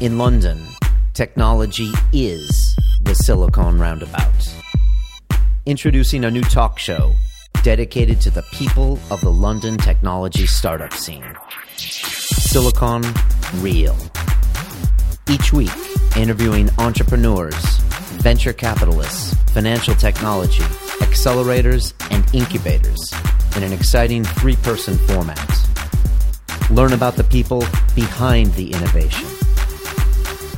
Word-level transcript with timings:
In 0.00 0.16
London, 0.16 0.64
technology 1.12 1.90
is 2.12 2.76
the 3.02 3.16
Silicon 3.16 3.80
Roundabout. 3.80 4.54
Introducing 5.66 6.24
a 6.24 6.30
new 6.30 6.42
talk 6.42 6.78
show 6.78 7.14
dedicated 7.64 8.20
to 8.20 8.30
the 8.30 8.44
people 8.52 9.00
of 9.10 9.20
the 9.22 9.32
London 9.32 9.76
technology 9.76 10.46
startup 10.46 10.92
scene 10.92 11.24
Silicon 11.76 13.02
Real. 13.56 13.96
Each 15.28 15.52
week, 15.52 15.72
interviewing 16.16 16.70
entrepreneurs, 16.78 17.56
venture 18.22 18.52
capitalists, 18.52 19.34
financial 19.52 19.96
technology, 19.96 20.62
accelerators, 21.00 21.92
and 22.12 22.24
incubators 22.32 23.12
in 23.56 23.64
an 23.64 23.72
exciting 23.72 24.22
three 24.22 24.56
person 24.62 24.96
format. 25.08 25.50
Learn 26.70 26.92
about 26.92 27.16
the 27.16 27.24
people 27.24 27.64
behind 27.96 28.54
the 28.54 28.70
innovation. 28.72 29.37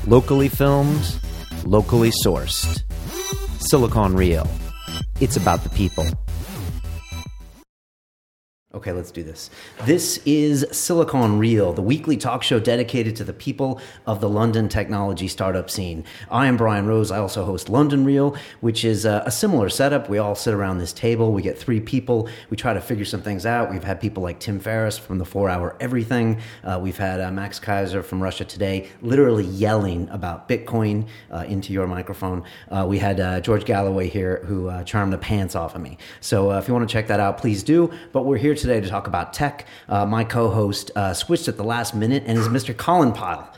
Locally 0.07 0.48
filmed, 0.48 1.19
locally 1.65 2.11
sourced. 2.25 2.83
Silicon 3.59 4.15
Real. 4.15 4.51
It's 5.20 5.37
about 5.37 5.62
the 5.62 5.69
people. 5.69 6.06
Okay, 8.73 8.92
let's 8.92 9.10
do 9.10 9.24
this. 9.24 9.51
This 9.84 10.19
is 10.24 10.65
Silicon 10.70 11.41
Real, 11.41 11.73
the 11.73 11.83
weekly 11.83 12.16
talk 12.16 12.45
show 12.45 12.61
dedicated 12.61 13.16
to 13.16 13.24
the 13.24 13.33
people 13.33 13.80
of 14.06 14.20
the 14.20 14.28
London 14.28 14.69
technology 14.69 15.27
startup 15.27 15.69
scene. 15.69 16.05
I 16.30 16.47
am 16.47 16.56
Brian 16.56 16.87
Rose. 16.87 17.11
I 17.11 17.19
also 17.19 17.45
host 17.45 17.69
London 17.69 18.05
Real, 18.05 18.37
which 18.61 18.84
is 18.84 19.05
a, 19.05 19.25
a, 19.27 19.30
similar 19.33 19.70
setup. 19.70 20.09
We 20.09 20.19
all 20.19 20.37
sit 20.37 20.55
around 20.55 20.78
this 20.78 20.92
table. 20.92 21.33
We 21.33 21.42
get 21.42 21.59
three 21.59 21.80
people. 21.80 22.28
We 22.48 22.56
try 22.56 22.73
to 22.73 22.80
figure 22.80 23.05
some 23.05 23.23
things 23.23 23.45
out. 23.45 23.73
We've 23.73 23.83
had 23.83 24.01
people 24.01 24.23
like 24.23 24.38
Tim 24.38 24.61
Ferriss 24.61 24.97
from 24.97 25.19
the 25.19 25.25
Four 25.25 25.50
Hour 25.50 25.77
Everything. 25.80 26.41
Uh, 26.62 26.78
we've 26.80 26.97
had 26.97 27.20
uh, 27.20 27.33
Max 27.33 27.59
Keiser 27.59 28.05
from 28.05 28.23
Russia 28.23 28.45
Today, 28.45 28.89
literally 29.02 29.47
yelling 29.47 30.09
about 30.11 30.48
Bitcoin 30.48 31.09
uh, 31.33 31.39
into 31.48 31.73
your 31.73 31.89
microphone. 31.89 32.45
Uh, 32.70 32.86
we 32.89 33.00
had 33.00 33.19
uh, 33.19 33.41
George 33.41 33.64
Galloway 33.64 34.06
here, 34.06 34.45
who 34.45 34.69
uh, 34.69 34.84
charmed 34.84 35.12
the 35.12 35.19
pants 35.19 35.56
off 35.56 35.75
of 35.75 35.83
me. 35.83 35.98
So 36.20 36.52
if 36.52 36.69
you 36.69 36.75
want 36.75 36.89
to 36.89 36.92
check 36.92 37.08
that 37.08 37.19
out, 37.19 37.36
please 37.36 37.64
do. 37.64 37.91
But 38.12 38.27
we're 38.27 38.36
here 38.36 38.55
today 38.61 38.80
to 38.80 38.89
talk 38.89 39.06
about 39.06 39.33
tech. 39.33 39.66
Uh, 39.89 40.05
my 40.06 40.22
co-host 40.25 40.91
uh, 40.94 41.14
switched 41.14 41.48
at 41.48 41.56
the 41.56 41.64
last 41.64 41.94
minute 41.94 42.25
and 42.27 42.39
is 42.39 42.48
Mr. 42.48 42.77
Colin 42.77 43.12
Pyle. 43.12 43.48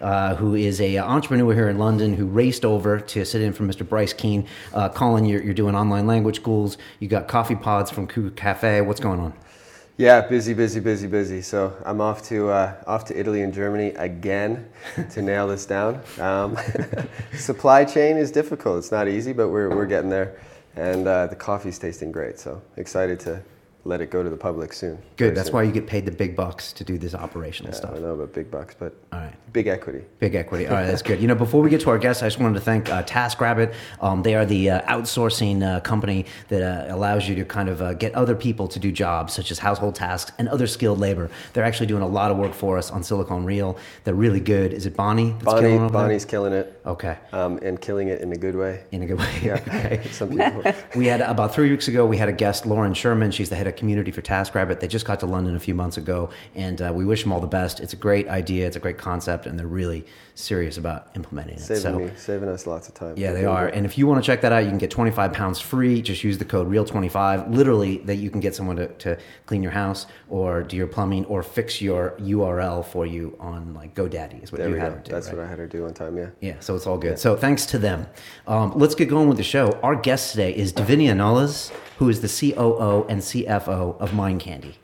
Uh, 0.00 0.34
who 0.34 0.56
is 0.56 0.80
a 0.80 0.96
uh, 0.96 1.04
entrepreneur 1.04 1.54
here 1.54 1.68
in 1.68 1.78
London 1.78 2.14
who 2.14 2.26
raced 2.26 2.64
over 2.64 2.98
to 2.98 3.24
sit 3.24 3.40
in 3.40 3.52
for 3.52 3.62
Mr. 3.62 3.88
Bryce 3.88 4.12
Keane. 4.12 4.48
Uh, 4.74 4.88
Colin, 4.88 5.24
you're, 5.24 5.40
you're, 5.40 5.54
doing 5.54 5.76
online 5.76 6.08
language 6.08 6.36
schools. 6.36 6.76
You 6.98 7.06
got 7.06 7.28
coffee 7.28 7.54
pods 7.54 7.88
from 7.88 8.08
Cuckoo 8.08 8.32
Cafe. 8.32 8.80
What's 8.80 8.98
going 8.98 9.20
on? 9.20 9.32
Yeah, 9.98 10.22
busy, 10.22 10.54
busy, 10.54 10.80
busy, 10.80 11.06
busy. 11.06 11.40
So 11.42 11.76
I'm 11.84 12.00
off 12.00 12.24
to 12.28 12.48
uh, 12.48 12.74
off 12.86 13.04
to 13.06 13.18
Italy 13.18 13.42
and 13.42 13.54
Germany 13.54 13.90
again 13.90 14.68
to 15.10 15.22
nail 15.30 15.46
this 15.46 15.66
down. 15.66 16.00
Um, 16.18 16.58
supply 17.36 17.84
chain 17.84 18.16
is 18.16 18.32
difficult. 18.32 18.78
It's 18.78 18.90
not 18.90 19.06
easy, 19.06 19.32
but 19.32 19.50
we're 19.50 19.68
we're 19.68 19.86
getting 19.86 20.10
there, 20.10 20.40
and 20.74 21.06
uh, 21.06 21.28
the 21.28 21.36
coffee's 21.36 21.78
tasting 21.78 22.10
great. 22.10 22.40
So 22.40 22.60
excited 22.76 23.20
to 23.20 23.42
let 23.84 24.00
it 24.00 24.10
go 24.10 24.22
to 24.22 24.30
the 24.30 24.36
public 24.36 24.72
soon. 24.72 24.98
Good. 25.16 25.34
That's 25.34 25.48
soon. 25.48 25.54
why 25.54 25.62
you 25.64 25.72
get 25.72 25.86
paid 25.86 26.06
the 26.06 26.12
big 26.12 26.36
bucks 26.36 26.72
to 26.74 26.84
do 26.84 26.98
this 26.98 27.14
operational 27.14 27.72
yeah, 27.72 27.78
stuff. 27.78 27.90
I 27.90 27.94
don't 27.94 28.02
know 28.02 28.14
about 28.14 28.32
big 28.32 28.50
bucks, 28.50 28.76
but 28.78 28.94
all 29.12 29.18
right, 29.18 29.34
big 29.52 29.66
equity. 29.66 30.02
Big 30.20 30.36
equity. 30.36 30.68
All 30.68 30.74
right, 30.74 30.86
that's 30.86 31.02
good. 31.02 31.20
You 31.20 31.26
know, 31.26 31.34
before 31.34 31.62
we 31.62 31.70
get 31.70 31.80
to 31.82 31.90
our 31.90 31.98
guests, 31.98 32.22
I 32.22 32.26
just 32.26 32.38
wanted 32.38 32.54
to 32.54 32.60
thank 32.60 32.88
uh, 32.88 33.02
TaskRabbit. 33.02 33.74
Um, 34.00 34.22
they 34.22 34.36
are 34.36 34.46
the 34.46 34.70
uh, 34.70 34.82
outsourcing 34.82 35.62
uh, 35.62 35.80
company 35.80 36.26
that 36.48 36.62
uh, 36.62 36.94
allows 36.94 37.28
you 37.28 37.34
to 37.34 37.44
kind 37.44 37.68
of 37.68 37.82
uh, 37.82 37.94
get 37.94 38.14
other 38.14 38.36
people 38.36 38.68
to 38.68 38.78
do 38.78 38.92
jobs 38.92 39.32
such 39.32 39.50
as 39.50 39.58
household 39.58 39.96
tasks 39.96 40.30
and 40.38 40.48
other 40.48 40.68
skilled 40.68 41.00
labor. 41.00 41.28
They're 41.52 41.64
actually 41.64 41.86
doing 41.86 42.02
a 42.02 42.08
lot 42.08 42.30
of 42.30 42.36
work 42.36 42.54
for 42.54 42.78
us 42.78 42.90
on 42.90 43.02
Silicon 43.02 43.44
Real. 43.44 43.76
They're 44.04 44.14
really 44.14 44.40
good. 44.40 44.72
Is 44.72 44.86
it 44.86 44.94
Bonnie? 44.94 45.32
Bonnie. 45.42 45.60
Killing 45.60 45.88
Bonnie's 45.88 46.24
killing 46.24 46.52
it. 46.52 46.80
Okay. 46.84 47.16
Um, 47.32 47.58
and 47.58 47.80
killing 47.80 48.08
it 48.08 48.20
in 48.20 48.32
a 48.32 48.36
good 48.36 48.56
way. 48.56 48.84
In 48.90 49.02
a 49.02 49.06
good 49.06 49.18
way. 49.18 49.40
Yeah. 49.42 49.52
okay. 49.66 50.02
Some 50.10 50.30
people. 50.30 50.62
we 50.96 51.06
had 51.06 51.20
about 51.20 51.54
three 51.54 51.70
weeks 51.70 51.88
ago. 51.88 52.04
We 52.04 52.16
had 52.16 52.28
a 52.28 52.32
guest, 52.32 52.66
Lauren 52.66 52.92
Sherman. 52.92 53.30
She's 53.30 53.50
the 53.50 53.56
head 53.56 53.66
of 53.66 53.76
community 53.76 54.10
for 54.10 54.22
TaskRabbit. 54.22 54.80
They 54.80 54.88
just 54.88 55.06
got 55.06 55.20
to 55.20 55.26
London 55.26 55.54
a 55.54 55.60
few 55.60 55.74
months 55.74 55.96
ago, 55.96 56.30
and 56.54 56.82
uh, 56.82 56.92
we 56.94 57.04
wish 57.04 57.22
them 57.22 57.32
all 57.32 57.40
the 57.40 57.46
best. 57.46 57.80
It's 57.80 57.92
a 57.92 57.96
great 57.96 58.28
idea. 58.28 58.66
It's 58.66 58.76
a 58.76 58.80
great 58.80 58.98
concept, 58.98 59.46
and 59.46 59.58
they're 59.58 59.66
really 59.66 60.04
serious 60.34 60.76
about 60.76 61.08
implementing 61.14 61.56
it. 61.56 61.60
Saving 61.60 61.82
so, 61.82 61.98
me, 61.98 62.10
saving 62.16 62.48
us 62.48 62.66
lots 62.66 62.88
of 62.88 62.94
time. 62.94 63.14
Yeah, 63.16 63.32
they 63.32 63.44
are. 63.44 63.68
And 63.68 63.86
if 63.86 63.96
you 63.96 64.06
want 64.06 64.22
to 64.22 64.26
check 64.26 64.40
that 64.40 64.52
out, 64.52 64.64
you 64.64 64.70
can 64.70 64.78
get 64.78 64.90
25 64.90 65.32
pounds 65.32 65.60
free. 65.60 66.02
Just 66.02 66.24
use 66.24 66.38
the 66.38 66.44
code 66.44 66.68
REAL25. 66.68 67.54
Literally, 67.54 67.98
that 67.98 68.16
you 68.16 68.30
can 68.30 68.40
get 68.40 68.54
someone 68.54 68.76
to, 68.76 68.88
to 68.88 69.18
clean 69.46 69.62
your 69.62 69.72
house 69.72 70.06
or 70.28 70.62
do 70.62 70.76
your 70.76 70.86
plumbing 70.86 71.24
or 71.26 71.42
fix 71.42 71.80
your 71.80 72.16
URL 72.18 72.84
for 72.84 73.06
you 73.06 73.36
on 73.38 73.74
like 73.74 73.94
GoDaddy. 73.94 74.42
Is 74.42 74.50
what 74.50 74.60
there 74.60 74.70
you 74.70 74.76
had 74.76 74.92
go. 74.92 74.98
to 74.98 75.02
do. 75.04 75.12
That's 75.12 75.28
right? 75.28 75.36
what 75.36 75.46
I 75.46 75.48
had 75.48 75.58
to 75.58 75.68
do 75.68 75.82
one 75.82 75.94
time. 75.94 76.16
Yeah. 76.16 76.30
Yeah. 76.40 76.56
So 76.60 76.71
it's 76.74 76.86
all 76.86 76.98
good. 76.98 77.18
So 77.18 77.36
thanks 77.36 77.66
to 77.66 77.78
them. 77.78 78.06
Um, 78.46 78.72
let's 78.76 78.94
get 78.94 79.08
going 79.08 79.28
with 79.28 79.38
the 79.38 79.44
show. 79.44 79.78
Our 79.82 79.96
guest 79.96 80.32
today 80.32 80.54
is 80.54 80.72
Divinia 80.72 81.16
Knowles, 81.16 81.72
who 81.98 82.08
is 82.08 82.20
the 82.20 82.28
COO 82.28 83.06
and 83.08 83.20
CFO 83.20 83.98
of 84.00 84.14
Mind 84.14 84.40
Candy 84.40 84.78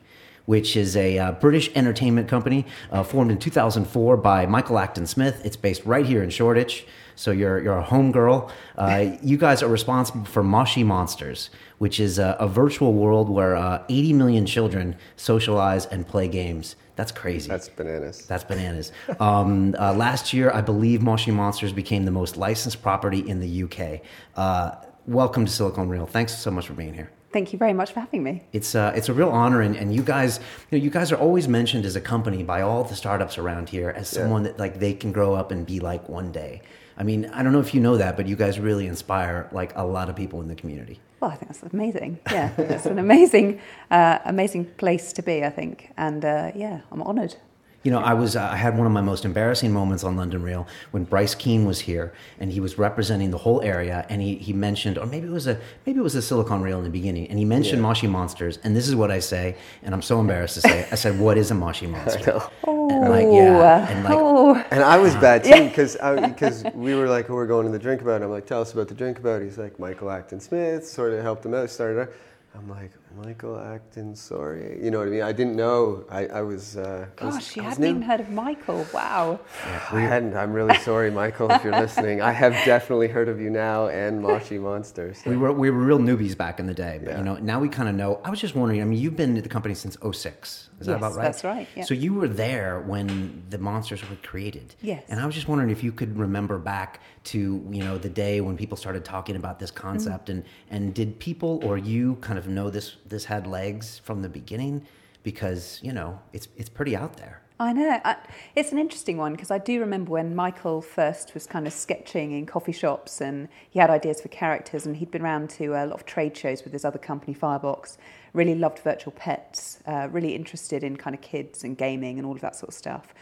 which 0.49 0.75
is 0.75 0.97
a 0.97 1.19
uh, 1.19 1.31
British 1.33 1.69
entertainment 1.75 2.27
company 2.27 2.65
uh, 2.91 3.03
formed 3.03 3.29
in 3.29 3.37
2004 3.37 4.17
by 4.17 4.47
Michael 4.47 4.79
Acton 4.79 5.05
Smith. 5.05 5.39
It's 5.45 5.55
based 5.55 5.85
right 5.85 6.03
here 6.03 6.23
in 6.23 6.31
Shoreditch. 6.31 6.87
So 7.15 7.29
you're, 7.29 7.61
you're 7.61 7.77
a 7.77 7.83
homegirl. 7.83 8.49
Uh, 8.75 9.11
you 9.21 9.37
guys 9.37 9.61
are 9.61 9.67
responsible 9.67 10.25
for 10.25 10.41
Moshi 10.41 10.83
Monsters, 10.83 11.51
which 11.77 11.99
is 11.99 12.17
a, 12.17 12.35
a 12.39 12.47
virtual 12.47 12.93
world 12.93 13.29
where 13.29 13.55
uh, 13.55 13.83
80 13.89 14.13
million 14.13 14.47
children 14.47 14.95
socialize 15.15 15.85
and 15.85 16.07
play 16.07 16.27
games. 16.27 16.75
That's 16.99 17.13
crazy. 17.13 17.47
That's 17.47 17.69
bananas. 17.69 18.25
That's 18.25 18.43
bananas. 18.43 18.91
um, 19.21 19.73
uh, 19.79 19.93
last 19.93 20.33
year, 20.33 20.51
I 20.53 20.59
believe 20.59 21.01
Moshi 21.01 21.31
Monsters 21.31 21.71
became 21.71 22.03
the 22.03 22.11
most 22.11 22.35
licensed 22.35 22.81
property 22.81 23.19
in 23.19 23.39
the 23.39 23.63
UK. 23.63 24.01
Uh, 24.35 24.75
welcome 25.07 25.45
to 25.45 25.51
Silicon 25.51 25.87
Real. 25.87 26.05
Thanks 26.05 26.37
so 26.37 26.51
much 26.51 26.67
for 26.67 26.73
being 26.73 26.93
here. 26.93 27.09
Thank 27.31 27.53
you 27.53 27.57
very 27.57 27.71
much 27.71 27.93
for 27.93 28.01
having 28.01 28.21
me. 28.21 28.43
It's 28.51 28.75
uh, 28.75 28.91
it's 28.97 29.07
a 29.07 29.13
real 29.13 29.29
honor, 29.29 29.61
and, 29.61 29.77
and 29.77 29.95
you 29.95 30.03
guys, 30.03 30.41
you 30.71 30.77
know, 30.77 30.83
you 30.83 30.89
guys 30.89 31.13
are 31.13 31.17
always 31.17 31.47
mentioned 31.47 31.85
as 31.85 31.95
a 31.95 32.01
company 32.01 32.43
by 32.43 32.63
all 32.63 32.83
the 32.83 32.97
startups 32.97 33.37
around 33.37 33.69
here 33.69 33.91
as 33.95 34.09
someone 34.09 34.43
yeah. 34.43 34.51
that 34.51 34.59
like 34.59 34.79
they 34.79 34.93
can 34.93 35.13
grow 35.13 35.35
up 35.35 35.51
and 35.51 35.65
be 35.65 35.79
like 35.79 36.09
one 36.09 36.33
day. 36.33 36.61
I 36.99 37.03
mean, 37.03 37.27
I 37.33 37.43
don't 37.43 37.53
know 37.53 37.61
if 37.61 37.73
you 37.73 37.79
know 37.79 37.95
that, 37.95 38.17
but 38.17 38.27
you 38.27 38.35
guys 38.35 38.59
really 38.59 38.85
inspire 38.85 39.47
like 39.53 39.71
a 39.77 39.85
lot 39.85 40.09
of 40.09 40.17
people 40.17 40.41
in 40.41 40.49
the 40.49 40.55
community. 40.55 40.99
Well, 41.21 41.31
I 41.31 41.35
think 41.35 41.49
that's 41.49 41.73
amazing. 41.73 42.19
Yeah, 42.29 42.51
it's 42.57 42.85
an 42.85 42.99
amazing, 42.99 43.61
uh, 43.89 44.19
amazing 44.25 44.65
place 44.65 45.13
to 45.13 45.21
be. 45.21 45.45
I 45.45 45.49
think, 45.49 45.91
and 45.97 46.25
uh, 46.25 46.51
yeah, 46.55 46.81
I'm 46.91 47.01
honoured. 47.01 47.35
You 47.83 47.91
know, 47.91 47.99
I 47.99 48.13
was 48.13 48.35
uh, 48.35 48.41
I 48.51 48.57
had 48.57 48.77
one 48.77 48.85
of 48.85 48.91
my 48.91 49.01
most 49.01 49.23
embarrassing 49.23 49.71
moments 49.71 50.03
on 50.03 50.17
London 50.17 50.43
Real 50.43 50.67
when 50.91 51.05
Bryce 51.05 51.33
Keane 51.33 51.65
was 51.65 51.79
here 51.79 52.13
and 52.39 52.51
he 52.51 52.59
was 52.59 52.77
representing 52.77 53.31
the 53.31 53.37
whole 53.37 53.61
area 53.61 54.05
and 54.09 54.21
he, 54.21 54.35
he 54.35 54.51
mentioned 54.51 54.97
or 54.97 55.05
maybe 55.05 55.27
it 55.27 55.31
was 55.31 55.47
a 55.47 55.57
maybe 55.85 55.99
it 55.99 56.03
was 56.03 56.15
a 56.15 56.21
Silicon 56.21 56.61
Real 56.61 56.77
in 56.77 56.83
the 56.83 56.89
beginning 56.89 57.27
and 57.29 57.39
he 57.39 57.45
mentioned 57.45 57.77
yeah. 57.77 57.83
Moshi 57.83 58.07
monsters 58.07 58.59
and 58.63 58.75
this 58.75 58.89
is 58.89 58.95
what 58.95 59.11
I 59.11 59.19
say 59.19 59.55
and 59.83 59.95
I'm 59.95 60.01
so 60.01 60.19
embarrassed 60.19 60.55
to 60.55 60.61
say 60.61 60.87
I 60.91 60.95
said 60.95 61.17
what 61.17 61.37
is 61.37 61.51
a 61.51 61.55
Moshi 61.55 61.87
monster? 61.95 62.41
Oh, 62.65 62.89
and 62.89 63.09
like 63.09 63.27
yeah, 63.31 63.87
and 63.89 64.03
like 64.03 64.13
oh. 64.13 64.55
and 64.71 64.83
I 64.83 64.97
was 64.97 65.15
bad 65.15 65.45
too 65.45 65.69
because 65.69 65.95
because 65.95 66.65
we 66.73 66.95
were 66.95 67.07
like 67.07 67.29
oh, 67.29 67.35
we're 67.35 67.47
going 67.47 67.71
to 67.71 67.77
the 67.77 67.79
Drinkabout 67.79 68.15
and 68.15 68.25
I'm 68.25 68.31
like 68.31 68.45
tell 68.45 68.61
us 68.61 68.73
about 68.73 68.89
the 68.89 68.95
Drinkabout 68.95 69.41
he's 69.41 69.57
like 69.57 69.79
Michael 69.79 70.11
Acton 70.11 70.41
Smith 70.41 70.85
sort 70.85 71.13
of 71.13 71.21
helped 71.21 71.45
him 71.45 71.53
out 71.53 71.69
started 71.69 72.09
I'm 72.55 72.69
like, 72.69 72.91
Michael 73.17 73.59
Acton, 73.59 74.15
sorry. 74.15 74.79
You 74.83 74.91
know 74.91 74.99
what 74.99 75.07
I 75.07 75.11
mean? 75.11 75.21
I 75.23 75.31
didn't 75.31 75.55
know. 75.55 76.05
I, 76.09 76.27
I 76.27 76.41
was. 76.41 76.77
Uh, 76.77 77.07
Gosh, 77.15 77.33
I 77.33 77.35
was, 77.35 77.55
you 77.55 77.61
hadn't 77.63 77.83
even 77.83 78.01
heard 78.03 78.19
of 78.19 78.29
Michael. 78.29 78.85
Wow. 78.93 79.39
Yeah, 79.65 79.85
I 79.91 80.01
hadn't. 80.01 80.35
I'm 80.35 80.53
really 80.53 80.77
sorry, 80.79 81.09
Michael, 81.09 81.49
if 81.51 81.63
you're 81.63 81.73
listening. 81.79 82.21
I 82.21 82.31
have 82.31 82.53
definitely 82.65 83.07
heard 83.07 83.27
of 83.27 83.39
you 83.39 83.49
now 83.49 83.87
and 83.87 84.21
Moshi 84.21 84.59
Monsters. 84.59 85.23
So. 85.23 85.29
We 85.29 85.37
were 85.37 85.51
we 85.51 85.71
were 85.71 85.79
real 85.79 85.99
newbies 85.99 86.37
back 86.37 86.59
in 86.59 86.67
the 86.67 86.73
day, 86.73 86.99
but 87.03 87.11
yeah. 87.11 87.17
you 87.17 87.23
know 87.23 87.35
now 87.37 87.59
we 87.59 87.67
kind 87.67 87.89
of 87.89 87.95
know. 87.95 88.21
I 88.23 88.29
was 88.29 88.39
just 88.39 88.55
wondering. 88.55 88.81
I 88.81 88.85
mean, 88.85 88.99
you've 88.99 89.15
been 89.15 89.37
at 89.37 89.43
the 89.43 89.49
company 89.49 89.73
since 89.73 89.97
06. 89.99 90.69
Is 90.79 90.87
that 90.87 90.95
about 90.95 91.15
right? 91.15 91.23
That's 91.23 91.43
right. 91.43 91.67
Yeah. 91.75 91.83
So 91.83 91.93
you 91.93 92.13
were 92.13 92.27
there 92.27 92.81
when 92.81 93.43
the 93.49 93.57
monsters 93.57 94.07
were 94.07 94.15
created. 94.17 94.75
Yes. 94.81 95.03
And 95.09 95.19
I 95.19 95.25
was 95.25 95.35
just 95.35 95.47
wondering 95.47 95.71
if 95.71 95.83
you 95.83 95.91
could 95.91 96.17
remember 96.17 96.57
back 96.57 97.01
to 97.25 97.67
you 97.69 97.83
know 97.83 97.97
the 97.97 98.09
day 98.09 98.39
when 98.39 98.55
people 98.55 98.77
started 98.77 99.03
talking 99.03 99.35
about 99.35 99.59
this 99.59 99.71
concept, 99.71 100.29
mm-hmm. 100.29 100.39
and 100.69 100.85
and 100.85 100.93
did 100.93 101.19
people 101.19 101.59
or 101.63 101.77
you 101.77 102.15
kind 102.17 102.39
of 102.39 102.47
know 102.47 102.69
this 102.69 102.95
this 103.09 103.25
had 103.25 103.47
legs 103.47 103.99
from 103.99 104.21
the 104.21 104.29
beginning? 104.29 104.85
Because 105.23 105.79
you 105.83 105.93
know 105.93 106.19
it's 106.33 106.47
it's 106.57 106.69
pretty 106.69 106.95
out 106.95 107.17
there. 107.17 107.41
I 107.61 107.73
know. 107.73 107.99
I, 108.05 108.15
it's 108.55 108.71
an 108.71 108.77
interesting 108.77 109.17
one 109.17 109.33
because 109.33 109.51
I 109.51 109.57
do 109.57 109.81
remember 109.81 110.11
when 110.11 110.33
Michael 110.33 110.81
first 110.81 111.33
was 111.33 111.45
kind 111.45 111.67
of 111.67 111.73
sketching 111.73 112.31
in 112.31 112.45
coffee 112.45 112.71
shops 112.71 113.19
and 113.19 113.49
he 113.69 113.79
had 113.79 113.89
ideas 113.89 114.21
for 114.21 114.29
characters 114.29 114.85
and 114.85 114.95
he'd 114.95 115.11
been 115.11 115.21
around 115.21 115.49
to 115.51 115.73
a 115.73 115.83
lot 115.85 115.91
of 115.91 116.05
trade 116.05 116.37
shows 116.37 116.63
with 116.63 116.71
his 116.71 116.85
other 116.85 116.97
company, 116.97 117.33
Firebox. 117.33 117.97
Really 118.31 118.55
loved 118.55 118.79
virtual 118.79 119.11
pets, 119.11 119.83
uh, 119.85 120.07
really 120.09 120.35
interested 120.35 120.85
in 120.85 120.95
kind 120.95 121.13
of 121.13 121.21
kids 121.21 121.65
and 121.65 121.77
gaming 121.77 122.17
and 122.17 122.25
all 122.25 122.33
of 122.33 122.41
that 122.41 122.55
sort 122.55 122.69
of 122.69 122.75
stuff. 122.75 123.13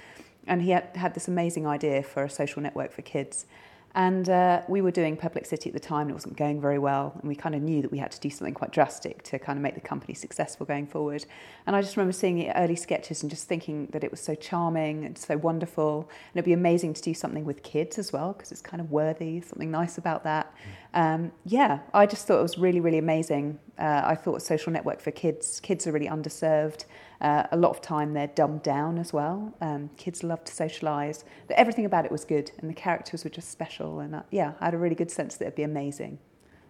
And 0.45 0.61
he 0.61 0.69
had, 0.69 0.95
had 0.95 1.15
this 1.15 1.27
amazing 1.27 1.65
idea 1.65 2.03
for 2.03 2.23
a 2.23 2.29
social 2.29 2.61
network 2.61 2.91
for 2.91 3.01
kids. 3.01 3.47
And 3.95 4.29
uh, 4.29 4.61
we 4.67 4.81
were 4.81 4.91
doing 4.91 5.17
Perplex 5.17 5.49
City 5.49 5.69
at 5.69 5.73
the 5.73 5.79
time, 5.79 6.01
and 6.01 6.11
it 6.11 6.13
wasn't 6.13 6.37
going 6.37 6.61
very 6.61 6.77
well. 6.77 7.13
And 7.19 7.27
we 7.27 7.35
kind 7.35 7.55
of 7.55 7.63
knew 7.63 7.81
that 7.81 7.91
we 7.91 7.97
had 7.97 8.11
to 8.11 8.19
do 8.19 8.29
something 8.29 8.53
quite 8.53 8.71
drastic 8.71 9.23
to 9.23 9.39
kind 9.39 9.57
of 9.57 9.63
make 9.63 9.73
the 9.73 9.81
company 9.81 10.13
successful 10.13 10.67
going 10.67 10.85
forward. 10.85 11.25
And 11.65 11.75
I 11.75 11.81
just 11.81 11.97
remember 11.97 12.13
seeing 12.13 12.35
the 12.35 12.55
early 12.55 12.75
sketches 12.75 13.23
and 13.23 13.29
just 13.31 13.47
thinking 13.47 13.87
that 13.87 14.03
it 14.03 14.11
was 14.11 14.19
so 14.19 14.35
charming 14.35 15.03
and 15.03 15.17
so 15.17 15.35
wonderful. 15.37 16.01
And 16.01 16.35
it'd 16.35 16.45
be 16.45 16.53
amazing 16.53 16.93
to 16.93 17.01
do 17.01 17.15
something 17.15 17.43
with 17.43 17.63
kids 17.63 17.97
as 17.97 18.13
well, 18.13 18.33
because 18.33 18.51
it's 18.51 18.61
kind 18.61 18.81
of 18.81 18.91
worthy, 18.91 19.41
something 19.41 19.71
nice 19.71 19.97
about 19.97 20.23
that. 20.25 20.53
Um, 20.93 21.31
yeah, 21.45 21.79
I 21.93 22.05
just 22.05 22.27
thought 22.27 22.39
it 22.39 22.43
was 22.43 22.59
really, 22.59 22.79
really 22.79 22.99
amazing. 22.99 23.57
Uh, 23.79 24.03
I 24.05 24.15
thought 24.15 24.43
social 24.43 24.71
network 24.71 25.01
for 25.01 25.09
kids, 25.09 25.59
kids 25.59 25.87
are 25.87 25.91
really 25.91 26.07
underserved. 26.07 26.85
Uh, 27.19 27.43
a 27.51 27.57
lot 27.57 27.69
of 27.71 27.81
time 27.81 28.13
they're 28.13 28.27
dumbed 28.27 28.63
down 28.63 28.97
as 28.97 29.11
well. 29.11 29.53
Um, 29.61 29.89
kids 29.97 30.23
love 30.23 30.43
to 30.45 30.51
socialise. 30.53 31.23
But 31.47 31.57
everything 31.57 31.85
about 31.85 32.05
it 32.05 32.11
was 32.11 32.25
good, 32.25 32.51
and 32.59 32.69
the 32.69 32.73
characters 32.75 33.23
were 33.23 33.29
just 33.29 33.49
special. 33.51 33.99
And 33.99 34.15
uh, 34.15 34.21
yeah, 34.31 34.53
I 34.61 34.65
had 34.65 34.73
a 34.73 34.77
really 34.77 34.95
good 34.95 35.09
sense 35.11 35.35
that 35.37 35.45
it'd 35.45 35.55
be 35.55 35.63
amazing. 35.63 36.19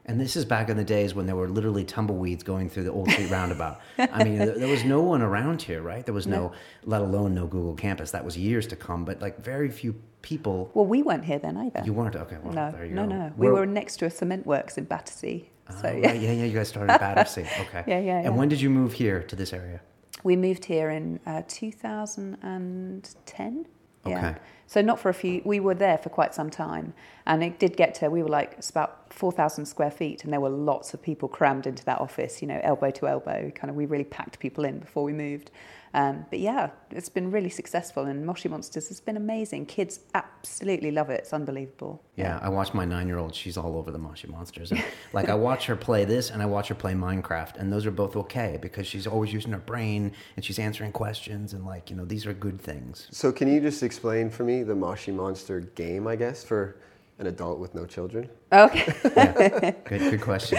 And 0.09 0.21
this 0.21 0.37
is 0.37 0.45
back 0.45 0.69
in 0.69 0.77
the 0.77 0.85
days 0.85 1.13
when 1.13 1.25
there 1.25 1.35
were 1.35 1.49
literally 1.49 1.83
tumbleweeds 1.83 2.41
going 2.41 2.69
through 2.69 2.83
the 2.83 2.91
Old 2.93 3.11
Street 3.11 3.29
roundabout. 3.29 3.81
I 3.97 4.23
mean, 4.23 4.37
there, 4.37 4.57
there 4.57 4.69
was 4.69 4.85
no 4.85 5.01
one 5.01 5.21
around 5.21 5.61
here, 5.61 5.81
right? 5.81 6.05
There 6.05 6.13
was 6.13 6.25
no, 6.25 6.47
No. 6.47 6.51
let 6.85 7.01
alone 7.01 7.35
no 7.35 7.45
Google 7.45 7.73
Campus. 7.75 8.11
That 8.11 8.23
was 8.23 8.37
years 8.37 8.65
to 8.67 8.77
come, 8.77 9.03
but 9.03 9.21
like 9.21 9.43
very 9.43 9.69
few 9.69 9.95
people. 10.21 10.71
Well, 10.73 10.85
we 10.85 11.03
weren't 11.03 11.25
here 11.25 11.39
then 11.39 11.57
either. 11.57 11.81
You 11.83 11.91
weren't 11.91 12.15
okay. 12.15 12.37
Well, 12.41 12.53
no, 12.53 12.71
there 12.71 12.85
you 12.85 12.93
no, 12.95 13.05
go. 13.05 13.09
no. 13.15 13.33
We 13.35 13.47
Where- 13.47 13.55
were 13.59 13.65
next 13.65 13.97
to 13.97 14.05
a 14.05 14.09
cement 14.09 14.45
works 14.47 14.77
in 14.77 14.85
Battersea. 14.85 15.49
Oh, 15.69 15.73
So 15.81 15.89
right, 15.89 16.01
yeah. 16.01 16.13
yeah, 16.13 16.31
yeah. 16.31 16.43
You 16.45 16.53
guys 16.53 16.69
started 16.69 16.93
at 16.93 17.01
Battersea. 17.01 17.41
Okay. 17.63 17.83
Yeah, 17.85 17.99
yeah, 17.99 18.15
And 18.19 18.23
yeah. 18.27 18.29
when 18.29 18.47
did 18.47 18.61
you 18.61 18.69
move 18.69 18.93
here 18.93 19.23
to 19.23 19.35
this 19.35 19.51
area? 19.51 19.81
We 20.23 20.35
moved 20.35 20.65
here 20.65 20.89
in 20.89 21.19
uh, 21.25 21.43
2010. 21.47 23.65
Yeah. 24.05 24.17
Okay. 24.17 24.35
So 24.67 24.81
not 24.81 24.99
for 24.99 25.09
a 25.09 25.13
few. 25.13 25.41
We 25.45 25.61
were 25.61 25.73
there 25.73 25.97
for 25.97 26.09
quite 26.09 26.35
some 26.35 26.49
time, 26.49 26.93
and 27.25 27.41
it 27.43 27.57
did 27.57 27.77
get 27.77 27.95
to. 27.95 28.09
We 28.09 28.21
were 28.21 28.29
like 28.29 28.55
it's 28.57 28.69
about 28.69 29.13
4,000 29.13 29.65
square 29.65 29.91
feet, 29.91 30.25
and 30.25 30.33
there 30.33 30.41
were 30.41 30.49
lots 30.49 30.93
of 30.93 31.01
people 31.01 31.29
crammed 31.29 31.67
into 31.67 31.85
that 31.85 32.01
office. 32.01 32.41
You 32.41 32.49
know, 32.49 32.59
elbow 32.63 32.91
to 32.91 33.07
elbow. 33.07 33.49
Kind 33.55 33.69
of, 33.69 33.77
we 33.77 33.85
really 33.85 34.03
packed 34.03 34.39
people 34.39 34.65
in 34.65 34.79
before 34.79 35.03
we 35.03 35.13
moved. 35.13 35.51
Um, 35.97 36.27
but 36.29 36.37
yeah, 36.37 36.69
it's 36.91 37.09
been 37.09 37.31
really 37.31 37.49
successful, 37.49 38.03
and 38.03 38.23
Moshi 38.23 38.47
Monsters 38.47 38.87
has 38.89 38.99
been 38.99 39.17
amazing. 39.17 39.65
Kids 39.65 40.01
absolutely 40.13 40.91
love 40.91 41.09
it. 41.09 41.21
It's 41.21 41.33
unbelievable. 41.33 42.03
Yeah, 42.15 42.37
I 42.39 42.49
watch 42.49 42.71
my 42.75 42.85
nine-year-old. 42.85 43.33
She's 43.33 43.57
all 43.57 43.75
over 43.75 43.89
the 43.89 43.97
Moshi 43.97 44.27
Monsters. 44.27 44.71
And, 44.71 44.83
like 45.11 45.27
I 45.27 45.33
watch 45.33 45.65
her 45.65 45.75
play 45.75 46.05
this, 46.05 46.29
and 46.29 46.39
I 46.39 46.45
watch 46.45 46.67
her 46.67 46.75
play 46.75 46.93
Minecraft, 46.93 47.57
and 47.57 47.73
those 47.73 47.87
are 47.87 47.91
both 47.91 48.15
okay 48.15 48.59
because 48.61 48.85
she's 48.85 49.07
always 49.07 49.33
using 49.33 49.51
her 49.53 49.57
brain 49.57 50.11
and 50.35 50.45
she's 50.45 50.59
answering 50.59 50.91
questions, 50.91 51.53
and 51.53 51.65
like 51.65 51.89
you 51.89 51.95
know, 51.95 52.05
these 52.05 52.27
are 52.27 52.33
good 52.33 52.61
things. 52.61 53.07
So 53.09 53.31
can 53.31 53.47
you 53.51 53.59
just 53.59 53.81
explain 53.81 54.29
for 54.29 54.43
me 54.43 54.61
the 54.61 54.75
Moshi 54.75 55.11
Monster 55.11 55.61
game, 55.61 56.05
I 56.07 56.15
guess, 56.15 56.43
for 56.43 56.77
an 57.19 57.27
adult 57.27 57.59
with 57.59 57.73
no 57.73 57.85
children? 57.85 58.29
Okay. 58.51 58.93
Good, 59.85 60.11
good 60.11 60.21
question. 60.21 60.57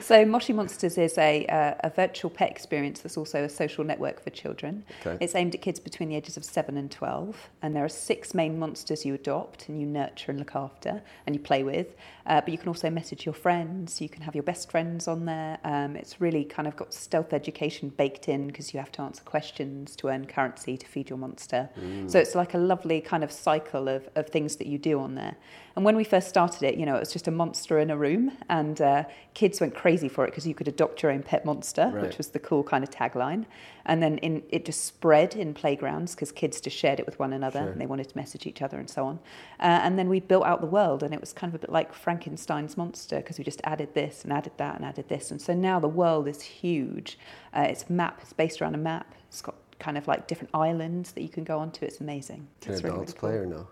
So 0.00 0.24
Moshi 0.24 0.52
Monsters 0.52 0.98
is 0.98 1.18
a, 1.18 1.46
uh, 1.46 1.74
a 1.80 1.90
virtual 1.90 2.30
pet 2.30 2.50
experience 2.50 3.00
that's 3.00 3.16
also 3.16 3.44
a 3.44 3.48
social 3.48 3.84
network 3.84 4.22
for 4.22 4.30
children. 4.30 4.84
Okay. 5.00 5.18
It's 5.20 5.34
aimed 5.34 5.54
at 5.54 5.62
kids 5.62 5.80
between 5.80 6.08
the 6.08 6.16
ages 6.16 6.36
of 6.36 6.44
7 6.44 6.76
and 6.76 6.90
12. 6.90 7.50
And 7.62 7.74
there 7.74 7.84
are 7.84 7.88
six 7.88 8.32
main 8.32 8.58
monsters 8.58 9.04
you 9.04 9.14
adopt 9.14 9.68
and 9.68 9.80
you 9.80 9.86
nurture 9.86 10.30
and 10.30 10.38
look 10.38 10.54
after 10.54 11.02
and 11.26 11.34
you 11.34 11.40
play 11.40 11.62
with. 11.62 11.94
Uh, 12.24 12.40
but 12.40 12.50
you 12.50 12.58
can 12.58 12.68
also 12.68 12.88
message 12.88 13.26
your 13.26 13.34
friends. 13.34 14.00
You 14.00 14.08
can 14.08 14.22
have 14.22 14.34
your 14.34 14.44
best 14.44 14.70
friends 14.70 15.08
on 15.08 15.24
there. 15.24 15.58
Um, 15.64 15.96
it's 15.96 16.20
really 16.20 16.44
kind 16.44 16.66
of 16.66 16.76
got 16.76 16.94
stealth 16.94 17.32
education 17.32 17.88
baked 17.90 18.28
in 18.28 18.46
because 18.46 18.72
you 18.72 18.80
have 18.80 18.92
to 18.92 19.02
answer 19.02 19.22
questions 19.24 19.96
to 19.96 20.08
earn 20.08 20.26
currency 20.26 20.76
to 20.76 20.86
feed 20.86 21.10
your 21.10 21.18
monster. 21.18 21.68
So 22.08 22.18
it's 22.18 22.34
like 22.34 22.54
a 22.54 22.58
lovely 22.58 23.00
kind 23.00 23.22
of 23.24 23.30
cycle 23.30 23.88
of, 23.88 24.08
of 24.14 24.28
things 24.28 24.56
that 24.56 24.66
you 24.66 24.78
do 24.78 25.00
on 25.00 25.14
there. 25.14 25.36
And 25.76 25.84
when 25.84 25.94
we 25.94 26.04
first 26.04 26.26
started 26.30 26.62
it, 26.62 26.76
you 26.76 26.86
know, 26.86 26.96
it 26.96 27.00
was 27.00 27.12
just 27.12 27.28
a 27.28 27.30
monster 27.30 27.78
in 27.78 27.90
a 27.90 27.96
room, 27.98 28.32
and 28.48 28.80
uh, 28.80 29.04
kids 29.34 29.60
went 29.60 29.74
crazy 29.74 30.08
for 30.08 30.24
it 30.24 30.28
because 30.30 30.46
you 30.46 30.54
could 30.54 30.68
adopt 30.68 31.02
your 31.02 31.12
own 31.12 31.22
pet 31.22 31.44
monster, 31.44 31.90
Right. 31.92 32.02
which 32.02 32.16
was 32.16 32.28
the 32.28 32.38
cool 32.38 32.62
kind 32.64 32.82
of 32.82 32.88
tagline. 32.88 33.44
And 33.84 34.02
then 34.02 34.16
in, 34.18 34.42
it 34.48 34.64
just 34.64 34.86
spread 34.86 35.36
in 35.36 35.52
playgrounds 35.52 36.14
because 36.14 36.32
kids 36.32 36.62
just 36.62 36.74
shared 36.78 36.98
it 36.98 37.04
with 37.04 37.18
one 37.18 37.34
another 37.34 37.60
Sure. 37.60 37.68
and 37.72 37.78
they 37.80 37.84
wanted 37.84 38.08
to 38.08 38.16
message 38.16 38.46
each 38.46 38.62
other 38.62 38.78
and 38.78 38.88
so 38.88 39.04
on. 39.04 39.18
Uh, 39.60 39.64
and 39.84 39.98
then 39.98 40.08
we 40.08 40.18
built 40.18 40.46
out 40.46 40.62
the 40.62 40.66
world, 40.66 41.02
and 41.02 41.12
it 41.12 41.20
was 41.20 41.34
kind 41.34 41.50
of 41.50 41.56
a 41.56 41.58
bit 41.58 41.70
like 41.70 41.92
Frankenstein's 41.92 42.78
monster 42.78 43.16
because 43.18 43.36
we 43.36 43.44
just 43.44 43.60
added 43.64 43.92
this 43.92 44.24
and 44.24 44.32
added 44.32 44.52
that 44.56 44.76
and 44.76 44.84
added 44.84 45.10
this. 45.10 45.30
And 45.30 45.42
so 45.42 45.52
now 45.52 45.78
the 45.78 45.88
world 45.88 46.26
is 46.26 46.40
huge. 46.40 47.18
Uh, 47.54 47.66
it's 47.68 47.90
map, 47.90 48.20
it's 48.22 48.32
based 48.32 48.62
around 48.62 48.74
a 48.74 48.78
map. 48.78 49.14
It's 49.28 49.42
got 49.42 49.56
kind 49.78 49.98
of 49.98 50.08
like 50.08 50.26
different 50.26 50.50
islands 50.54 51.12
that 51.12 51.20
you 51.20 51.28
can 51.28 51.44
go 51.44 51.58
onto. 51.58 51.84
It's 51.84 52.00
amazing. 52.00 52.48
Can 52.62 52.72
It's 52.72 52.82
really, 52.82 52.94
adults 52.94 53.12
really 53.12 53.20
cool. 53.20 53.28
play 53.28 53.38
or 53.38 53.44
no? 53.44 53.68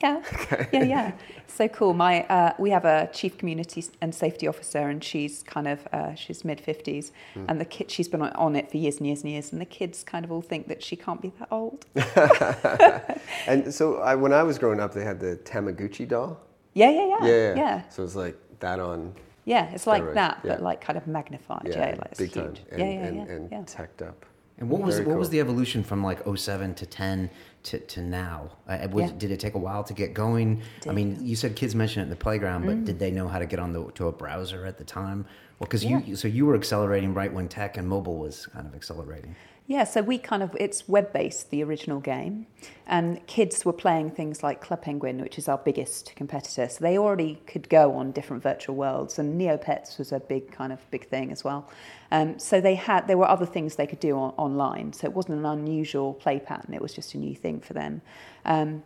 Yeah, 0.00 0.22
yeah, 0.72 0.82
yeah. 0.84 1.12
So 1.48 1.66
cool. 1.66 1.92
My 1.92 2.22
uh, 2.24 2.52
we 2.58 2.70
have 2.70 2.84
a 2.84 3.10
chief 3.12 3.36
community 3.36 3.84
and 4.00 4.14
safety 4.14 4.46
officer, 4.46 4.88
and 4.88 5.02
she's 5.02 5.42
kind 5.42 5.66
of 5.66 5.86
uh, 5.92 6.14
she's 6.14 6.44
mid 6.44 6.60
fifties, 6.60 7.10
and 7.34 7.60
the 7.60 7.64
kid 7.64 7.90
she's 7.90 8.06
been 8.08 8.22
on, 8.22 8.30
on 8.34 8.54
it 8.54 8.70
for 8.70 8.76
years 8.76 8.98
and 8.98 9.06
years 9.08 9.22
and 9.22 9.32
years, 9.32 9.50
and 9.52 9.60
the 9.60 9.64
kids 9.66 10.04
kind 10.04 10.24
of 10.24 10.30
all 10.30 10.40
think 10.42 10.68
that 10.68 10.82
she 10.84 10.94
can't 10.94 11.20
be 11.20 11.32
that 11.40 11.48
old. 11.50 11.84
And 13.46 13.72
so 13.72 13.96
I, 13.98 14.14
when 14.14 14.32
I 14.32 14.42
was 14.42 14.58
growing 14.58 14.80
up, 14.80 14.92
they 14.92 15.04
had 15.04 15.18
the 15.20 15.36
Tamagotchi 15.44 16.06
doll. 16.06 16.38
Yeah, 16.74 16.90
yeah, 16.90 17.06
yeah, 17.06 17.26
yeah, 17.26 17.54
yeah. 17.56 17.88
So 17.88 18.04
it's 18.04 18.14
like 18.14 18.36
that 18.60 18.78
on, 18.78 19.14
Yeah, 19.46 19.70
it's 19.70 19.86
like 19.86 20.14
that, 20.14 20.40
but 20.42 20.58
yeah. 20.58 20.64
like 20.64 20.80
kind 20.80 20.96
of 20.96 21.06
magnified. 21.06 21.62
yeah, 21.64 21.78
Yeah, 21.78 21.96
like 21.96 22.08
it's 22.12 22.18
big 22.20 22.32
huge. 22.32 22.44
time, 22.44 22.56
and, 22.70 22.78
yeah, 22.80 22.86
yeah, 22.86 23.06
and, 23.06 23.16
yeah, 23.16 23.34
and 23.34 23.50
yeah. 23.52 23.62
teched 23.66 24.02
up. 24.02 24.26
And 24.58 24.68
what 24.68 24.82
was 24.82 24.96
Very 24.96 25.06
what 25.08 25.18
was 25.18 25.30
the 25.30 25.40
evolution 25.40 25.82
from 25.84 26.02
like 26.02 26.18
07 26.36 26.74
to 26.74 26.86
10 26.86 27.30
to, 27.64 27.78
to 27.78 28.00
now? 28.00 28.50
Uh, 28.68 28.86
was, 28.90 29.10
Yeah. 29.10 29.16
Did 29.18 29.30
it 29.30 29.40
take 29.40 29.54
a 29.54 29.58
while 29.58 29.84
to 29.84 29.92
get 29.94 30.14
going? 30.14 30.62
I 30.88 30.92
mean, 30.92 31.18
you 31.20 31.36
said 31.36 31.56
kids 31.56 31.74
mentioned 31.74 32.02
it 32.02 32.04
in 32.04 32.10
the 32.10 32.16
playground, 32.16 32.66
but 32.66 32.84
did 32.84 32.98
they 32.98 33.10
know 33.10 33.28
how 33.28 33.38
to 33.38 33.46
get 33.46 33.58
on 33.58 33.72
the 33.72 33.90
to 33.92 34.08
a 34.08 34.12
browser 34.12 34.64
at 34.66 34.78
the 34.78 34.84
time? 34.84 35.26
Well, 35.58 35.66
because 35.66 35.84
Yeah. 35.84 36.00
you 36.00 36.16
so 36.16 36.28
you 36.28 36.46
were 36.46 36.54
accelerating 36.54 37.14
right 37.14 37.32
when 37.32 37.48
tech 37.48 37.76
and 37.76 37.88
mobile 37.88 38.16
was 38.18 38.46
kind 38.46 38.66
of 38.66 38.74
accelerating. 38.74 39.34
Yeah, 39.66 39.84
so 39.84 40.00
we 40.00 40.16
kind 40.16 40.42
of, 40.42 40.56
it's 40.58 40.88
web 40.88 41.12
based, 41.12 41.50
the 41.50 41.62
original 41.62 42.00
game. 42.00 42.46
And 42.86 43.24
kids 43.26 43.66
were 43.66 43.74
playing 43.74 44.12
things 44.12 44.42
like 44.42 44.62
Club 44.62 44.80
Penguin, 44.80 45.20
which 45.20 45.36
is 45.36 45.46
our 45.46 45.58
biggest 45.58 46.14
competitor. 46.16 46.70
So 46.70 46.78
they 46.82 46.96
already 46.96 47.42
could 47.46 47.68
go 47.68 47.92
on 47.94 48.12
different 48.12 48.42
virtual 48.42 48.76
worlds. 48.76 49.18
And 49.18 49.38
Neopets 49.38 49.98
was 49.98 50.10
a 50.10 50.20
big 50.20 50.50
kind 50.52 50.72
of 50.72 50.90
big 50.90 51.06
thing 51.08 51.30
as 51.30 51.44
well. 51.44 51.68
Um, 52.10 52.38
so 52.38 52.60
they 52.60 52.74
had, 52.74 53.06
there 53.06 53.18
were 53.18 53.28
other 53.28 53.46
things 53.46 53.76
they 53.76 53.86
could 53.86 54.00
do 54.00 54.16
on, 54.16 54.32
online. 54.36 54.92
So 54.92 55.06
it 55.06 55.12
wasn't 55.12 55.38
an 55.38 55.46
unusual 55.46 56.14
play 56.14 56.38
pattern, 56.38 56.74
it 56.74 56.82
was 56.82 56.94
just 56.94 57.14
a 57.14 57.18
new 57.18 57.34
thing 57.34 57.60
for 57.60 57.74
them. 57.74 58.02
Um, 58.44 58.82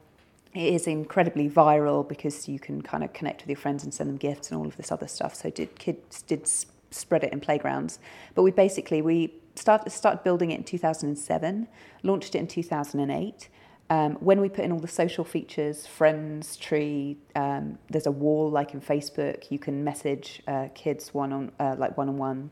it 0.55 0.75
is 0.75 0.87
incredibly 0.87 1.49
viral 1.49 2.07
because 2.07 2.49
you 2.49 2.59
can 2.59 2.83
kind 2.83 3.03
of 3.03 3.13
connect 3.13 3.43
with 3.43 3.49
your 3.49 3.57
friends 3.57 3.85
and 3.85 3.95
send 3.95 4.11
them 4.11 4.19
gifts 4.19 4.51
and 4.51 4.61
all 4.61 4.67
of 4.67 4.77
this 4.77 4.93
other 4.93 5.09
stuff. 5.09 5.35
So 5.35 5.51
did 5.51 5.79
kids 5.79 6.23
did 6.23 6.47
spread 6.91 7.25
it 7.25 7.33
in 7.33 7.41
playgrounds, 7.41 7.99
but 8.35 8.43
we 8.43 8.51
basically 8.51 9.01
we 9.01 9.33
started 9.55 9.91
started 9.91 10.23
building 10.23 10.51
it 10.51 10.59
in 10.59 10.65
2007, 10.65 11.69
launched 12.03 12.35
it 12.35 12.39
in 12.39 12.47
2008. 12.47 13.49
Um, 13.91 14.15
when 14.21 14.41
we 14.41 14.49
put 14.49 14.65
in 14.65 14.73
all 14.73 14.79
the 14.79 14.89
social 14.89 15.25
features, 15.25 15.87
friends, 15.87 16.57
tree, 16.57 17.19
um, 17.35 17.79
there's 17.91 18.07
a 18.07 18.11
wall 18.11 18.51
like 18.51 18.75
in 18.75 18.81
Facebook. 18.81 19.51
You 19.51 19.59
can 19.59 19.85
message 19.85 20.43
uh, 20.47 20.69
kids 20.75 21.13
one 21.13 21.33
on 21.33 21.53
uh, 21.59 21.77
like 21.79 21.97
one 21.97 22.09
on 22.09 22.19
one, 22.19 22.51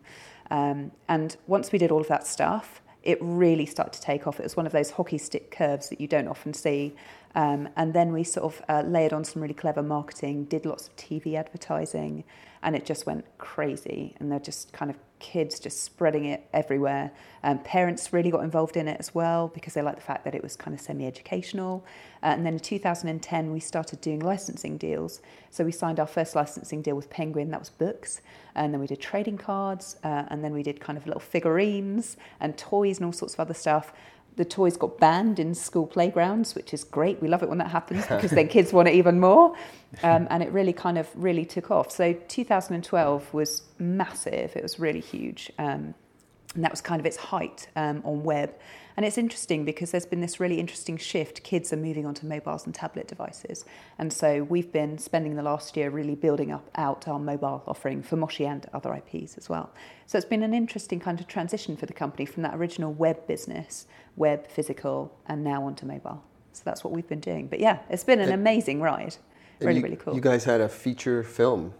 um, 0.50 0.90
and 1.08 1.36
once 1.46 1.72
we 1.72 1.78
did 1.78 1.90
all 1.90 2.00
of 2.00 2.08
that 2.08 2.26
stuff, 2.26 2.82
it 3.02 3.18
really 3.20 3.66
started 3.66 3.92
to 3.94 4.00
take 4.00 4.26
off. 4.26 4.38
It 4.40 4.42
was 4.42 4.56
one 4.56 4.66
of 4.66 4.72
those 4.72 4.90
hockey 4.90 5.18
stick 5.18 5.50
curves 5.50 5.88
that 5.88 6.00
you 6.00 6.08
don't 6.08 6.28
often 6.28 6.52
see. 6.52 6.94
Um, 7.34 7.68
and 7.76 7.94
then 7.94 8.12
we 8.12 8.24
sort 8.24 8.52
of 8.52 8.62
uh, 8.68 8.82
layered 8.86 9.12
on 9.12 9.24
some 9.24 9.40
really 9.40 9.54
clever 9.54 9.82
marketing, 9.82 10.44
did 10.44 10.66
lots 10.66 10.88
of 10.88 10.96
TV 10.96 11.34
advertising, 11.34 12.24
and 12.62 12.76
it 12.76 12.84
just 12.84 13.06
went 13.06 13.24
crazy. 13.38 14.14
And 14.18 14.30
they're 14.30 14.38
just 14.38 14.72
kind 14.72 14.90
of 14.90 14.98
kids 15.20 15.60
just 15.60 15.84
spreading 15.84 16.24
it 16.24 16.48
everywhere. 16.52 17.12
Um, 17.42 17.58
parents 17.60 18.12
really 18.12 18.30
got 18.30 18.42
involved 18.42 18.76
in 18.76 18.88
it 18.88 18.96
as 18.98 19.14
well 19.14 19.48
because 19.48 19.74
they 19.74 19.82
liked 19.82 19.98
the 19.98 20.04
fact 20.04 20.24
that 20.24 20.34
it 20.34 20.42
was 20.42 20.56
kind 20.56 20.74
of 20.74 20.80
semi 20.80 21.06
educational. 21.06 21.84
Uh, 22.22 22.26
and 22.26 22.44
then 22.44 22.54
in 22.54 22.60
2010, 22.60 23.52
we 23.52 23.60
started 23.60 24.00
doing 24.00 24.20
licensing 24.20 24.76
deals. 24.76 25.20
So 25.50 25.64
we 25.64 25.72
signed 25.72 26.00
our 26.00 26.06
first 26.06 26.34
licensing 26.34 26.82
deal 26.82 26.96
with 26.96 27.08
Penguin, 27.10 27.50
that 27.50 27.60
was 27.60 27.70
books. 27.70 28.20
And 28.54 28.74
then 28.74 28.80
we 28.80 28.86
did 28.86 29.00
trading 29.00 29.38
cards, 29.38 29.96
uh, 30.02 30.24
and 30.28 30.42
then 30.42 30.52
we 30.52 30.62
did 30.62 30.80
kind 30.80 30.98
of 30.98 31.06
little 31.06 31.20
figurines 31.20 32.16
and 32.40 32.58
toys 32.58 32.98
and 32.98 33.06
all 33.06 33.12
sorts 33.12 33.34
of 33.34 33.40
other 33.40 33.54
stuff. 33.54 33.92
The 34.36 34.44
toys 34.44 34.76
got 34.76 34.98
banned 34.98 35.38
in 35.38 35.54
school 35.54 35.86
playgrounds, 35.86 36.54
which 36.54 36.72
is 36.72 36.84
great. 36.84 37.20
We 37.20 37.28
love 37.28 37.42
it 37.42 37.48
when 37.48 37.58
that 37.58 37.70
happens 37.70 38.06
because 38.08 38.30
then 38.30 38.48
kids 38.48 38.72
want 38.72 38.88
it 38.88 38.94
even 38.94 39.20
more. 39.20 39.54
Um, 40.02 40.28
and 40.30 40.42
it 40.42 40.52
really 40.52 40.72
kind 40.72 40.98
of 40.98 41.08
really 41.14 41.44
took 41.44 41.70
off. 41.70 41.90
So 41.90 42.12
2012 42.12 43.34
was 43.34 43.62
massive. 43.78 44.56
It 44.56 44.62
was 44.62 44.78
really 44.78 45.00
huge. 45.00 45.50
Um, 45.58 45.94
and 46.54 46.64
that 46.64 46.70
was 46.70 46.80
kind 46.80 47.00
of 47.00 47.06
its 47.06 47.16
height 47.16 47.68
um, 47.76 48.02
on 48.04 48.22
web. 48.24 48.54
And 49.00 49.06
it's 49.06 49.16
interesting 49.16 49.64
because 49.64 49.92
there's 49.92 50.04
been 50.04 50.20
this 50.20 50.40
really 50.40 50.60
interesting 50.60 50.98
shift. 50.98 51.42
Kids 51.42 51.72
are 51.72 51.78
moving 51.78 52.04
onto 52.04 52.26
mobiles 52.26 52.66
and 52.66 52.74
tablet 52.74 53.08
devices. 53.08 53.64
And 53.96 54.12
so 54.12 54.42
we've 54.42 54.70
been 54.70 54.98
spending 54.98 55.36
the 55.36 55.42
last 55.42 55.74
year 55.74 55.88
really 55.88 56.14
building 56.14 56.52
up 56.52 56.68
out 56.74 57.08
our 57.08 57.18
mobile 57.18 57.62
offering 57.66 58.02
for 58.02 58.16
Moshi 58.16 58.44
and 58.44 58.66
other 58.74 58.92
IPs 58.92 59.38
as 59.38 59.48
well. 59.48 59.70
So 60.04 60.18
it's 60.18 60.26
been 60.26 60.42
an 60.42 60.52
interesting 60.52 61.00
kind 61.00 61.18
of 61.18 61.26
transition 61.28 61.78
for 61.78 61.86
the 61.86 61.94
company 61.94 62.26
from 62.26 62.42
that 62.42 62.54
original 62.54 62.92
web 62.92 63.26
business, 63.26 63.86
web, 64.16 64.46
physical, 64.46 65.16
and 65.24 65.42
now 65.42 65.64
onto 65.64 65.86
mobile. 65.86 66.22
So 66.52 66.60
that's 66.66 66.84
what 66.84 66.92
we've 66.92 67.08
been 67.08 67.20
doing. 67.20 67.46
But 67.46 67.60
yeah, 67.60 67.78
it's 67.88 68.04
been 68.04 68.20
an 68.20 68.32
amazing 68.32 68.82
ride. 68.82 69.16
Really, 69.60 69.76
you, 69.76 69.82
really 69.82 69.96
cool. 69.96 70.14
You 70.14 70.20
guys 70.20 70.44
had 70.44 70.60
a 70.60 70.68
feature 70.68 71.22
film. 71.22 71.72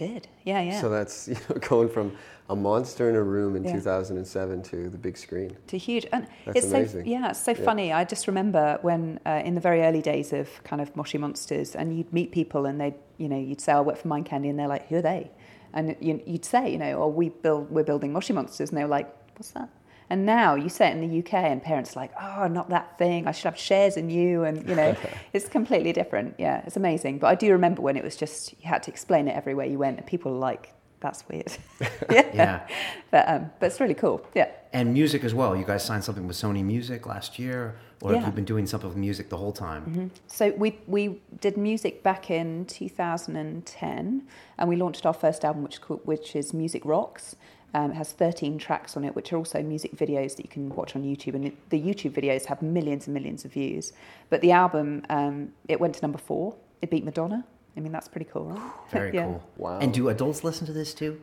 We 0.00 0.06
did. 0.06 0.28
Yeah, 0.44 0.60
yeah. 0.60 0.80
So 0.80 0.88
that's 0.88 1.28
you 1.32 1.34
know, 1.48 1.56
going 1.68 1.88
from 1.88 2.16
a 2.50 2.56
monster 2.56 3.08
in 3.08 3.16
a 3.16 3.22
room 3.22 3.56
in 3.56 3.64
Yeah. 3.64 3.72
2007 3.74 4.62
to 4.64 4.90
the 4.90 4.98
big 4.98 5.16
screen. 5.16 5.56
to 5.68 5.78
huge 5.78 6.06
and 6.12 6.26
That's 6.44 6.58
it's 6.58 6.66
amazing. 6.66 7.04
so 7.04 7.10
yeah 7.10 7.30
it's 7.30 7.40
so 7.42 7.52
Yeah. 7.52 7.64
funny 7.64 7.90
i 7.90 8.04
just 8.04 8.26
remember 8.26 8.78
when 8.82 9.18
uh, 9.24 9.40
in 9.48 9.54
the 9.54 9.62
very 9.62 9.80
early 9.82 10.02
days 10.02 10.32
of 10.34 10.46
kind 10.62 10.82
of 10.82 10.94
moshi 10.94 11.16
monsters 11.16 11.74
and 11.74 11.96
you'd 11.96 12.12
meet 12.12 12.32
people 12.32 12.66
and 12.66 12.78
they'd 12.78 12.94
you 13.16 13.28
know 13.30 13.38
you'd 13.38 13.62
say 13.62 13.72
i 13.72 13.80
work 13.80 13.96
for 13.96 14.08
mind 14.08 14.26
candy 14.26 14.50
and 14.50 14.58
they're 14.58 14.68
like 14.76 14.86
who 14.88 14.96
are 14.96 15.02
they 15.02 15.30
and 15.72 15.96
you, 16.00 16.20
you'd 16.26 16.44
say 16.44 16.70
you 16.70 16.76
know 16.78 17.02
oh 17.02 17.08
we 17.08 17.30
build 17.30 17.70
we're 17.70 17.82
building 17.92 18.12
moshi 18.12 18.34
monsters 18.34 18.68
and 18.68 18.76
they 18.78 18.82
were 18.84 18.90
like 18.98 19.08
what's 19.36 19.52
that 19.52 19.70
and 20.10 20.24
now 20.26 20.54
you 20.54 20.68
say 20.68 20.88
it 20.88 20.96
in 20.96 21.08
the 21.08 21.18
uk 21.20 21.32
and 21.34 21.62
parents 21.62 21.96
are 21.96 22.00
like 22.00 22.12
oh 22.20 22.46
not 22.48 22.68
that 22.70 22.96
thing 22.98 23.26
i 23.26 23.32
should 23.32 23.44
have 23.44 23.58
shares 23.58 23.96
in 23.96 24.08
you 24.10 24.44
and 24.44 24.68
you 24.68 24.74
know 24.74 24.94
it's 25.32 25.48
completely 25.48 25.92
different 25.92 26.34
yeah 26.38 26.62
it's 26.66 26.76
amazing 26.76 27.18
but 27.18 27.28
i 27.28 27.34
do 27.34 27.50
remember 27.52 27.80
when 27.82 27.96
it 27.96 28.04
was 28.04 28.16
just 28.16 28.52
you 28.60 28.68
had 28.68 28.82
to 28.82 28.90
explain 28.90 29.28
it 29.28 29.34
everywhere 29.36 29.66
you 29.66 29.78
went 29.78 29.96
and 29.98 30.06
people 30.06 30.32
were 30.32 30.38
like 30.38 30.72
that's 31.00 31.26
weird 31.28 31.52
yeah. 32.10 32.30
Yeah. 32.34 32.68
but 33.10 33.28
um 33.28 33.50
but 33.60 33.66
it's 33.66 33.80
really 33.80 33.94
cool 33.94 34.24
yeah 34.34 34.48
And 34.74 34.92
music 34.92 35.22
as 35.24 35.34
well. 35.34 35.54
You 35.54 35.64
guys 35.64 35.84
signed 35.84 36.02
something 36.02 36.26
with 36.26 36.36
Sony 36.44 36.64
Music 36.64 37.00
last 37.06 37.38
year, 37.38 37.58
or 37.60 38.10
have 38.10 38.14
Yeah. 38.14 38.18
Mm-hmm. 38.18 38.26
you 38.26 38.32
been 38.40 38.44
doing 38.54 38.66
something 38.66 38.88
with 38.92 38.98
music 39.08 39.28
the 39.28 39.36
whole 39.42 39.52
time? 39.66 40.10
So 40.26 40.44
we 40.62 40.68
we 40.96 41.02
did 41.44 41.54
music 41.56 42.02
back 42.02 42.22
in 42.40 42.48
2010, 42.66 44.22
and 44.58 44.68
we 44.68 44.76
launched 44.76 45.06
our 45.06 45.12
first 45.12 45.44
album, 45.44 45.62
which 45.62 45.78
which 46.04 46.36
is 46.36 46.52
Music 46.54 46.82
Rocks. 46.84 47.36
Um, 47.74 47.90
it 47.90 47.94
has 47.94 48.12
13 48.12 48.56
tracks 48.58 48.96
on 48.96 49.04
it, 49.04 49.14
which 49.16 49.32
are 49.32 49.36
also 49.36 49.60
music 49.62 49.96
videos 49.96 50.36
that 50.36 50.44
you 50.44 50.48
can 50.48 50.68
watch 50.70 50.94
on 50.94 51.02
YouTube, 51.02 51.34
and 51.34 51.46
it, 51.46 51.70
the 51.70 51.80
YouTube 51.80 52.12
videos 52.12 52.44
have 52.46 52.62
millions 52.62 53.06
and 53.08 53.14
millions 53.14 53.44
of 53.44 53.52
views. 53.52 53.92
But 54.30 54.40
the 54.40 54.52
album, 54.52 55.02
um, 55.10 55.52
it 55.68 55.80
went 55.80 55.94
to 55.96 56.02
number 56.02 56.18
four. 56.18 56.54
It 56.80 56.90
beat 56.90 57.04
Madonna. 57.04 57.44
I 57.76 57.80
mean, 57.80 57.90
that's 57.90 58.06
pretty 58.06 58.26
cool, 58.32 58.44
right? 58.44 58.72
Very 58.92 59.10
Yeah. 59.14 59.24
cool. 59.24 59.42
Wow. 59.56 59.78
And 59.80 59.92
do 59.92 60.08
adults 60.08 60.44
listen 60.44 60.66
to 60.68 60.72
this 60.72 60.94
too? 60.94 61.20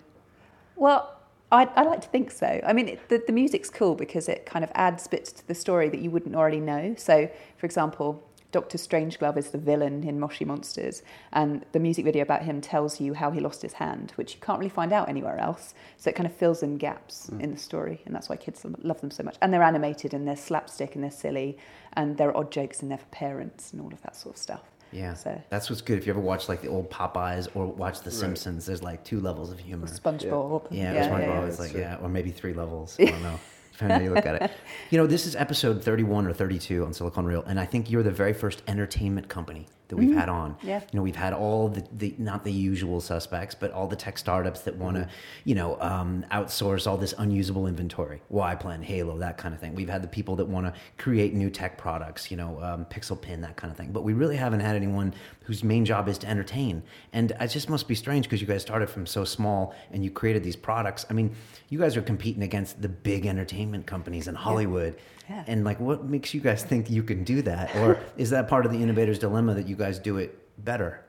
Well, 0.76 1.16
I, 1.54 1.66
I 1.76 1.84
like 1.84 2.02
to 2.02 2.08
think 2.10 2.32
so. 2.32 2.60
I 2.66 2.74
mean, 2.74 2.90
it, 2.90 3.10
the, 3.10 3.24
the 3.26 3.34
music's 3.34 3.70
cool 3.70 3.96
because 3.96 4.28
it 4.28 4.46
kind 4.46 4.64
of 4.64 4.72
adds 4.76 5.08
bits 5.08 5.32
to 5.34 5.48
the 5.48 5.56
story 5.56 5.88
that 5.90 6.02
you 6.02 6.10
wouldn't 6.12 6.36
already 6.36 6.60
know. 6.60 6.96
So, 6.98 7.30
for 7.58 7.66
example, 7.66 8.22
Doctor 8.52 8.78
Strangeglove 8.78 9.38
is 9.38 9.52
the 9.52 9.58
villain 9.58 10.04
in 10.04 10.20
Moshi 10.20 10.46
Monsters, 10.46 11.04
and 11.32 11.66
the 11.72 11.80
music 11.80 12.06
video 12.06 12.22
about 12.22 12.44
him 12.44 12.62
tells 12.62 13.00
you 13.00 13.14
how 13.14 13.32
he 13.32 13.40
lost 13.40 13.62
his 13.62 13.74
hand, 13.74 14.12
which 14.16 14.36
you 14.36 14.42
can't 14.42 14.60
really 14.60 14.70
find 14.70 14.92
out 14.92 15.08
anywhere 15.08 15.38
else. 15.38 15.74
So 15.98 16.10
it 16.10 16.16
kind 16.16 16.28
of 16.28 16.36
fills 16.36 16.62
in 16.62 16.78
gaps 16.78 17.30
mm. 17.32 17.40
in 17.42 17.52
the 17.52 17.58
story, 17.58 18.02
and 18.06 18.14
that's 18.14 18.30
why 18.30 18.36
kids 18.36 18.66
love 18.84 19.00
them 19.02 19.12
so 19.12 19.24
much. 19.24 19.38
And 19.42 19.54
they're 19.54 19.64
animated, 19.64 20.14
and 20.14 20.28
they're 20.28 20.36
slapstick, 20.36 20.96
and 20.96 21.04
they're 21.04 21.12
silly, 21.12 21.58
and 21.94 22.18
there 22.18 22.30
are 22.30 22.38
odd 22.38 22.52
jokes 22.52 22.82
in 22.82 22.90
there 22.90 22.98
for 22.98 23.06
parents, 23.06 23.72
and 23.72 23.82
all 23.82 23.94
of 23.94 24.02
that 24.02 24.16
sort 24.16 24.36
of 24.36 24.42
stuff. 24.42 24.64
Yeah. 24.92 25.14
So 25.14 25.42
That's 25.50 25.70
what's 25.70 25.82
good. 25.82 25.98
If 25.98 26.06
you 26.06 26.12
ever 26.12 26.20
watch 26.20 26.50
like 26.50 26.62
the 26.62 26.68
old 26.68 26.90
Popeyes 26.90 27.48
or 27.56 27.68
watch 27.68 28.02
The 28.02 28.12
Simpsons, 28.12 28.66
there's 28.66 28.84
like 28.84 29.04
two 29.04 29.20
levels 29.20 29.52
of 29.52 29.60
humor. 29.60 29.88
SpongeBob. 29.88 30.68
Yeah, 30.70 30.82
yeah, 30.82 30.94
that's 30.94 31.12
why 31.12 31.22
yeah, 31.22 31.28
yeah. 31.28 31.46
was 31.46 31.60
like, 31.60 31.72
That's 31.72 31.80
yeah, 31.80 32.06
or 32.06 32.10
maybe 32.10 32.32
three 32.32 32.54
levels. 32.54 32.98
I 33.00 33.06
don't 33.06 33.24
know. 33.24 33.40
Depending 33.88 33.98
how 33.98 34.04
you 34.04 34.16
look 34.16 34.26
at 34.28 34.42
it. 34.42 34.52
You 34.92 35.00
know, 35.00 35.08
this 35.08 35.26
is 35.26 35.36
episode 35.36 35.84
31 35.84 36.28
or 36.28 36.34
32 36.34 36.86
on 36.86 36.94
Silicon 36.94 37.26
Real, 37.26 37.44
and 37.48 37.60
I 37.60 37.66
think 37.66 37.90
you're 37.90 38.04
the 38.04 38.12
very 38.12 38.34
first 38.34 38.62
entertainment 38.68 39.28
company 39.28 39.68
that 39.92 39.98
we've 39.98 40.16
had 40.16 40.30
on. 40.30 40.54
Mm-hmm. 40.54 40.68
Yeah. 40.68 40.80
You 40.80 40.98
know, 40.98 41.04
we've 41.04 41.18
had 41.18 41.34
all 41.34 41.68
the, 41.68 41.86
the 41.92 42.16
not 42.18 42.46
the 42.46 42.52
usual 42.52 43.02
suspects, 43.02 43.54
but 43.54 43.72
all 43.74 43.88
the 43.88 43.96
tech 43.96 44.18
startups 44.18 44.62
that 44.62 44.76
want 44.78 44.96
to, 44.96 45.10
you 45.44 45.54
know, 45.54 45.78
um, 45.82 46.26
outsource 46.32 46.88
all 46.88 46.98
this 46.98 47.14
unusable 47.18 47.68
inventory, 47.68 48.22
Y-Plan, 48.30 48.84
Hailo, 48.84 49.20
that 49.20 49.38
kind 49.38 49.54
of 49.54 49.60
thing. 49.60 49.76
We've 49.76 49.90
had 49.90 50.02
the 50.02 50.08
people 50.08 50.38
that 50.38 50.46
want 50.46 50.66
to 50.66 50.74
create 50.98 51.34
new 51.34 51.50
tech 51.50 51.78
products, 51.78 52.32
you 52.32 52.38
know, 52.38 52.58
um, 52.64 52.86
Pixel 52.86 53.22
Pin, 53.22 53.42
that 53.42 53.58
kind 53.58 53.70
of 53.70 53.78
thing. 53.78 53.92
But 53.92 54.04
we 54.04 54.14
really 54.14 54.38
haven't 54.38 54.62
had 54.62 54.78
anyone 54.78 55.14
whose 55.44 55.64
main 55.64 55.84
job 55.84 56.08
is 56.08 56.18
to 56.20 56.30
entertain. 56.30 56.82
And 57.12 57.32
it 57.40 57.48
just 57.48 57.70
must 57.70 57.86
be 57.88 57.96
strange 57.96 58.26
because 58.26 58.40
you 58.40 58.48
guys 58.48 58.62
started 58.62 58.90
from 58.90 59.06
so 59.06 59.26
small 59.26 59.76
and 59.92 60.06
you 60.06 60.10
created 60.10 60.44
these 60.44 60.56
products. 60.56 61.06
I 61.10 61.14
mean, 61.14 61.36
you 61.68 61.80
guys 61.80 61.98
are 61.98 62.02
competing 62.02 62.44
against 62.44 62.82
the 62.82 62.88
big 62.88 63.26
entertainment 63.26 63.86
companies 63.86 64.30
in 64.30 64.36
Hollywood. 64.36 64.96
Yeah. 65.30 65.44
And 65.48 65.64
like, 65.64 65.80
what 65.80 66.06
makes 66.06 66.34
you 66.34 66.42
guys 66.42 66.64
think 66.64 66.90
you 66.90 67.04
can 67.04 67.24
do 67.24 67.42
that? 67.44 67.76
Or 67.78 68.00
is 68.18 68.30
that 68.32 68.48
part 68.48 68.66
of 68.66 68.72
the 68.72 68.82
innovator's 68.82 69.20
dilemma 69.20 69.54
that 69.56 69.68
you 69.68 69.76
guys 69.82 70.00
do 70.00 70.18
it 70.18 70.38
better? 70.64 71.04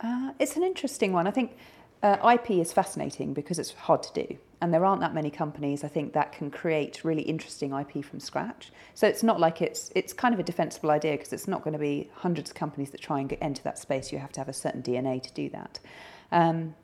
Uh, 0.00 0.32
it's 0.38 0.56
an 0.56 0.62
interesting 0.62 1.12
one. 1.12 1.26
I 1.26 1.30
think 1.30 1.56
uh, 2.02 2.34
IP 2.34 2.50
is 2.52 2.72
fascinating 2.72 3.32
because 3.32 3.58
it's 3.58 3.72
hard 3.72 4.02
to 4.02 4.12
do. 4.24 4.36
And 4.60 4.72
there 4.72 4.84
aren't 4.84 5.00
that 5.02 5.14
many 5.14 5.30
companies, 5.30 5.84
I 5.84 5.88
think, 5.88 6.12
that 6.14 6.32
can 6.32 6.50
create 6.50 7.04
really 7.04 7.22
interesting 7.22 7.72
IP 7.72 8.04
from 8.04 8.20
scratch. 8.20 8.72
So 8.94 9.06
it's 9.06 9.22
not 9.22 9.38
like 9.38 9.60
it's, 9.60 9.92
it's 9.94 10.12
kind 10.12 10.32
of 10.32 10.40
a 10.40 10.42
defensible 10.42 10.90
idea 10.90 11.12
because 11.12 11.32
it's 11.32 11.46
not 11.46 11.62
going 11.62 11.72
to 11.72 11.78
be 11.78 12.10
hundreds 12.14 12.50
of 12.50 12.56
companies 12.56 12.90
that 12.90 13.00
try 13.00 13.20
and 13.20 13.28
get, 13.28 13.38
enter 13.42 13.62
that 13.62 13.78
space. 13.78 14.12
You 14.12 14.18
have 14.18 14.32
to 14.32 14.40
have 14.40 14.48
a 14.48 14.54
certain 14.54 14.82
DNA 14.82 15.22
to 15.22 15.32
do 15.32 15.50
that. 15.50 15.78
Um, 16.32 16.74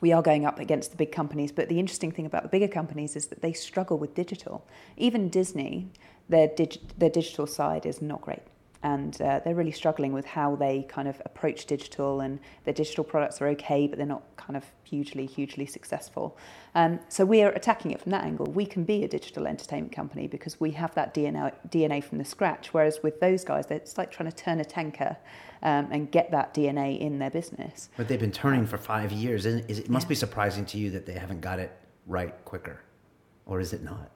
we 0.00 0.12
are 0.12 0.22
going 0.22 0.46
up 0.46 0.58
against 0.58 0.90
the 0.90 0.96
big 0.96 1.12
companies, 1.12 1.52
but 1.52 1.68
the 1.68 1.78
interesting 1.78 2.10
thing 2.10 2.26
about 2.26 2.42
the 2.42 2.48
bigger 2.48 2.68
companies 2.68 3.14
is 3.14 3.26
that 3.26 3.40
they 3.40 3.52
struggle 3.52 3.98
with 3.98 4.14
digital. 4.14 4.66
Even 4.96 5.28
Disney, 5.28 5.90
their, 6.28 6.48
dig- 6.48 6.96
their 6.98 7.10
digital 7.10 7.46
side 7.46 7.86
is 7.86 8.02
not 8.02 8.20
great. 8.20 8.42
And 8.82 9.20
uh, 9.22 9.40
they're 9.44 9.54
really 9.54 9.70
struggling 9.70 10.12
with 10.12 10.24
how 10.24 10.56
they 10.56 10.84
kind 10.88 11.06
of 11.06 11.20
approach 11.24 11.66
digital, 11.66 12.20
and 12.20 12.40
their 12.64 12.74
digital 12.74 13.04
products 13.04 13.40
are 13.40 13.48
okay, 13.48 13.86
but 13.86 13.96
they're 13.96 14.06
not 14.06 14.24
kind 14.36 14.56
of 14.56 14.64
hugely, 14.82 15.24
hugely 15.26 15.66
successful. 15.66 16.36
Um, 16.74 16.98
so 17.08 17.24
we 17.24 17.42
are 17.42 17.50
attacking 17.52 17.92
it 17.92 18.00
from 18.00 18.10
that 18.12 18.24
angle. 18.24 18.46
We 18.46 18.66
can 18.66 18.84
be 18.84 19.04
a 19.04 19.08
digital 19.08 19.46
entertainment 19.46 19.94
company 19.94 20.26
because 20.26 20.58
we 20.60 20.72
have 20.72 20.94
that 20.94 21.14
DNA, 21.14 21.52
DNA 21.68 22.02
from 22.02 22.18
the 22.18 22.24
scratch. 22.24 22.74
Whereas 22.74 23.02
with 23.02 23.20
those 23.20 23.44
guys, 23.44 23.66
it's 23.70 23.96
like 23.96 24.10
trying 24.10 24.30
to 24.30 24.36
turn 24.36 24.60
a 24.60 24.64
tanker 24.64 25.16
um, 25.62 25.88
and 25.90 26.10
get 26.10 26.30
that 26.32 26.52
DNA 26.52 26.98
in 27.00 27.18
their 27.18 27.30
business. 27.30 27.88
But 27.96 28.08
they've 28.08 28.20
been 28.20 28.32
turning 28.32 28.66
for 28.66 28.78
five 28.78 29.12
years. 29.12 29.46
Is, 29.46 29.78
it 29.78 29.90
must 29.90 30.08
be 30.08 30.14
surprising 30.14 30.66
to 30.66 30.78
you 30.78 30.90
that 30.90 31.06
they 31.06 31.14
haven't 31.14 31.40
got 31.40 31.58
it 31.58 31.72
right 32.06 32.34
quicker. 32.44 32.80
Or 33.46 33.60
is 33.60 33.72
it 33.72 33.82
not? 33.82 34.10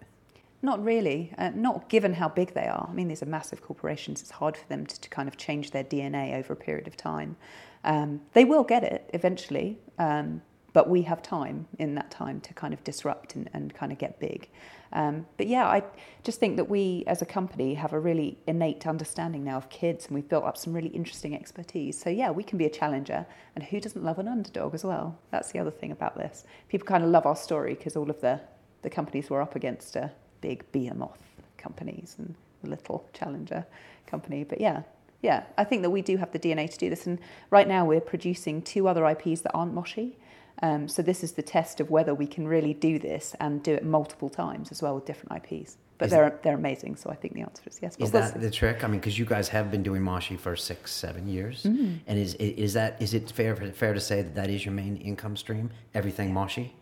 Not 0.62 0.82
really. 0.82 1.32
Uh, 1.36 1.50
not 1.54 1.88
given 1.88 2.14
how 2.14 2.28
big 2.28 2.54
they 2.54 2.66
are. 2.66 2.86
I 2.90 2.92
mean, 2.92 3.08
these 3.08 3.22
are 3.22 3.26
massive 3.26 3.62
corporations. 3.62 4.22
It's 4.22 4.30
hard 4.30 4.56
for 4.56 4.66
them 4.68 4.86
to, 4.86 5.00
to 5.00 5.08
kind 5.08 5.28
of 5.28 5.36
change 5.36 5.70
their 5.70 5.84
DNA 5.84 6.34
over 6.38 6.52
a 6.52 6.56
period 6.56 6.86
of 6.86 6.96
time. 6.96 7.36
Um, 7.84 8.20
they 8.32 8.44
will 8.44 8.64
get 8.64 8.82
it 8.82 9.08
eventually, 9.14 9.78
um, 9.98 10.42
but 10.72 10.88
we 10.88 11.02
have 11.02 11.22
time 11.22 11.66
in 11.78 11.94
that 11.94 12.10
time 12.10 12.40
to 12.40 12.52
kind 12.52 12.74
of 12.74 12.82
disrupt 12.84 13.36
and, 13.36 13.48
and 13.52 13.72
kind 13.74 13.92
of 13.92 13.98
get 13.98 14.18
big. 14.18 14.48
Um, 14.92 15.26
but 15.36 15.46
yeah, 15.46 15.66
I 15.66 15.82
just 16.22 16.40
think 16.40 16.56
that 16.56 16.68
we 16.68 17.04
as 17.06 17.22
a 17.22 17.26
company 17.26 17.74
have 17.74 17.92
a 17.92 18.00
really 18.00 18.38
innate 18.46 18.86
understanding 18.86 19.44
now 19.44 19.56
of 19.56 19.68
kids 19.68 20.06
and 20.06 20.14
we've 20.14 20.28
built 20.28 20.44
up 20.44 20.56
some 20.56 20.72
really 20.72 20.88
interesting 20.88 21.34
expertise. 21.34 21.98
So 21.98 22.10
yeah, 22.10 22.30
we 22.30 22.42
can 22.42 22.58
be 22.58 22.66
a 22.66 22.70
challenger. 22.70 23.26
And 23.54 23.64
who 23.64 23.80
doesn't 23.80 24.04
love 24.04 24.18
an 24.18 24.28
underdog 24.28 24.74
as 24.74 24.84
well? 24.84 25.18
That's 25.30 25.52
the 25.52 25.58
other 25.58 25.70
thing 25.70 25.92
about 25.92 26.16
this. 26.16 26.44
People 26.68 26.86
kind 26.86 27.04
of 27.04 27.10
love 27.10 27.26
our 27.26 27.36
story 27.36 27.74
because 27.74 27.96
all 27.96 28.10
of 28.10 28.20
the, 28.20 28.40
the 28.82 28.90
companies 28.90 29.30
we're 29.30 29.42
up 29.42 29.54
against 29.54 29.96
are 29.96 30.10
big 30.40 30.70
behemoth 30.72 31.22
companies 31.58 32.16
and 32.18 32.34
the 32.62 32.70
little 32.70 33.08
challenger 33.12 33.66
company. 34.06 34.44
But 34.44 34.60
yeah, 34.60 34.82
yeah, 35.22 35.44
I 35.58 35.64
think 35.64 35.82
that 35.82 35.90
we 35.90 36.02
do 36.02 36.16
have 36.16 36.32
the 36.32 36.38
DNA 36.38 36.70
to 36.70 36.78
do 36.78 36.90
this. 36.90 37.06
And 37.06 37.18
right 37.50 37.66
now 37.68 37.84
we're 37.84 38.00
producing 38.00 38.62
two 38.62 38.88
other 38.88 39.06
IPs 39.06 39.40
that 39.42 39.52
aren't 39.54 39.74
Moshi. 39.74 40.16
Um, 40.62 40.88
so 40.88 41.02
this 41.02 41.22
is 41.22 41.32
the 41.32 41.42
test 41.42 41.80
of 41.80 41.90
whether 41.90 42.14
we 42.14 42.26
can 42.26 42.48
really 42.48 42.72
do 42.72 42.98
this 42.98 43.34
and 43.40 43.62
do 43.62 43.74
it 43.74 43.84
multiple 43.84 44.30
times 44.30 44.70
as 44.72 44.80
well 44.82 44.94
with 44.94 45.04
different 45.04 45.44
IPs. 45.44 45.76
But 45.98 46.06
Is 46.06 46.10
they're 46.12 46.38
they're 46.42 46.54
amazing, 46.54 46.96
so 46.96 47.08
I 47.08 47.14
think 47.14 47.32
the 47.32 47.40
answer 47.40 47.62
is 47.66 47.78
yes. 47.80 47.96
Is 47.98 48.10
that 48.10 48.38
the 48.38 48.50
trick? 48.50 48.84
I 48.84 48.86
mean, 48.86 49.00
because 49.00 49.18
you 49.18 49.24
guys 49.24 49.48
have 49.48 49.70
been 49.70 49.82
doing 49.82 50.02
Moshi 50.02 50.36
for 50.36 50.54
six, 50.54 50.92
seven 50.92 51.26
years, 51.26 51.62
Mm. 51.62 52.00
and 52.06 52.18
is 52.18 52.34
is 52.34 52.74
that 52.74 53.00
is 53.00 53.14
it 53.14 53.30
fair 53.30 53.56
fair 53.56 53.94
to 53.94 54.00
say 54.00 54.20
that 54.20 54.34
that 54.34 54.50
is 54.50 54.62
your 54.66 54.74
main 54.74 54.98
income 54.98 55.36
stream? 55.38 55.70
Everything 55.94 56.34
Moshi. 56.34 56.74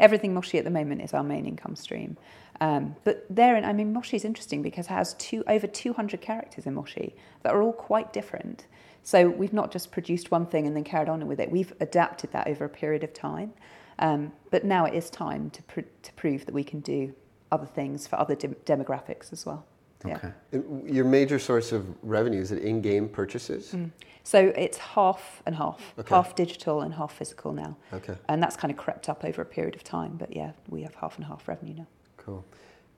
Everything 0.00 0.32
Moshi 0.32 0.56
at 0.58 0.64
the 0.64 0.70
moment 0.70 1.02
is 1.02 1.12
our 1.12 1.22
main 1.22 1.44
income 1.44 1.76
stream. 1.76 2.16
Um, 2.60 2.96
but 3.04 3.24
there, 3.30 3.56
I 3.56 3.72
mean, 3.72 3.92
Moshi 3.92 4.16
is 4.16 4.24
interesting 4.24 4.62
because 4.62 4.86
it 4.86 4.90
has 4.92 5.14
two, 5.14 5.44
over 5.46 5.66
200 5.66 6.20
characters 6.20 6.66
in 6.66 6.74
Moshi 6.74 7.14
that 7.42 7.54
are 7.54 7.62
all 7.62 7.72
quite 7.72 8.12
different. 8.12 8.66
So 9.02 9.28
we've 9.28 9.52
not 9.52 9.70
just 9.70 9.90
produced 9.92 10.30
one 10.30 10.44
thing 10.46 10.66
and 10.66 10.74
then 10.76 10.84
carried 10.84 11.08
on 11.08 11.26
with 11.26 11.40
it. 11.40 11.50
We've 11.50 11.72
adapted 11.80 12.32
that 12.32 12.48
over 12.48 12.64
a 12.64 12.68
period 12.68 13.04
of 13.04 13.12
time. 13.12 13.52
Um, 14.00 14.32
but 14.50 14.64
now 14.64 14.84
it 14.84 14.94
is 14.94 15.08
time 15.10 15.50
to, 15.50 15.62
pr- 15.64 15.80
to 16.02 16.12
prove 16.14 16.46
that 16.46 16.54
we 16.54 16.64
can 16.64 16.80
do 16.80 17.14
other 17.50 17.66
things 17.66 18.06
for 18.06 18.16
other 18.18 18.34
dem- 18.34 18.56
demographics 18.66 19.32
as 19.32 19.46
well. 19.46 19.64
Okay. 20.04 20.30
And 20.52 20.88
Your 20.88 21.04
major 21.04 21.38
source 21.38 21.72
of 21.72 21.84
revenue 22.02 22.40
is 22.40 22.52
it 22.52 22.62
in-game 22.62 23.08
purchases? 23.08 23.74
So 24.22 24.52
it's 24.56 24.78
half 24.78 25.42
and 25.46 25.56
half, 25.56 25.80
Okay. 25.98 26.14
half 26.14 26.34
digital 26.36 26.82
and 26.82 26.94
half 26.94 27.12
physical 27.12 27.52
now. 27.52 27.76
Okay, 27.92 28.14
And 28.28 28.42
that's 28.42 28.56
kind 28.56 28.70
of 28.70 28.76
crept 28.76 29.08
up 29.08 29.24
over 29.24 29.42
a 29.42 29.46
period 29.46 29.74
of 29.74 29.82
time. 29.82 30.16
But 30.16 30.36
yeah, 30.36 30.52
we 30.68 30.82
have 30.82 30.94
half 30.96 31.16
and 31.16 31.24
half 31.26 31.48
revenue 31.48 31.74
now. 31.74 31.86
Cool. 32.28 32.44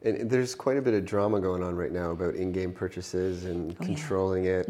And 0.02 0.30
there's 0.30 0.54
quite 0.54 0.76
a 0.78 0.82
bit 0.82 0.94
of 0.94 1.04
drama 1.04 1.40
going 1.40 1.62
on 1.62 1.76
right 1.76 1.92
now 1.92 2.10
about 2.10 2.34
in-game 2.34 2.72
purchases 2.72 3.44
and 3.44 3.56
Oh, 3.56 3.64
yeah. 3.66 3.72
Mm-hmm. 3.74 3.84
controlling 3.84 4.44
it. 4.46 4.68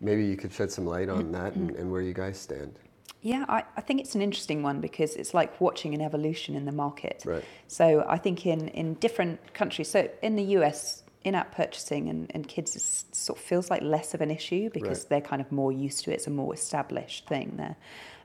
Maybe 0.00 0.24
you 0.24 0.36
could 0.36 0.52
shed 0.52 0.72
some 0.72 0.86
light 0.86 1.10
on 1.10 1.30
that 1.32 1.54
and, 1.54 1.70
and 1.76 1.92
where 1.92 2.00
you 2.00 2.14
guys 2.14 2.38
stand. 2.40 2.78
Yeah, 3.20 3.44
I, 3.50 3.64
I 3.76 3.82
think 3.82 4.00
it's 4.00 4.14
an 4.14 4.22
interesting 4.22 4.62
one 4.62 4.80
because 4.80 5.14
it's 5.16 5.34
like 5.34 5.60
watching 5.60 5.92
an 5.94 6.00
evolution 6.00 6.54
in 6.56 6.64
the 6.64 6.72
market. 6.72 7.22
Right. 7.26 7.44
So 7.68 8.06
I 8.08 8.16
think 8.16 8.46
in, 8.46 8.68
in 8.68 8.94
different 8.94 9.52
countries, 9.52 9.90
so 9.90 10.08
in 10.22 10.36
the 10.36 10.44
US, 10.56 11.02
in-app 11.24 11.54
purchasing 11.54 12.08
and, 12.08 12.30
and 12.34 12.48
kids 12.48 12.74
is, 12.74 13.04
sort 13.12 13.38
of 13.38 13.44
feels 13.44 13.68
like 13.70 13.82
less 13.82 14.14
of 14.14 14.22
an 14.22 14.30
issue 14.30 14.70
because 14.70 15.00
Right. 15.00 15.08
they're 15.10 15.20
kind 15.20 15.42
of 15.42 15.52
more 15.52 15.70
used 15.70 16.04
to 16.04 16.10
it. 16.12 16.14
It's 16.14 16.26
a 16.26 16.30
more 16.30 16.54
established 16.54 17.28
thing 17.28 17.56
there. 17.58 17.76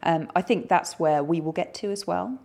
Um, 0.04 0.30
I 0.34 0.42
think 0.42 0.70
that's 0.70 0.98
where 0.98 1.22
we 1.22 1.42
will 1.42 1.52
get 1.52 1.74
to 1.76 1.92
as 1.92 2.08
well. 2.08 2.40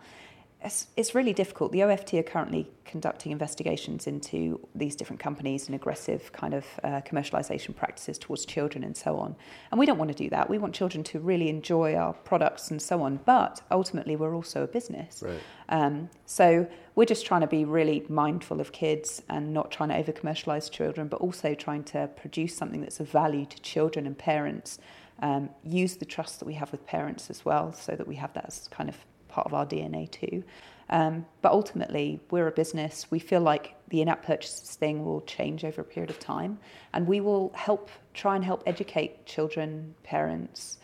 It's, 0.62 0.88
it's 0.96 1.14
really 1.14 1.32
difficult. 1.32 1.72
The 1.72 1.82
OFT 1.84 2.14
are 2.14 2.22
currently 2.22 2.70
conducting 2.84 3.32
investigations 3.32 4.06
into 4.06 4.60
these 4.74 4.94
different 4.94 5.20
companies 5.20 5.66
and 5.66 5.74
aggressive 5.74 6.32
kind 6.32 6.52
of 6.52 6.66
uh, 6.84 7.00
commercialization 7.00 7.74
practices 7.74 8.18
towards 8.18 8.44
children 8.44 8.84
and 8.84 8.94
so 8.94 9.16
on. 9.16 9.36
And 9.70 9.78
we 9.78 9.86
don't 9.86 9.96
want 9.96 10.10
to 10.10 10.16
do 10.16 10.28
that. 10.30 10.50
We 10.50 10.58
want 10.58 10.74
children 10.74 11.02
to 11.04 11.18
really 11.18 11.48
enjoy 11.48 11.94
our 11.94 12.12
products 12.12 12.70
and 12.70 12.82
so 12.82 13.02
on. 13.02 13.20
But 13.24 13.62
ultimately, 13.70 14.16
we're 14.16 14.34
also 14.34 14.62
a 14.62 14.66
business. 14.66 15.22
Right. 15.24 15.40
Um, 15.70 16.10
so 16.26 16.66
we're 16.94 17.06
just 17.06 17.24
trying 17.24 17.40
to 17.40 17.46
be 17.46 17.64
really 17.64 18.04
mindful 18.08 18.60
of 18.60 18.72
kids 18.72 19.22
and 19.30 19.54
not 19.54 19.70
trying 19.70 19.88
to 19.90 19.96
over 19.96 20.12
commercialize 20.12 20.68
children, 20.68 21.08
but 21.08 21.20
also 21.20 21.54
trying 21.54 21.84
to 21.84 22.10
produce 22.16 22.54
something 22.54 22.82
that's 22.82 23.00
of 23.00 23.08
value 23.08 23.46
to 23.46 23.60
children 23.62 24.06
and 24.06 24.18
parents. 24.18 24.78
Um, 25.22 25.50
use 25.64 25.96
the 25.96 26.06
trust 26.06 26.38
that 26.40 26.46
we 26.46 26.54
have 26.54 26.72
with 26.72 26.86
parents 26.86 27.30
as 27.30 27.44
well, 27.44 27.72
so 27.72 27.94
that 27.94 28.08
we 28.08 28.16
have 28.16 28.32
that 28.34 28.46
as 28.46 28.68
kind 28.68 28.88
of 28.88 28.96
part 29.30 29.46
of 29.46 29.54
our 29.54 29.66
DNA 29.66 30.10
too. 30.10 30.42
Um, 30.90 31.24
but 31.40 31.52
ultimately, 31.52 32.18
we're 32.30 32.48
a 32.48 32.52
business. 32.52 33.06
We 33.10 33.20
feel 33.20 33.40
like 33.40 33.74
the 33.90 34.02
in-app 34.02 34.24
purchases 34.24 34.74
thing 34.74 35.04
will 35.04 35.20
change 35.22 35.64
over 35.64 35.80
a 35.82 35.84
period 35.84 36.10
of 36.10 36.18
time, 36.18 36.58
and 36.92 37.06
we 37.06 37.20
will 37.20 37.52
help 37.54 37.90
try 38.12 38.34
and 38.34 38.44
help 38.44 38.62
educate 38.66 39.24
children, 39.24 39.94
parents, 40.02 40.78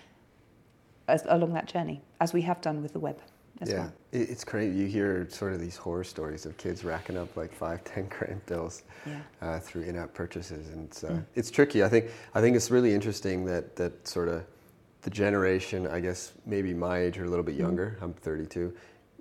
as, 1.08 1.24
along 1.28 1.52
that 1.54 1.66
journey, 1.66 2.00
as 2.20 2.32
we 2.32 2.42
have 2.42 2.60
done 2.60 2.82
with 2.82 2.92
the 2.92 3.00
web 3.00 3.18
as 3.62 3.70
yeah, 3.70 3.78
well. 3.78 3.92
it's 4.12 4.44
great. 4.44 4.72
You 4.74 4.86
hear 4.86 5.26
sort 5.30 5.54
of 5.54 5.60
these 5.60 5.76
horror 5.76 6.04
stories 6.04 6.44
of 6.46 6.56
kids 6.58 6.84
racking 6.84 7.16
up 7.16 7.34
like 7.36 7.52
five, 7.52 7.82
ten 7.94 8.06
grand 8.08 8.44
bills 8.46 8.82
Yeah. 9.06 9.20
uh, 9.40 9.58
through 9.60 9.82
in-app 9.82 10.12
purchases, 10.14 10.68
and 10.68 10.84
it's, 10.88 11.02
uh, 11.04 11.08
Mm. 11.08 11.24
it's 11.34 11.50
tricky. 11.50 11.82
I 11.82 11.88
think 11.88 12.10
I 12.34 12.40
think 12.40 12.54
it's 12.54 12.70
really 12.70 12.94
interesting 12.94 13.44
that 13.46 13.74
that 13.76 14.06
sort 14.06 14.28
of 14.28 14.44
the 15.06 15.10
generation, 15.10 15.86
I 15.86 16.00
guess 16.00 16.32
maybe 16.46 16.74
my 16.74 16.98
age 16.98 17.16
or 17.16 17.24
a 17.24 17.28
little 17.28 17.44
bit 17.44 17.54
Mm. 17.54 17.60
younger. 17.60 17.96
I'm 18.02 18.12
32. 18.12 18.74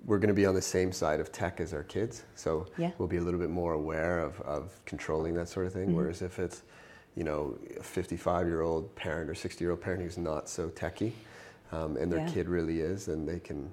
We're 0.04 0.18
going 0.18 0.34
to 0.34 0.34
be 0.34 0.44
on 0.44 0.54
the 0.56 0.60
same 0.60 0.90
side 0.90 1.20
of 1.20 1.30
tech 1.30 1.60
as 1.60 1.72
our 1.72 1.84
kids, 1.84 2.24
so 2.34 2.66
Yeah. 2.76 2.90
we'll 2.98 3.06
be 3.06 3.18
a 3.18 3.20
little 3.20 3.38
bit 3.38 3.50
more 3.50 3.72
aware 3.74 4.18
of, 4.18 4.40
of 4.40 4.80
controlling 4.84 5.34
that 5.34 5.48
sort 5.48 5.64
of 5.64 5.72
thing. 5.72 5.90
Mhm. 5.90 5.94
Whereas 5.94 6.22
if 6.22 6.40
it's 6.40 6.64
you 7.14 7.22
know 7.22 7.56
a 7.78 7.82
55 7.84 8.48
year 8.48 8.62
old 8.62 8.92
parent 8.96 9.30
or 9.30 9.34
60 9.36 9.62
year 9.64 9.70
old 9.70 9.80
parent 9.80 10.02
who's 10.02 10.18
not 10.18 10.48
so 10.48 10.68
techy, 10.70 11.12
um, 11.70 11.96
and 11.96 12.10
their 12.10 12.18
Yeah. 12.20 12.26
kid 12.34 12.48
really 12.48 12.80
is, 12.80 13.06
then 13.06 13.24
they 13.24 13.38
can 13.38 13.70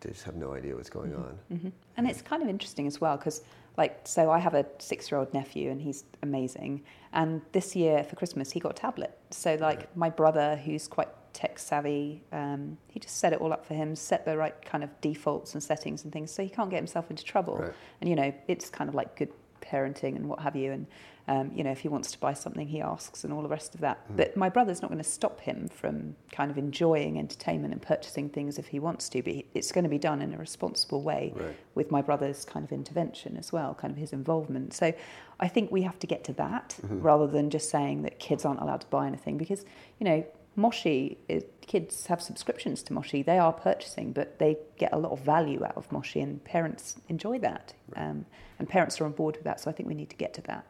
they 0.00 0.10
just 0.10 0.24
have 0.24 0.34
no 0.36 0.52
idea 0.54 0.74
what's 0.74 0.90
going 0.90 1.14
on. 1.14 1.38
hmm 1.48 1.68
And 1.98 2.08
it's 2.08 2.22
kind 2.22 2.42
of 2.42 2.48
interesting 2.48 2.86
as 2.88 3.00
well 3.00 3.16
because, 3.18 3.42
like, 3.76 4.00
so 4.04 4.30
I 4.32 4.38
have 4.40 4.54
a 4.54 4.66
six-year-old 4.80 5.32
nephew 5.32 5.70
and 5.70 5.80
he's 5.80 6.02
amazing. 6.22 6.82
And 7.12 7.40
this 7.52 7.76
year 7.76 8.02
for 8.02 8.16
Christmas 8.16 8.50
he 8.50 8.58
got 8.58 8.70
a 8.72 8.80
tablet. 8.86 9.16
So 9.30 9.54
like 9.60 9.78
Right. 9.78 9.96
my 9.96 10.10
brother, 10.10 10.56
who's 10.56 10.88
quite 10.88 11.08
tech 11.32 11.58
savvy, 11.58 12.22
um, 12.32 12.76
he 12.88 13.00
just 13.00 13.16
set 13.18 13.32
it 13.32 13.40
all 13.40 13.52
up 13.52 13.64
for 13.66 13.74
him, 13.74 13.94
set 13.96 14.24
the 14.24 14.36
right 14.36 14.54
kind 14.64 14.84
of 14.84 14.90
defaults 15.00 15.54
and 15.54 15.62
settings 15.62 16.04
and 16.04 16.12
things, 16.12 16.30
so 16.30 16.42
he 16.42 16.48
can't 16.48 16.70
get 16.70 16.76
himself 16.76 17.10
into 17.10 17.24
trouble. 17.24 17.56
Right. 17.58 17.72
And 18.00 18.08
you 18.10 18.16
know, 18.16 18.32
it's 18.48 18.68
kind 18.70 18.88
of 18.88 18.94
like 18.94 19.16
good 19.16 19.30
parenting 19.60 20.16
and 20.16 20.28
what 20.28 20.40
have 20.40 20.56
you. 20.56 20.72
And 20.72 20.86
um, 21.28 21.52
you 21.54 21.62
know, 21.62 21.70
if 21.70 21.78
he 21.78 21.86
wants 21.88 22.10
to 22.10 22.18
buy 22.18 22.32
something, 22.32 22.66
he 22.66 22.80
asks 22.80 23.22
and 23.22 23.32
all 23.32 23.42
the 23.42 23.48
rest 23.48 23.76
of 23.76 23.80
that. 23.82 24.10
Mm. 24.12 24.16
But 24.16 24.36
my 24.36 24.48
brother's 24.48 24.82
not 24.82 24.90
going 24.90 25.02
to 25.02 25.08
stop 25.08 25.40
him 25.40 25.68
from 25.68 26.16
kind 26.32 26.50
of 26.50 26.58
enjoying 26.58 27.16
entertainment 27.16 27.72
and 27.72 27.80
purchasing 27.80 28.28
things 28.28 28.58
if 28.58 28.66
he 28.66 28.80
wants 28.80 29.08
to. 29.10 29.22
But 29.22 29.34
it's 29.54 29.70
going 29.70 29.84
to 29.84 29.88
be 29.90 29.98
done 29.98 30.20
in 30.20 30.34
a 30.34 30.36
responsible 30.36 31.00
way 31.02 31.32
Right. 31.36 31.56
with 31.76 31.92
my 31.92 32.02
brother's 32.02 32.44
kind 32.44 32.64
of 32.64 32.72
intervention 32.72 33.36
as 33.36 33.52
well, 33.52 33.72
kind 33.72 33.92
of 33.92 33.98
his 33.98 34.12
involvement. 34.12 34.74
So 34.74 34.92
I 35.38 35.46
think 35.46 35.70
we 35.70 35.82
have 35.82 35.98
to 36.00 36.08
get 36.08 36.24
to 36.24 36.32
that 36.34 36.76
Mhm. 36.82 37.04
rather 37.04 37.28
than 37.28 37.50
just 37.50 37.70
saying 37.70 38.02
that 38.02 38.18
kids 38.18 38.44
aren't 38.44 38.60
allowed 38.60 38.80
to 38.80 38.88
buy 38.88 39.06
anything 39.06 39.38
because, 39.38 39.64
you 40.00 40.04
know, 40.04 40.24
Moshi, 40.54 41.18
kids 41.66 42.06
have 42.06 42.20
subscriptions 42.20 42.82
to 42.84 42.92
Moshi. 42.92 43.22
They 43.22 43.38
are 43.38 43.52
purchasing, 43.52 44.12
but 44.12 44.38
they 44.38 44.58
get 44.78 44.92
a 44.92 44.98
lot 44.98 45.12
of 45.12 45.20
value 45.20 45.64
out 45.64 45.76
of 45.76 45.90
Moshi, 45.90 46.20
and 46.20 46.42
parents 46.44 46.96
enjoy 47.08 47.38
that. 47.38 47.74
Um, 47.96 48.26
and 48.58 48.68
parents 48.68 49.00
are 49.00 49.04
on 49.04 49.12
board 49.12 49.36
with 49.36 49.44
that, 49.44 49.60
so 49.60 49.70
I 49.70 49.72
think 49.74 49.88
we 49.88 49.94
need 49.94 50.10
to 50.10 50.16
get 50.16 50.34
to 50.34 50.42
that. 50.42 50.66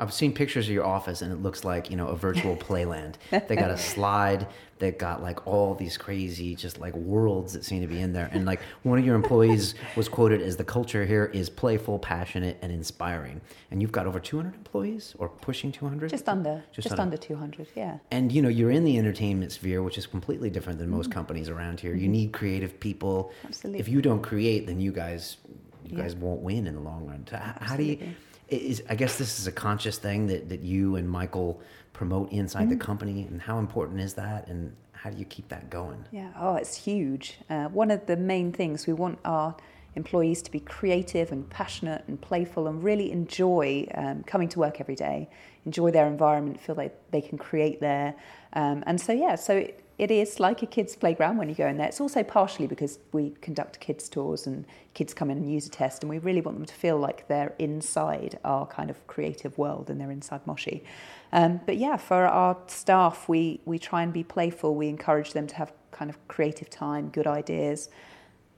I've 0.00 0.12
seen 0.12 0.32
pictures 0.32 0.66
of 0.68 0.72
your 0.74 0.86
office 0.86 1.22
and 1.22 1.32
it 1.32 1.42
looks 1.42 1.64
like, 1.64 1.90
you 1.90 1.96
know, 1.96 2.06
a 2.08 2.16
virtual 2.16 2.56
playland. 2.68 3.14
They 3.30 3.56
got 3.56 3.70
a 3.72 3.76
slide, 3.76 4.46
they 4.78 4.92
got 4.92 5.22
like 5.24 5.44
all 5.44 5.74
these 5.74 5.96
crazy 5.96 6.54
just 6.54 6.78
like 6.78 6.94
worlds 6.94 7.52
that 7.54 7.64
seem 7.64 7.80
to 7.80 7.88
be 7.88 8.00
in 8.00 8.12
there. 8.12 8.28
And 8.32 8.46
like 8.46 8.60
one 8.84 9.00
of 9.00 9.04
your 9.04 9.16
employees 9.16 9.74
was 9.96 10.08
quoted 10.08 10.40
as 10.40 10.56
the 10.56 10.62
culture 10.62 11.04
here 11.04 11.24
is 11.34 11.50
playful, 11.50 11.98
passionate, 11.98 12.58
and 12.62 12.70
inspiring. 12.70 13.40
And 13.72 13.82
you've 13.82 13.90
got 13.90 14.06
over 14.06 14.20
200 14.20 14.54
employees 14.54 15.16
or 15.18 15.28
pushing 15.28 15.72
200? 15.72 16.10
Just 16.10 16.28
under, 16.28 16.62
Just 16.72 16.86
just, 16.88 16.92
under. 16.92 17.02
under 17.02 17.16
200, 17.16 17.66
yeah. 17.74 17.98
And 18.12 18.30
you 18.30 18.40
know, 18.40 18.48
you're 18.48 18.70
in 18.70 18.84
the 18.84 18.98
entertainment 18.98 19.50
sphere, 19.50 19.82
which 19.82 19.98
is 19.98 20.06
completely 20.06 20.48
different 20.48 20.78
than 20.78 20.88
Mm-hmm. 20.88 20.96
most 20.96 21.10
companies 21.10 21.48
around 21.48 21.80
here. 21.80 21.94
You 21.96 22.06
need 22.08 22.32
creative 22.32 22.78
people. 22.78 23.32
Absolutely. 23.44 23.80
If 23.80 23.88
you 23.88 24.00
don't 24.00 24.22
create, 24.22 24.66
then 24.68 24.78
you 24.80 24.92
guys 24.92 25.38
you 25.84 25.96
Yeah. 25.96 26.02
guys 26.02 26.14
won't 26.14 26.40
win 26.42 26.66
in 26.66 26.74
the 26.74 26.80
long 26.80 27.06
run. 27.06 27.26
How 27.60 27.74
do 27.76 27.82
you. 27.82 27.98
Is 28.48 28.82
I 28.88 28.94
guess 28.94 29.18
this 29.18 29.38
is 29.38 29.46
a 29.46 29.52
conscious 29.52 29.98
thing 29.98 30.26
that, 30.28 30.48
that 30.48 30.60
you 30.60 30.96
and 30.96 31.08
Michael 31.08 31.60
promote 31.92 32.30
inside 32.32 32.62
Mm-hmm. 32.62 32.70
the 32.70 32.76
company 32.84 33.22
and 33.22 33.40
how 33.42 33.58
important 33.58 34.00
is 34.00 34.14
that 34.14 34.46
and 34.48 34.74
how 34.92 35.10
do 35.10 35.18
you 35.18 35.24
keep 35.24 35.48
that 35.48 35.70
going? 35.70 36.04
Yeah, 36.10 36.30
oh, 36.38 36.56
it's 36.56 36.76
huge. 36.76 37.38
Uh, 37.48 37.66
one 37.68 37.90
of 37.90 38.06
the 38.06 38.16
main 38.16 38.52
things 38.52 38.86
we 38.86 38.92
want 38.92 39.18
our 39.24 39.56
employees 39.94 40.42
to 40.42 40.50
be 40.50 40.60
creative 40.60 41.32
and 41.32 41.48
passionate 41.50 42.04
and 42.08 42.20
playful 42.20 42.66
and 42.68 42.82
really 42.82 43.10
enjoy 43.12 43.86
um, 43.94 44.22
coming 44.24 44.48
to 44.48 44.58
work 44.58 44.80
every 44.80 44.94
day, 44.94 45.28
enjoy 45.66 45.90
their 45.90 46.06
environment, 46.06 46.60
feel 46.60 46.74
like 46.74 46.96
they 47.10 47.20
can 47.20 47.38
create 47.38 47.80
there. 47.80 48.14
Um, 48.54 48.82
and 48.86 49.00
so, 49.00 49.12
yeah, 49.12 49.34
so 49.34 49.56
it, 49.56 49.84
it 49.98 50.12
is 50.12 50.38
like 50.38 50.62
a 50.62 50.66
kids' 50.66 50.94
playground 50.94 51.38
when 51.38 51.48
you 51.48 51.56
go 51.56 51.66
in 51.66 51.76
there. 51.76 51.88
It's 51.88 52.00
also 52.00 52.22
partially 52.22 52.68
because 52.68 53.00
we 53.12 53.30
conduct 53.40 53.80
kids' 53.80 54.08
tours 54.08 54.46
and 54.46 54.64
kids 54.94 55.12
come 55.12 55.28
in 55.28 55.38
and 55.38 55.52
use 55.52 55.66
a 55.66 55.70
test, 55.70 56.02
and 56.02 56.10
we 56.10 56.18
really 56.18 56.40
want 56.40 56.56
them 56.56 56.66
to 56.66 56.74
feel 56.74 56.98
like 56.98 57.26
they're 57.26 57.54
inside 57.58 58.38
our 58.44 58.64
kind 58.66 58.90
of 58.90 59.06
creative 59.08 59.58
world 59.58 59.90
and 59.90 60.00
they're 60.00 60.10
inside 60.12 60.46
Moshi. 60.46 60.84
Um, 61.32 61.60
but 61.66 61.76
yeah, 61.76 61.96
for 61.96 62.26
our 62.26 62.56
staff, 62.68 63.28
we, 63.28 63.60
we 63.64 63.78
try 63.78 64.02
and 64.02 64.12
be 64.12 64.22
playful. 64.22 64.74
We 64.74 64.88
encourage 64.88 65.32
them 65.32 65.46
to 65.48 65.56
have 65.56 65.72
kind 65.90 66.10
of 66.10 66.28
creative 66.28 66.70
time, 66.70 67.08
good 67.08 67.26
ideas. 67.26 67.88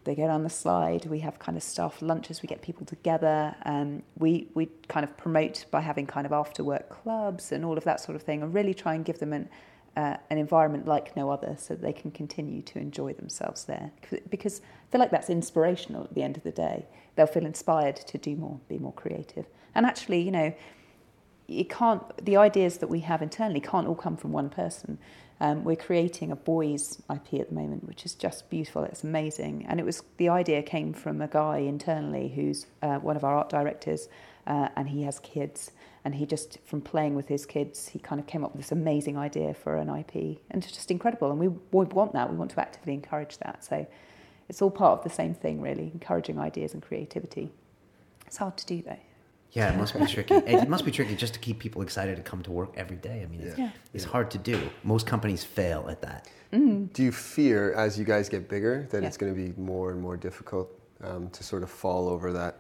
They 0.04 0.14
get 0.14 0.30
on 0.30 0.44
the 0.44 0.50
slide. 0.50 1.06
We 1.06 1.20
have 1.20 1.38
kind 1.38 1.56
of 1.56 1.62
staff 1.62 2.00
lunches. 2.00 2.42
We 2.42 2.46
get 2.46 2.62
people 2.62 2.86
together. 2.86 3.54
Um, 3.64 4.02
we 4.16 4.48
we 4.54 4.68
kind 4.88 5.04
of 5.04 5.14
promote 5.16 5.66
by 5.70 5.80
having 5.80 6.06
kind 6.06 6.26
of 6.26 6.32
after 6.32 6.64
work 6.64 6.88
clubs 6.88 7.52
and 7.52 7.64
all 7.64 7.76
of 7.76 7.84
that 7.84 8.00
sort 8.00 8.16
of 8.16 8.22
thing, 8.22 8.42
and 8.42 8.54
really 8.54 8.72
try 8.72 8.94
and 8.94 9.04
give 9.04 9.18
them 9.18 9.32
an 9.34 9.48
uh, 9.96 10.16
an 10.30 10.38
environment 10.38 10.86
like 10.86 11.16
no 11.16 11.30
other, 11.30 11.56
so 11.58 11.74
they 11.74 11.92
can 11.92 12.10
continue 12.10 12.62
to 12.62 12.78
enjoy 12.78 13.12
themselves 13.12 13.64
there. 13.64 13.90
Because 14.30 14.60
I 14.60 14.92
feel 14.92 15.00
like 15.00 15.10
that's 15.10 15.30
inspirational 15.30 16.04
at 16.04 16.14
the 16.14 16.22
end 16.22 16.36
of 16.36 16.42
the 16.42 16.52
day. 16.52 16.86
They'll 17.16 17.26
feel 17.26 17.46
inspired 17.46 17.96
to 17.96 18.18
do 18.18 18.36
more, 18.36 18.60
be 18.68 18.78
more 18.78 18.92
creative, 18.92 19.46
and 19.74 19.86
actually, 19.86 20.22
you 20.22 20.30
know, 20.30 20.54
it 21.48 21.68
can't 21.68 22.24
the 22.24 22.36
ideas 22.36 22.78
that 22.78 22.88
we 22.88 23.00
have 23.00 23.22
internally 23.22 23.60
can't 23.60 23.86
all 23.86 23.94
come 23.94 24.16
from 24.16 24.32
one 24.32 24.48
person. 24.48 24.98
Um, 25.42 25.64
we're 25.64 25.76
creating 25.76 26.30
a 26.30 26.36
boys 26.36 27.00
ip 27.10 27.32
at 27.32 27.48
the 27.48 27.54
moment 27.54 27.88
which 27.88 28.04
is 28.04 28.14
just 28.14 28.50
beautiful. 28.50 28.84
It's 28.84 29.02
amazing. 29.02 29.66
And 29.68 29.80
it 29.80 29.86
was 29.86 30.02
the 30.18 30.28
idea 30.28 30.62
came 30.62 30.92
from 30.92 31.20
a 31.22 31.28
guy 31.28 31.58
internally 31.58 32.28
who's 32.28 32.66
uh, 32.82 32.98
one 32.98 33.16
of 33.16 33.24
our 33.24 33.36
art 33.36 33.48
directors 33.48 34.08
uh, 34.46 34.68
and 34.76 34.88
he 34.88 35.02
has 35.04 35.18
kids 35.20 35.72
and 36.04 36.14
he 36.14 36.24
just 36.26 36.58
from 36.64 36.80
playing 36.80 37.14
with 37.14 37.28
his 37.28 37.44
kids 37.46 37.88
he 37.88 37.98
kind 37.98 38.20
of 38.20 38.26
came 38.26 38.44
up 38.44 38.52
with 38.52 38.60
this 38.62 38.72
amazing 38.72 39.16
idea 39.18 39.52
for 39.54 39.76
an 39.76 39.88
ip 39.96 40.14
and 40.50 40.64
it's 40.64 40.72
just 40.72 40.90
incredible 40.90 41.30
and 41.30 41.38
we, 41.38 41.48
we 41.48 41.84
want 41.86 42.12
that 42.12 42.30
we 42.30 42.36
want 42.36 42.50
to 42.50 42.60
actively 42.60 42.94
encourage 42.94 43.38
that 43.38 43.64
so 43.64 43.86
it's 44.48 44.60
all 44.62 44.70
part 44.70 44.98
of 44.98 45.04
the 45.04 45.10
same 45.10 45.34
thing 45.34 45.60
really 45.60 45.90
encouraging 45.94 46.38
ideas 46.38 46.72
and 46.74 46.82
creativity 46.82 47.50
it's 48.26 48.36
hard 48.38 48.56
to 48.56 48.66
do 48.66 48.82
though 48.82 48.96
Yeah, 49.52 49.72
it 49.72 49.76
must 49.76 49.98
be 49.98 50.06
tricky. 50.06 50.34
It 50.46 50.68
must 50.68 50.84
be 50.84 50.92
tricky 50.92 51.16
just 51.16 51.34
to 51.34 51.40
keep 51.40 51.58
people 51.58 51.82
excited 51.82 52.14
to 52.16 52.22
come 52.22 52.40
to 52.44 52.52
work 52.52 52.70
every 52.76 52.98
day. 53.08 53.18
I 53.24 53.26
mean, 53.26 53.40
it's, 53.40 53.58
Yeah. 53.58 53.70
it's 53.96 54.04
hard 54.14 54.30
to 54.30 54.38
do. 54.38 54.56
Most 54.84 55.04
companies 55.08 55.42
fail 55.42 55.82
at 55.94 56.00
that. 56.02 56.28
Do 56.96 57.02
you 57.02 57.10
fear 57.10 57.72
as 57.84 57.98
you 57.98 58.04
guys 58.04 58.28
get 58.28 58.48
bigger 58.48 58.86
that 58.90 59.00
Yeah. 59.02 59.08
it's 59.08 59.16
going 59.16 59.34
to 59.34 59.40
be 59.46 59.50
more 59.60 59.90
and 59.90 60.00
more 60.00 60.16
difficult 60.16 60.68
um, 61.02 61.30
to 61.30 61.42
sort 61.42 61.62
of 61.64 61.70
fall 61.82 62.08
over 62.08 62.32
that 62.32 62.54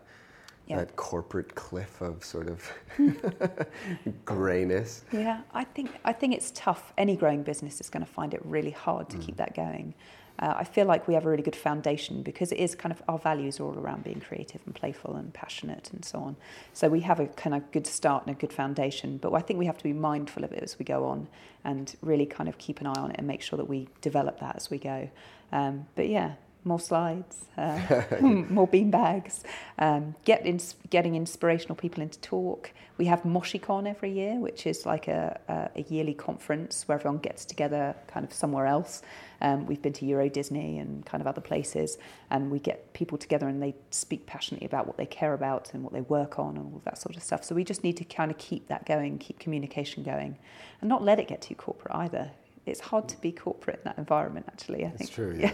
Yeah. 0.70 0.76
that 0.78 0.96
corporate 0.96 1.54
cliff 1.54 2.00
of 2.00 2.24
sort 2.24 2.48
of 2.48 2.70
grayness? 4.24 5.04
Yeah, 5.12 5.40
I 5.52 5.64
think 5.64 5.90
I 6.04 6.12
think 6.12 6.34
it's 6.34 6.50
tough. 6.54 6.92
Any 6.96 7.16
growing 7.16 7.42
business 7.42 7.80
is 7.80 7.90
going 7.90 8.04
to 8.04 8.10
find 8.10 8.34
it 8.34 8.40
really 8.44 8.70
hard 8.70 9.08
to 9.10 9.16
Mm. 9.16 9.26
keep 9.26 9.36
that 9.36 9.54
going. 9.54 9.94
Uh, 10.38 10.54
I 10.56 10.64
feel 10.64 10.86
like 10.86 11.06
we 11.06 11.12
have 11.12 11.26
a 11.26 11.28
really 11.28 11.42
good 11.42 11.56
foundation 11.56 12.22
because 12.22 12.50
it 12.50 12.58
is 12.58 12.74
kind 12.74 12.92
of 12.92 13.02
our 13.08 13.18
values 13.18 13.60
are 13.60 13.64
all 13.64 13.78
around 13.78 14.04
being 14.04 14.20
creative 14.20 14.62
and 14.64 14.74
playful 14.74 15.14
and 15.16 15.34
passionate 15.34 15.90
and 15.92 16.02
so 16.02 16.18
on. 16.18 16.34
So 16.72 16.88
we 16.88 17.00
have 17.00 17.20
a 17.20 17.26
kind 17.26 17.54
of 17.54 17.70
good 17.72 17.86
start 17.86 18.26
and 18.26 18.34
a 18.34 18.38
good 18.38 18.52
foundation. 18.52 19.18
But 19.18 19.34
I 19.34 19.40
think 19.40 19.58
we 19.58 19.66
have 19.66 19.76
to 19.76 19.84
be 19.84 19.92
mindful 19.92 20.42
of 20.44 20.52
it 20.52 20.62
as 20.62 20.78
we 20.78 20.84
go 20.86 21.04
on 21.04 21.28
and 21.64 21.94
really 22.00 22.24
kind 22.24 22.48
of 22.48 22.56
keep 22.56 22.80
an 22.80 22.86
eye 22.86 22.94
on 23.00 23.10
it 23.10 23.16
and 23.18 23.26
make 23.26 23.42
sure 23.42 23.58
that 23.58 23.68
we 23.68 23.88
develop 24.00 24.40
that 24.40 24.56
as 24.56 24.70
we 24.70 24.78
go. 24.78 25.10
Um, 25.52 25.86
but 25.94 26.08
yeah, 26.08 26.32
more 26.64 26.80
slides, 26.80 27.46
uh, 27.56 28.02
more 28.20 28.66
bean 28.66 28.90
bags, 28.90 29.44
um, 29.78 30.14
get 30.24 30.44
ins- 30.46 30.76
getting 30.90 31.14
inspirational 31.14 31.74
people 31.74 32.02
into 32.02 32.18
talk. 32.20 32.70
We 32.98 33.06
have 33.06 33.22
MoshiCon 33.22 33.88
every 33.88 34.12
year, 34.12 34.38
which 34.38 34.66
is 34.66 34.84
like 34.84 35.08
a, 35.08 35.40
a, 35.48 35.80
a, 35.80 35.82
yearly 35.88 36.12
conference 36.12 36.86
where 36.86 36.98
everyone 36.98 37.20
gets 37.20 37.46
together 37.46 37.96
kind 38.08 38.26
of 38.26 38.32
somewhere 38.32 38.66
else. 38.66 39.00
Um, 39.40 39.64
we've 39.64 39.80
been 39.80 39.94
to 39.94 40.04
Euro 40.04 40.28
Disney 40.28 40.78
and 40.78 41.04
kind 41.06 41.22
of 41.22 41.26
other 41.26 41.40
places, 41.40 41.96
and 42.28 42.50
we 42.50 42.58
get 42.58 42.92
people 42.92 43.16
together 43.16 43.48
and 43.48 43.62
they 43.62 43.74
speak 43.90 44.26
passionately 44.26 44.66
about 44.66 44.86
what 44.86 44.98
they 44.98 45.06
care 45.06 45.32
about 45.32 45.72
and 45.72 45.82
what 45.82 45.94
they 45.94 46.02
work 46.02 46.38
on 46.38 46.58
and 46.58 46.66
all 46.74 46.82
that 46.84 46.98
sort 46.98 47.16
of 47.16 47.22
stuff. 47.22 47.42
So 47.42 47.54
we 47.54 47.64
just 47.64 47.82
need 47.82 47.96
to 47.96 48.04
kind 48.04 48.30
of 48.30 48.36
keep 48.36 48.68
that 48.68 48.84
going, 48.84 49.16
keep 49.16 49.38
communication 49.38 50.02
going, 50.02 50.36
and 50.82 50.88
not 50.88 51.02
let 51.02 51.18
it 51.18 51.26
get 51.26 51.40
too 51.40 51.54
corporate 51.54 51.94
either 51.94 52.32
it's 52.70 52.80
hard 52.80 53.08
to 53.08 53.20
be 53.20 53.32
corporate 53.32 53.76
in 53.78 53.84
that 53.84 53.98
environment. 53.98 54.46
Actually, 54.48 54.84
I 54.84 54.88
think. 54.88 54.98
that's 54.98 55.10
true. 55.10 55.36
Yeah. 55.38 55.52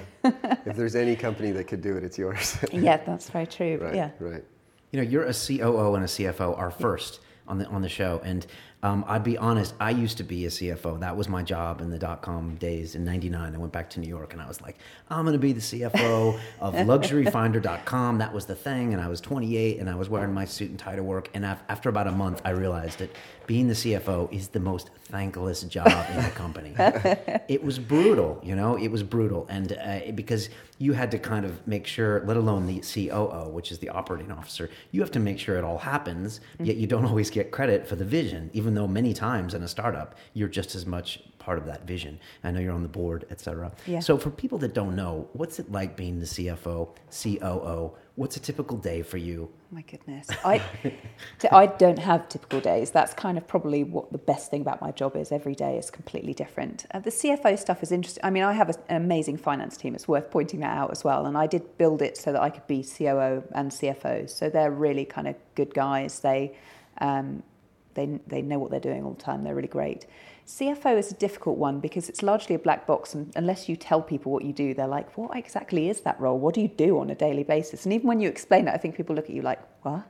if 0.67 0.77
there's 0.77 0.97
any 0.97 1.17
company 1.17 1.51
that 1.53 1.65
could 1.65 1.81
do 1.81 1.97
it, 1.97 2.05
it's 2.05 2.19
yours. 2.19 2.59
yeah, 2.73 2.99
that's 2.99 3.31
very 3.31 3.47
true. 3.47 3.79
Right, 3.81 3.95
yeah. 3.95 4.11
Right. 4.19 4.45
You 4.93 5.03
know, 5.03 5.09
you're 5.09 5.25
a 5.25 5.35
COO 5.35 5.95
and 5.95 6.05
a 6.05 6.09
CFO. 6.09 6.57
Our 6.59 6.71
first 6.71 7.21
on 7.49 7.59
the 7.59 7.67
on 7.67 7.83
the 7.83 7.89
show, 7.89 8.21
and 8.25 8.47
um, 8.87 9.05
I'd 9.09 9.25
be 9.25 9.37
honest, 9.37 9.75
I 9.81 9.91
used 9.91 10.17
to 10.19 10.23
be 10.23 10.47
a 10.47 10.49
CFO. 10.49 11.01
That 11.01 11.17
was 11.17 11.29
my 11.29 11.43
job 11.43 11.81
in 11.81 11.91
the 11.91 11.99
dot 11.99 12.23
com 12.23 12.55
days 12.55 12.95
in 12.95 13.05
99. 13.05 13.53
I 13.55 13.59
went 13.59 13.73
back 13.73 13.91
to 13.91 14.01
New 14.01 14.09
York 14.09 14.33
and 14.33 14.41
I 14.41 14.47
was 14.47 14.61
like, 14.61 14.77
I'm 15.11 15.25
going 15.25 15.33
to 15.33 15.41
be 15.41 15.53
the 15.53 15.61
CFO 15.61 16.39
of 16.61 16.75
luxuryfinder.com. 16.93 18.19
That 18.19 18.33
was 18.33 18.47
the 18.47 18.55
thing. 18.55 18.93
And 18.93 19.03
I 19.03 19.09
was 19.09 19.21
28 19.21 19.81
and 19.81 19.91
I 19.91 19.97
was 19.97 20.09
wearing 20.09 20.33
my 20.33 20.45
suit 20.45 20.71
and 20.71 20.79
tie 20.79 20.95
to 20.95 21.03
work. 21.03 21.31
And 21.35 21.45
after 21.45 21.89
about 21.89 22.07
a 22.07 22.13
month, 22.13 22.41
I 22.45 22.51
realized 22.51 23.01
that 23.01 23.11
being 23.47 23.69
the 23.69 23.75
CFO 23.75 24.33
is 24.33 24.49
the 24.49 24.61
most 24.61 24.91
thankless 25.05 25.63
job 25.63 26.07
in 26.11 26.23
the 26.23 26.31
company. 26.31 26.75
it 27.49 27.63
was 27.63 27.79
brutal, 27.79 28.41
you 28.43 28.57
know, 28.57 28.77
it 28.77 28.89
was 28.89 29.03
brutal. 29.03 29.47
And 29.49 29.73
uh, 29.73 30.13
because 30.15 30.49
you 30.79 30.93
had 30.93 31.11
to 31.13 31.19
kind 31.19 31.45
of 31.45 31.67
make 31.67 31.87
sure, 31.87 32.23
let 32.27 32.37
alone 32.37 32.67
the 32.67 32.81
COO, 32.81 33.49
which 33.49 33.71
is 33.71 33.79
the 33.79 33.89
operating 33.89 34.31
officer, 34.33 34.69
you 34.91 35.01
have 35.01 35.11
to 35.13 35.21
make 35.21 35.39
sure 35.39 35.57
it 35.57 35.65
all 35.65 35.79
happens, 35.79 36.41
yet 36.61 36.77
you 36.77 36.87
don't 36.87 37.05
always 37.05 37.31
get 37.31 37.51
credit 37.51 37.87
for 37.87 37.97
the 37.97 38.05
vision, 38.05 38.51
even 38.53 38.75
though 38.77 38.87
many 38.87 39.13
times 39.13 39.55
in 39.55 39.63
a 39.63 39.69
startup, 39.69 40.15
you're 40.35 40.49
just 40.49 40.75
as 40.75 40.87
much 40.87 41.23
part 41.39 41.59
of 41.59 41.67
that 41.67 41.87
vision. 41.87 42.19
I 42.43 42.51
know 42.51 42.61
you're 42.61 42.73
on 42.73 42.83
the 42.83 42.89
board, 42.89 43.25
et 43.31 43.41
cetera. 43.41 43.71
Yeah. 43.87 44.01
So 44.01 44.19
for 44.19 44.31
people 44.31 44.59
that 44.59 44.75
don't 44.75 44.97
know, 44.97 45.29
what's 45.33 45.59
it 45.61 45.71
like 45.71 45.97
being 45.97 46.19
the 46.19 46.27
CFO, 46.27 46.89
COO? 47.23 47.93
What's 48.17 48.37
a 48.37 48.41
typical 48.41 48.79
day 48.79 49.03
for 49.03 49.19
you? 49.19 49.49
My 49.71 49.83
goodness, 49.83 50.27
I, 50.45 50.61
I 51.53 51.67
don't 51.67 51.99
have 51.99 52.29
typical 52.29 52.61
days. 52.61 52.91
That's 52.91 53.15
kind 53.15 53.39
of 53.39 53.47
probably 53.47 53.85
what 53.85 54.11
the 54.11 54.19
best 54.19 54.51
thing 54.51 54.63
about 54.63 54.81
my 54.81 54.91
job 54.91 55.17
is. 55.17 55.31
Every 55.31 55.55
day 55.55 55.77
is 55.79 55.91
completely 55.91 56.35
different. 56.35 56.87
Uh, 56.93 57.01
the 57.01 57.11
CFO 57.11 57.59
stuff 57.59 57.83
is 57.83 57.93
interesting. 57.93 58.25
I 58.25 58.31
mean, 58.31 58.43
I 58.43 58.53
have 58.55 58.71
an 58.71 58.77
amazing 58.89 59.37
finance 59.37 59.77
team. 59.77 59.95
It's 59.95 60.09
worth 60.09 60.31
pointing 60.31 60.61
that 60.61 60.77
out 60.77 60.91
as 60.91 61.05
well. 61.05 61.27
And 61.27 61.37
I 61.37 61.47
did 61.47 61.79
build 61.79 62.03
it 62.03 62.17
so 62.17 62.33
that 62.33 62.43
I 62.43 62.51
could 62.51 62.67
be 62.67 62.83
COO 62.83 63.45
and 63.55 63.71
CFO. 63.71 64.29
So 64.29 64.49
they're 64.49 64.73
really 64.73 65.05
kind 65.05 65.29
of 65.29 65.37
good 65.55 65.75
guys. 65.75 66.21
They, 66.21 66.57
um, 66.99 67.43
they, 67.97 68.21
they 68.29 68.43
know 68.43 68.59
what 68.61 68.71
they're 68.71 68.79
doing 68.79 69.03
all 69.05 69.15
the 69.15 69.23
time. 69.23 69.43
They're 69.43 69.55
really 69.57 69.67
great. 69.69 70.07
CFO 70.47 70.97
is 70.97 71.11
a 71.11 71.15
difficult 71.15 71.59
one 71.59 71.81
because 71.81 72.09
it's 72.09 72.23
largely 72.23 72.55
a 72.55 72.59
black 72.61 72.87
box, 72.87 73.15
and 73.15 73.33
unless 73.35 73.69
you 73.69 73.75
tell 73.75 74.01
people 74.01 74.31
what 74.31 74.45
you 74.45 74.53
do, 74.53 74.75
they're 74.75 74.87
like, 74.87 75.19
"What 75.19 75.37
exactly 75.37 75.89
is 75.89 76.03
that 76.03 76.21
role? 76.21 76.39
What 76.39 76.55
do 76.55 76.61
you 76.61 76.69
do 76.69 77.01
on 77.01 77.11
a 77.11 77.17
daily 77.17 77.43
basis?" 77.43 77.85
And 77.85 77.93
even 77.93 78.07
when 78.07 78.21
you 78.21 78.29
explain 78.29 78.69
it, 78.69 78.75
I 78.75 78.77
think 78.77 78.95
people 78.95 79.17
look 79.17 79.25
at 79.25 79.35
you 79.35 79.43
like, 79.43 79.59
"What?" 79.83 80.05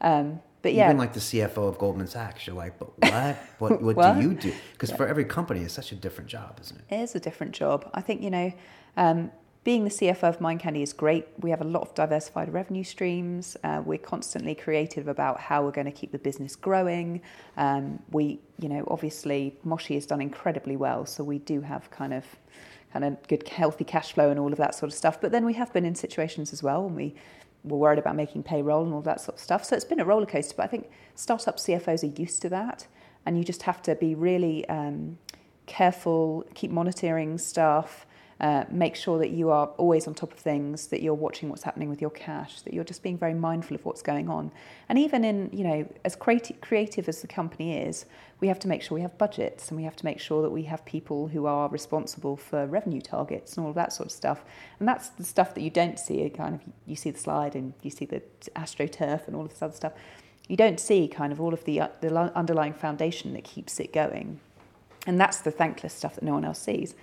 Um, 0.00 0.40
but 0.62 0.72
yeah, 0.72 0.86
even 0.86 0.96
like 0.96 1.12
the 1.12 1.20
CFO 1.20 1.68
of 1.68 1.76
Goldman 1.76 2.06
Sachs, 2.06 2.46
you're 2.46 2.56
like, 2.56 2.78
"But 2.78 2.98
what? 2.98 3.36
What, 3.58 3.82
what, 3.82 3.96
what? 3.96 4.14
do 4.14 4.22
you 4.22 4.32
do?" 4.32 4.54
Because 4.72 4.88
Yeah. 4.88 4.96
for 4.96 5.06
every 5.06 5.26
company, 5.26 5.60
it's 5.60 5.74
such 5.74 5.92
a 5.92 5.96
different 5.96 6.30
job, 6.30 6.58
isn't 6.62 6.80
it? 6.80 6.94
It 6.94 7.00
is 7.02 7.14
a 7.14 7.20
different 7.20 7.52
job. 7.52 7.90
I 7.92 8.00
think, 8.00 8.22
you 8.22 8.30
know, 8.30 8.52
um, 8.96 9.30
being 9.64 9.84
the 9.84 9.90
CFO 9.90 10.24
of 10.24 10.40
Mind 10.42 10.60
Candy 10.60 10.82
is 10.82 10.92
great. 10.92 11.26
We 11.40 11.48
have 11.48 11.62
a 11.62 11.64
lot 11.64 11.82
of 11.82 11.94
diversified 11.94 12.52
revenue 12.52 12.84
streams. 12.84 13.56
Uh, 13.64 13.82
we're 13.84 13.98
constantly 13.98 14.54
creative 14.54 15.08
about 15.08 15.40
how 15.40 15.64
we're 15.64 15.70
going 15.70 15.86
to 15.86 15.92
keep 15.92 16.12
the 16.12 16.18
business 16.18 16.54
growing. 16.54 17.22
Um, 17.56 17.98
we, 18.10 18.40
you 18.58 18.68
know, 18.68 18.84
obviously 18.88 19.56
Moshi 19.64 19.94
has 19.94 20.04
done 20.04 20.20
incredibly 20.20 20.76
well, 20.76 21.06
so 21.06 21.24
we 21.24 21.38
do 21.38 21.62
have 21.62 21.90
kind 21.90 22.12
of 22.12 22.24
kind 22.92 23.06
of 23.06 23.26
good 23.26 23.48
healthy 23.48 23.84
cash 23.84 24.12
flow 24.12 24.30
and 24.30 24.38
all 24.38 24.52
of 24.52 24.58
that 24.58 24.74
sort 24.74 24.92
of 24.92 24.96
stuff. 24.96 25.20
But 25.20 25.32
then 25.32 25.44
we 25.44 25.54
have 25.54 25.72
been 25.72 25.84
in 25.84 25.94
situations 25.94 26.52
as 26.52 26.62
well 26.62 26.84
when 26.84 26.94
we 26.94 27.14
were 27.64 27.78
worried 27.78 27.98
about 27.98 28.14
making 28.14 28.42
payroll 28.42 28.84
and 28.84 28.92
all 28.92 29.00
that 29.00 29.20
sort 29.20 29.36
of 29.36 29.40
stuff. 29.40 29.64
So 29.64 29.74
it's 29.74 29.84
been 29.84 29.98
a 29.98 30.04
roller 30.04 30.26
coaster. 30.26 30.54
But 30.56 30.64
I 30.64 30.66
think 30.66 30.90
startup 31.14 31.56
CFOs 31.56 32.04
are 32.04 32.20
used 32.20 32.42
to 32.42 32.50
that, 32.50 32.86
and 33.24 33.38
you 33.38 33.44
just 33.44 33.62
have 33.62 33.80
to 33.82 33.94
be 33.94 34.14
really 34.14 34.68
um, 34.68 35.18
careful, 35.64 36.44
keep 36.54 36.70
monitoring 36.70 37.38
stuff. 37.38 38.06
Uh, 38.40 38.64
make 38.68 38.96
sure 38.96 39.18
that 39.18 39.30
you 39.30 39.50
are 39.50 39.68
always 39.78 40.08
on 40.08 40.14
top 40.14 40.32
of 40.32 40.38
things, 40.38 40.88
that 40.88 41.00
you're 41.00 41.14
watching 41.14 41.48
what's 41.48 41.62
happening 41.62 41.88
with 41.88 42.00
your 42.00 42.10
cash, 42.10 42.62
that 42.62 42.74
you're 42.74 42.84
just 42.84 43.02
being 43.02 43.16
very 43.16 43.34
mindful 43.34 43.76
of 43.76 43.84
what's 43.84 44.02
going 44.02 44.28
on. 44.28 44.50
And 44.88 44.98
even 44.98 45.24
in, 45.24 45.50
you 45.52 45.62
know, 45.62 45.88
as 46.04 46.16
creative, 46.16 46.60
creative 46.60 47.08
as 47.08 47.20
the 47.20 47.28
company 47.28 47.78
is, 47.78 48.06
we 48.40 48.48
have 48.48 48.58
to 48.58 48.68
make 48.68 48.82
sure 48.82 48.96
we 48.96 49.02
have 49.02 49.16
budgets 49.18 49.68
and 49.68 49.76
we 49.76 49.84
have 49.84 49.96
to 49.96 50.04
make 50.04 50.18
sure 50.18 50.42
that 50.42 50.50
we 50.50 50.64
have 50.64 50.84
people 50.84 51.28
who 51.28 51.46
are 51.46 51.68
responsible 51.68 52.36
for 52.36 52.66
revenue 52.66 53.00
targets 53.00 53.56
and 53.56 53.64
all 53.64 53.70
of 53.70 53.76
that 53.76 53.92
sort 53.92 54.06
of 54.06 54.12
stuff. 54.12 54.44
And 54.80 54.88
that's 54.88 55.10
the 55.10 55.24
stuff 55.24 55.54
that 55.54 55.62
you 55.62 55.70
don't 55.70 55.98
see. 55.98 56.28
Kind 56.28 56.56
of 56.56 56.60
you 56.86 56.96
see 56.96 57.10
the 57.10 57.18
slide 57.18 57.54
and 57.54 57.72
you 57.82 57.90
see 57.90 58.04
the 58.04 58.20
astroturf 58.56 59.26
and 59.28 59.36
all 59.36 59.42
of 59.42 59.50
this 59.50 59.62
other 59.62 59.74
stuff. 59.74 59.92
You 60.48 60.56
don't 60.56 60.80
see 60.80 61.08
kind 61.08 61.32
of 61.32 61.40
all 61.40 61.54
of 61.54 61.64
the, 61.64 61.80
uh, 61.80 61.88
the 62.00 62.14
underlying 62.36 62.74
foundation 62.74 63.32
that 63.34 63.44
keeps 63.44 63.78
it 63.80 63.92
going. 63.92 64.40
And 65.06 65.20
that's 65.20 65.38
the 65.38 65.50
thankless 65.50 65.94
stuff 65.94 66.16
that 66.16 66.24
no 66.24 66.34
one 66.34 66.44
else 66.44 66.58
sees. 66.58 66.94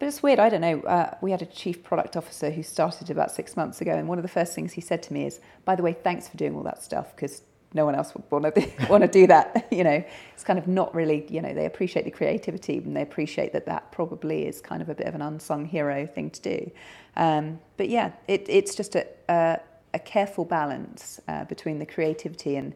But 0.00 0.08
it's 0.08 0.22
weird. 0.22 0.38
I 0.38 0.48
don't 0.48 0.62
know. 0.62 0.80
Uh, 0.80 1.14
we 1.20 1.30
had 1.30 1.42
a 1.42 1.46
chief 1.46 1.84
product 1.84 2.16
officer 2.16 2.50
who 2.50 2.62
started 2.62 3.10
about 3.10 3.30
six 3.30 3.54
months 3.54 3.82
ago, 3.82 3.92
and 3.92 4.08
one 4.08 4.18
of 4.18 4.22
the 4.22 4.30
first 4.30 4.54
things 4.54 4.72
he 4.72 4.80
said 4.80 5.02
to 5.04 5.12
me 5.12 5.26
is, 5.26 5.40
"By 5.66 5.76
the 5.76 5.82
way, 5.82 5.92
thanks 5.92 6.26
for 6.26 6.38
doing 6.38 6.56
all 6.56 6.62
that 6.62 6.82
stuff 6.82 7.14
because 7.14 7.42
no 7.74 7.84
one 7.84 7.94
else 7.94 8.14
would 8.14 8.24
want 8.30 8.54
to 8.54 8.86
want 8.88 9.02
to 9.02 9.08
do 9.08 9.26
that." 9.26 9.68
you 9.70 9.84
know, 9.84 10.02
it's 10.32 10.42
kind 10.42 10.58
of 10.58 10.66
not 10.66 10.94
really. 10.94 11.26
You 11.28 11.42
know, 11.42 11.52
they 11.52 11.66
appreciate 11.66 12.06
the 12.06 12.10
creativity, 12.10 12.78
and 12.78 12.96
they 12.96 13.02
appreciate 13.02 13.52
that 13.52 13.66
that 13.66 13.92
probably 13.92 14.46
is 14.46 14.62
kind 14.62 14.80
of 14.80 14.88
a 14.88 14.94
bit 14.94 15.06
of 15.06 15.14
an 15.14 15.20
unsung 15.20 15.66
hero 15.66 16.06
thing 16.06 16.30
to 16.30 16.40
do. 16.40 16.70
Um, 17.16 17.60
but 17.76 17.90
yeah, 17.90 18.12
it, 18.26 18.46
it's 18.48 18.74
just 18.74 18.94
a, 18.94 19.06
a, 19.28 19.60
a 19.92 19.98
careful 19.98 20.46
balance 20.46 21.20
uh, 21.28 21.44
between 21.44 21.78
the 21.78 21.84
creativity 21.84 22.56
and 22.56 22.72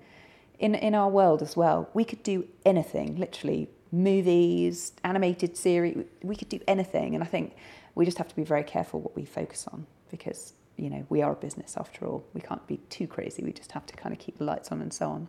in 0.59 0.75
in 0.75 0.95
our 0.95 1.09
world 1.09 1.41
as 1.41 1.57
well. 1.57 1.89
We 1.95 2.05
could 2.05 2.23
do 2.23 2.47
anything, 2.67 3.17
literally 3.17 3.71
movies, 3.93 4.93
animated 5.05 5.57
series, 5.57 6.05
we 6.23 6.37
could 6.37 6.49
do 6.49 6.61
anything. 6.67 7.15
And 7.15 7.23
I 7.23 7.27
think 7.27 7.57
we 7.95 8.05
just 8.05 8.19
have 8.19 8.29
to 8.29 8.37
be 8.37 8.45
very 8.45 8.65
careful 8.65 9.01
what 9.01 9.15
we 9.17 9.25
focus 9.25 9.67
on 9.73 9.87
because, 10.11 10.55
you 10.77 10.91
know, 10.91 11.07
we 11.09 11.23
are 11.23 11.33
a 11.33 11.37
business 11.37 11.77
after 11.77 12.07
all. 12.07 12.25
We 12.35 12.41
can't 12.41 12.67
be 12.67 12.79
too 12.89 13.07
crazy. 13.07 13.43
We 13.43 13.53
just 13.53 13.73
have 13.73 13.87
to 13.87 13.97
kind 13.97 14.13
of 14.13 14.19
keep 14.19 14.39
the 14.39 14.45
lights 14.45 14.73
on 14.73 14.81
and 14.81 14.93
so 14.93 15.09
on. 15.09 15.29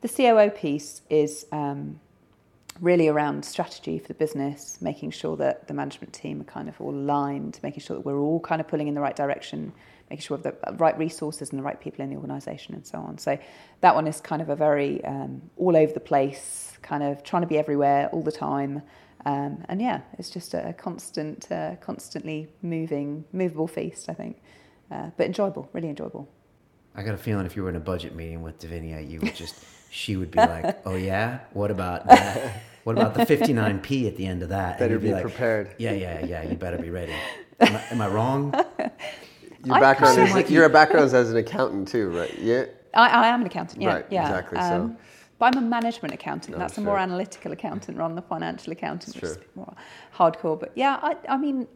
The 0.00 0.08
COO 0.08 0.50
piece 0.50 1.02
is 1.10 1.46
um, 1.52 2.00
really 2.80 3.08
around 3.08 3.44
strategy 3.44 3.98
for 3.98 4.08
the 4.08 4.14
business, 4.14 4.78
making 4.80 5.10
sure 5.12 5.36
that 5.36 5.68
the 5.68 5.74
management 5.74 6.12
team 6.12 6.40
are 6.40 6.44
kind 6.44 6.68
of 6.68 6.80
all 6.80 6.90
aligned, 6.90 7.60
making 7.62 7.82
sure 7.82 7.96
that 7.96 8.04
we're 8.04 8.18
all 8.18 8.40
kind 8.40 8.60
of 8.60 8.66
pulling 8.66 8.88
in 8.88 8.94
the 8.94 9.00
right 9.00 9.14
direction, 9.14 9.72
making 10.12 10.22
sure 10.22 10.36
we 10.36 10.42
have 10.44 10.56
the 10.60 10.74
right 10.74 10.98
resources 10.98 11.50
and 11.50 11.58
the 11.58 11.62
right 11.62 11.80
people 11.80 12.04
in 12.04 12.10
the 12.10 12.16
organisation 12.16 12.74
and 12.74 12.86
so 12.86 12.98
on. 12.98 13.16
So 13.16 13.38
that 13.80 13.94
one 13.94 14.06
is 14.06 14.20
kind 14.20 14.42
of 14.42 14.50
a 14.50 14.56
very 14.56 15.02
um, 15.04 15.40
all 15.56 15.74
over 15.74 15.90
the 15.90 16.00
place, 16.00 16.76
kind 16.82 17.02
of 17.02 17.24
trying 17.24 17.40
to 17.42 17.48
be 17.48 17.56
everywhere 17.56 18.10
all 18.12 18.22
the 18.22 18.32
time. 18.32 18.82
Um, 19.24 19.64
and 19.70 19.80
yeah, 19.80 20.02
it's 20.18 20.28
just 20.28 20.52
a 20.52 20.74
constant, 20.76 21.50
uh, 21.50 21.76
constantly 21.76 22.48
moving, 22.60 23.24
movable 23.32 23.66
feast, 23.66 24.10
I 24.10 24.12
think. 24.12 24.42
Uh, 24.90 25.10
but 25.16 25.24
enjoyable, 25.24 25.70
really 25.72 25.88
enjoyable. 25.88 26.28
I 26.94 27.02
got 27.02 27.14
a 27.14 27.16
feeling 27.16 27.46
if 27.46 27.56
you 27.56 27.62
were 27.62 27.70
in 27.70 27.76
a 27.76 27.80
budget 27.80 28.14
meeting 28.14 28.42
with 28.42 28.58
Divinia, 28.58 29.08
you 29.08 29.18
would 29.20 29.34
just, 29.34 29.54
she 29.90 30.16
would 30.16 30.30
be 30.30 30.40
like, 30.40 30.82
oh 30.84 30.96
yeah, 30.96 31.40
what 31.54 31.70
about 31.70 32.06
that? 32.06 32.60
What 32.84 32.98
about 32.98 33.14
the 33.14 33.24
59p 33.24 34.08
at 34.08 34.16
the 34.16 34.26
end 34.26 34.42
of 34.42 34.50
that? 34.50 34.72
And 34.72 34.78
Better 34.80 34.94
you'd 34.94 35.02
be 35.02 35.12
like, 35.12 35.22
prepared. 35.22 35.74
Yeah, 35.78 35.92
yeah, 35.92 36.26
yeah. 36.26 36.42
You 36.42 36.56
better 36.56 36.76
be 36.76 36.90
ready. 36.90 37.14
Am 37.60 37.76
I, 37.76 37.82
am 37.92 38.00
I 38.00 38.08
wrong? 38.08 38.52
Your 39.64 39.80
background 39.80 40.18
is 40.18 40.32
like 40.34 40.50
your 40.50 40.68
background 40.68 41.06
is 41.06 41.14
as 41.14 41.30
an 41.30 41.36
accountant 41.36 41.88
too, 41.88 42.08
right? 42.10 42.36
Yeah. 42.38 42.64
I, 42.94 43.08
I 43.08 43.26
am 43.28 43.40
an 43.40 43.46
accountant, 43.46 43.80
yeah. 43.80 43.94
Right, 43.94 44.06
yeah. 44.10 44.22
exactly, 44.22 44.58
so- 44.58 44.64
um, 44.64 44.96
but 45.38 45.56
I'm 45.56 45.64
a 45.64 45.68
management 45.68 46.14
accountant. 46.14 46.52
No, 46.52 46.58
That's 46.58 46.78
a 46.78 46.80
more 46.82 46.98
analytical 46.98 47.50
accountant 47.50 47.98
rather 47.98 48.14
than 48.14 48.22
a 48.22 48.26
financial 48.26 48.72
accountant, 48.72 49.16
which 49.16 49.24
is 49.24 49.36
a 49.36 49.40
bit 49.40 49.56
more 49.56 49.74
hardcore. 50.14 50.58
But 50.60 50.70
yeah, 50.76 51.00
I, 51.02 51.16
I 51.28 51.36
mean, 51.36 51.66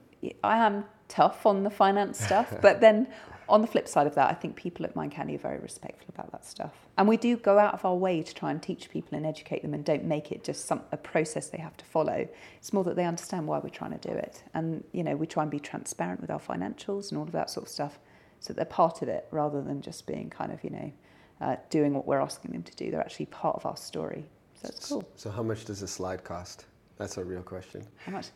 I 0.45 0.59
am 0.59 0.85
tough 1.09 1.45
on 1.47 1.65
the 1.65 1.71
finance 1.71 2.23
stuff. 2.23 2.55
but 2.63 2.81
then 2.81 3.09
on 3.49 3.61
the 3.61 3.67
flip 3.67 3.87
side 3.89 4.07
of 4.07 4.15
that, 4.17 4.31
I 4.31 4.35
think 4.35 4.57
people 4.57 4.85
at 4.85 4.97
Mind 4.97 5.13
Candy 5.13 5.35
are 5.37 5.39
very 5.39 5.59
respectful 5.59 6.07
about 6.13 6.33
that 6.33 6.45
stuff. 6.45 6.73
And 6.99 7.07
we 7.07 7.17
do 7.17 7.37
go 7.37 7.59
out 7.59 7.75
of 7.75 7.85
our 7.85 7.95
way 7.95 8.23
to 8.23 8.35
try 8.35 8.51
and 8.51 8.63
teach 8.63 8.91
people 8.91 9.17
and 9.17 9.25
educate 9.27 9.63
them 9.63 9.73
and 9.75 9.85
don't 9.85 10.05
make 10.05 10.33
it 10.33 10.43
just 10.43 10.65
some, 10.67 10.83
a 10.93 10.97
process 10.97 11.49
they 11.49 11.59
have 11.59 11.77
to 11.77 11.85
follow. 11.85 12.27
It's 12.59 12.73
more 12.73 12.83
that 12.85 12.97
they 12.97 13.05
understand 13.05 13.47
why 13.47 13.59
we're 13.59 13.69
trying 13.69 13.97
to 13.99 14.09
do 14.09 14.15
it. 14.15 14.43
And, 14.55 14.83
you 14.93 15.05
know, 15.05 15.15
we 15.17 15.27
try 15.27 15.43
and 15.43 15.51
be 15.51 15.61
transparent 15.61 16.21
with 16.21 16.31
our 16.31 16.41
financials 16.41 17.11
and 17.11 17.19
all 17.19 17.25
of 17.25 17.33
that 17.33 17.51
sort 17.51 17.67
of 17.67 17.71
stuff 17.71 17.99
so 18.41 18.49
that 18.53 18.57
they're 18.57 18.65
part 18.65 19.03
of 19.03 19.09
it 19.09 19.27
rather 19.31 19.63
than 19.63 19.81
just 19.81 20.07
being 20.07 20.29
kind 20.31 20.53
of, 20.53 20.63
you 20.65 20.71
know, 20.71 20.93
uh, 21.41 21.57
doing 21.71 21.95
what 21.95 22.07
we're 22.07 22.21
asking 22.21 22.53
them 22.53 22.63
to 22.63 22.75
do. 22.77 22.91
They're 22.91 23.01
actually 23.01 23.27
part 23.27 23.57
of 23.57 23.67
our 23.67 23.77
story. 23.77 24.25
So 24.61 24.69
it's 24.69 24.89
cool. 24.89 25.09
So 25.17 25.31
how 25.31 25.43
much 25.43 25.67
does 25.67 25.83
a 25.83 25.89
slide 25.89 26.25
cost? 26.25 26.65
That's 26.99 27.19
a 27.19 27.25
real 27.25 27.43
question. 27.43 27.87
How 28.07 28.13
much? 28.13 28.29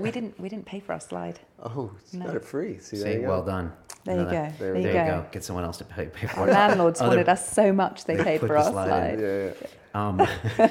we 0.00 0.10
didn't 0.10 0.38
we 0.40 0.48
didn't 0.48 0.66
pay 0.66 0.80
for 0.80 0.92
our 0.92 1.00
slide. 1.00 1.38
Oh, 1.62 1.92
you 2.12 2.18
No. 2.18 2.26
got 2.26 2.34
it 2.36 2.44
free. 2.44 2.78
See, 2.78 2.96
there 2.96 3.06
See, 3.06 3.12
you 3.20 3.22
go. 3.22 3.28
well 3.28 3.44
done. 3.44 3.72
There 4.08 4.16
you 4.16 4.24
Know 4.24 4.30
go. 4.30 4.52
There, 4.58 4.72
There 4.72 4.76
you 4.80 4.92
go. 4.92 5.06
go. 5.22 5.26
Get 5.32 5.44
someone 5.44 5.64
else 5.64 5.76
to 5.78 5.84
pay, 5.84 6.06
pay 6.06 6.26
for 6.28 6.40
Our 6.40 6.48
it. 6.48 6.52
landlords 6.52 7.00
Other- 7.00 7.10
wanted 7.10 7.28
us 7.28 7.46
so 7.52 7.72
much 7.74 8.04
they 8.06 8.16
paid 8.24 8.40
put 8.40 8.46
for 8.46 8.54
the 8.54 8.62
our 8.64 8.70
slide 8.70 8.86
slide. 8.88 9.20
Yeah, 9.20 9.50
yeah. 9.60 9.66
Um, 9.94 10.26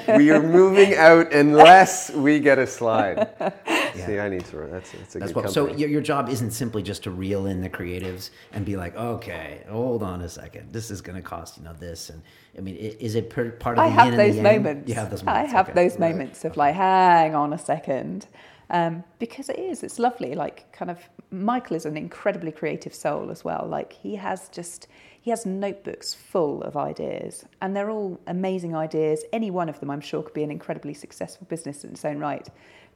we 0.16 0.30
are 0.30 0.42
moving 0.42 0.94
out 0.94 1.32
unless 1.32 2.10
we 2.10 2.40
get 2.40 2.58
a 2.58 2.66
slide. 2.66 3.28
See, 3.94 4.18
I 4.18 4.28
need 4.28 4.44
to. 4.46 4.56
That's, 4.70 4.90
that's 4.90 5.14
a 5.14 5.18
That's 5.18 5.32
good 5.32 5.44
what. 5.44 5.52
So 5.52 5.68
your, 5.74 5.88
your 5.88 6.00
job 6.00 6.28
isn't 6.28 6.50
simply 6.52 6.82
just 6.82 7.02
to 7.04 7.10
reel 7.12 7.46
in 7.46 7.60
the 7.60 7.68
creatives 7.70 8.30
and 8.52 8.64
be 8.64 8.76
like, 8.76 8.96
okay, 8.96 9.62
hold 9.68 10.02
on 10.02 10.22
a 10.22 10.28
second, 10.28 10.72
this 10.72 10.90
is 10.90 11.00
going 11.00 11.16
to 11.16 11.22
cost 11.22 11.58
you 11.58 11.64
know 11.64 11.74
this, 11.74 12.10
and 12.10 12.22
I 12.56 12.60
mean, 12.60 12.74
is 12.76 13.14
it 13.14 13.30
per, 13.30 13.50
part 13.50 13.78
of 13.78 13.84
the? 13.84 13.90
I 13.90 13.92
have 13.92 14.08
yin 14.08 14.16
those 14.16 14.36
and 14.36 14.46
the 14.46 14.50
yang? 14.52 14.62
moments. 14.62 14.88
You 14.88 14.94
have 14.94 15.10
those 15.10 15.22
Moments. 15.22 15.52
I 15.52 15.56
have 15.56 15.68
okay. 15.68 15.82
those 15.88 15.98
moments 15.98 16.44
of 16.44 16.56
like, 16.56 16.74
hang 16.74 17.34
on 17.36 17.52
a 17.52 17.58
second. 17.58 18.26
Um, 18.70 19.02
because 19.18 19.48
it 19.48 19.58
is, 19.58 19.82
it's 19.82 19.98
lovely. 19.98 20.34
Like, 20.34 20.70
kind 20.72 20.90
of, 20.90 20.98
Michael 21.30 21.76
is 21.76 21.86
an 21.86 21.96
incredibly 21.96 22.52
creative 22.52 22.94
soul 22.94 23.30
as 23.30 23.44
well. 23.44 23.66
Like, 23.68 23.92
he 23.92 24.16
has 24.16 24.48
just, 24.50 24.88
he 25.20 25.30
has 25.30 25.46
notebooks 25.46 26.12
full 26.12 26.62
of 26.62 26.76
ideas, 26.76 27.44
and 27.62 27.74
they're 27.74 27.90
all 27.90 28.20
amazing 28.26 28.76
ideas. 28.76 29.24
Any 29.32 29.50
one 29.50 29.68
of 29.68 29.80
them, 29.80 29.90
I'm 29.90 30.00
sure, 30.00 30.22
could 30.22 30.34
be 30.34 30.42
an 30.42 30.50
incredibly 30.50 30.94
successful 30.94 31.46
business 31.48 31.84
in 31.84 31.90
its 31.90 32.04
own 32.04 32.18
right. 32.18 32.46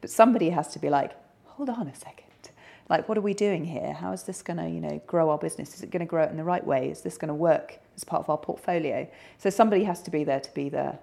But 0.01 0.09
somebody 0.09 0.49
has 0.51 0.67
to 0.73 0.79
be 0.79 0.89
like, 0.89 1.13
hold 1.45 1.69
on 1.69 1.87
a 1.87 1.95
second. 1.95 2.27
Like, 2.89 3.07
what 3.07 3.17
are 3.17 3.21
we 3.21 3.33
doing 3.33 3.63
here? 3.63 3.93
How 3.93 4.11
is 4.11 4.23
this 4.23 4.41
going 4.41 4.57
to, 4.57 4.69
you 4.69 4.81
know, 4.81 5.01
grow 5.07 5.29
our 5.29 5.37
business? 5.37 5.73
Is 5.73 5.83
it 5.83 5.89
going 5.89 6.01
to 6.01 6.05
grow 6.05 6.23
it 6.23 6.29
in 6.29 6.37
the 6.37 6.43
right 6.43 6.65
way? 6.65 6.89
Is 6.89 7.01
this 7.01 7.17
going 7.17 7.29
to 7.29 7.33
work 7.33 7.79
as 7.95 8.03
part 8.03 8.21
of 8.21 8.29
our 8.29 8.37
portfolio? 8.37 9.07
So 9.37 9.49
somebody 9.49 9.85
has 9.85 10.01
to 10.03 10.11
be 10.11 10.23
there 10.23 10.41
to 10.41 10.53
be 10.53 10.69
the, 10.69 10.99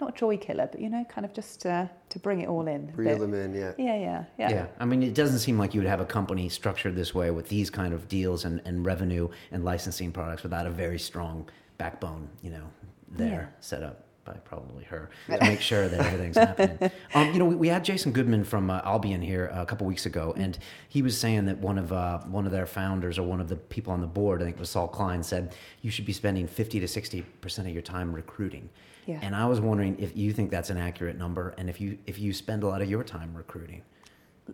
not 0.00 0.16
joy 0.16 0.36
killer, 0.36 0.68
but 0.70 0.80
you 0.80 0.88
know, 0.88 1.04
kind 1.08 1.24
of 1.24 1.32
just 1.32 1.66
uh, 1.66 1.86
to 2.08 2.18
bring 2.18 2.40
it 2.40 2.48
all 2.48 2.66
in. 2.66 2.90
a 2.92 2.96
Reel 2.96 3.18
them 3.18 3.34
in, 3.34 3.54
yeah. 3.54 3.72
Yeah, 3.78 3.96
yeah, 3.96 4.24
yeah. 4.38 4.50
Yeah. 4.50 4.66
I 4.78 4.84
mean, 4.84 5.02
it 5.02 5.14
doesn't 5.14 5.38
seem 5.40 5.58
like 5.58 5.74
you 5.74 5.80
would 5.80 5.88
have 5.88 6.00
a 6.00 6.06
company 6.06 6.48
structured 6.48 6.96
this 6.96 7.14
way 7.14 7.30
with 7.30 7.48
these 7.48 7.70
kind 7.70 7.94
of 7.94 8.08
deals 8.08 8.44
and, 8.44 8.60
and 8.64 8.84
revenue 8.84 9.28
and 9.52 9.64
licensing 9.64 10.12
products 10.12 10.42
without 10.42 10.66
a 10.66 10.70
very 10.70 10.98
strong 10.98 11.48
backbone, 11.78 12.28
you 12.42 12.50
know, 12.50 12.64
there 13.08 13.52
set 13.60 13.82
up 13.82 14.04
by 14.30 14.38
probably 14.40 14.84
her 14.84 15.10
to 15.28 15.38
make 15.40 15.60
sure 15.60 15.88
that 15.88 16.00
everything's 16.00 16.36
happening. 16.36 16.90
Um, 17.12 17.32
you 17.32 17.38
know, 17.40 17.44
we, 17.44 17.54
we 17.56 17.68
had 17.68 17.84
Jason 17.84 18.12
Goodman 18.12 18.44
from 18.44 18.70
uh, 18.70 18.80
Albion 18.84 19.20
here 19.20 19.46
a 19.52 19.66
couple 19.66 19.86
weeks 19.86 20.06
ago, 20.06 20.32
and 20.36 20.56
he 20.88 21.02
was 21.02 21.18
saying 21.18 21.46
that 21.46 21.58
one 21.58 21.76
of 21.76 21.92
uh, 21.92 22.18
one 22.20 22.46
of 22.46 22.52
their 22.52 22.66
founders 22.66 23.18
or 23.18 23.24
one 23.24 23.40
of 23.40 23.48
the 23.48 23.56
people 23.56 23.92
on 23.92 24.00
the 24.00 24.06
board, 24.06 24.40
I 24.40 24.44
think 24.44 24.56
it 24.56 24.60
was 24.60 24.70
Saul 24.70 24.86
Klein, 24.86 25.22
said 25.22 25.54
you 25.82 25.90
should 25.90 26.06
be 26.06 26.12
spending 26.12 26.46
fifty 26.46 26.78
to 26.78 26.86
sixty 26.86 27.22
percent 27.40 27.66
of 27.66 27.74
your 27.74 27.82
time 27.82 28.12
recruiting. 28.12 28.68
Yeah. 29.06 29.18
And 29.22 29.34
I 29.34 29.46
was 29.46 29.60
wondering 29.60 29.96
if 29.98 30.16
you 30.16 30.32
think 30.32 30.50
that's 30.50 30.70
an 30.70 30.78
accurate 30.78 31.18
number, 31.18 31.54
and 31.58 31.68
if 31.68 31.80
you 31.80 31.98
if 32.06 32.18
you 32.18 32.32
spend 32.32 32.62
a 32.62 32.68
lot 32.68 32.80
of 32.80 32.88
your 32.88 33.02
time 33.02 33.34
recruiting. 33.34 33.82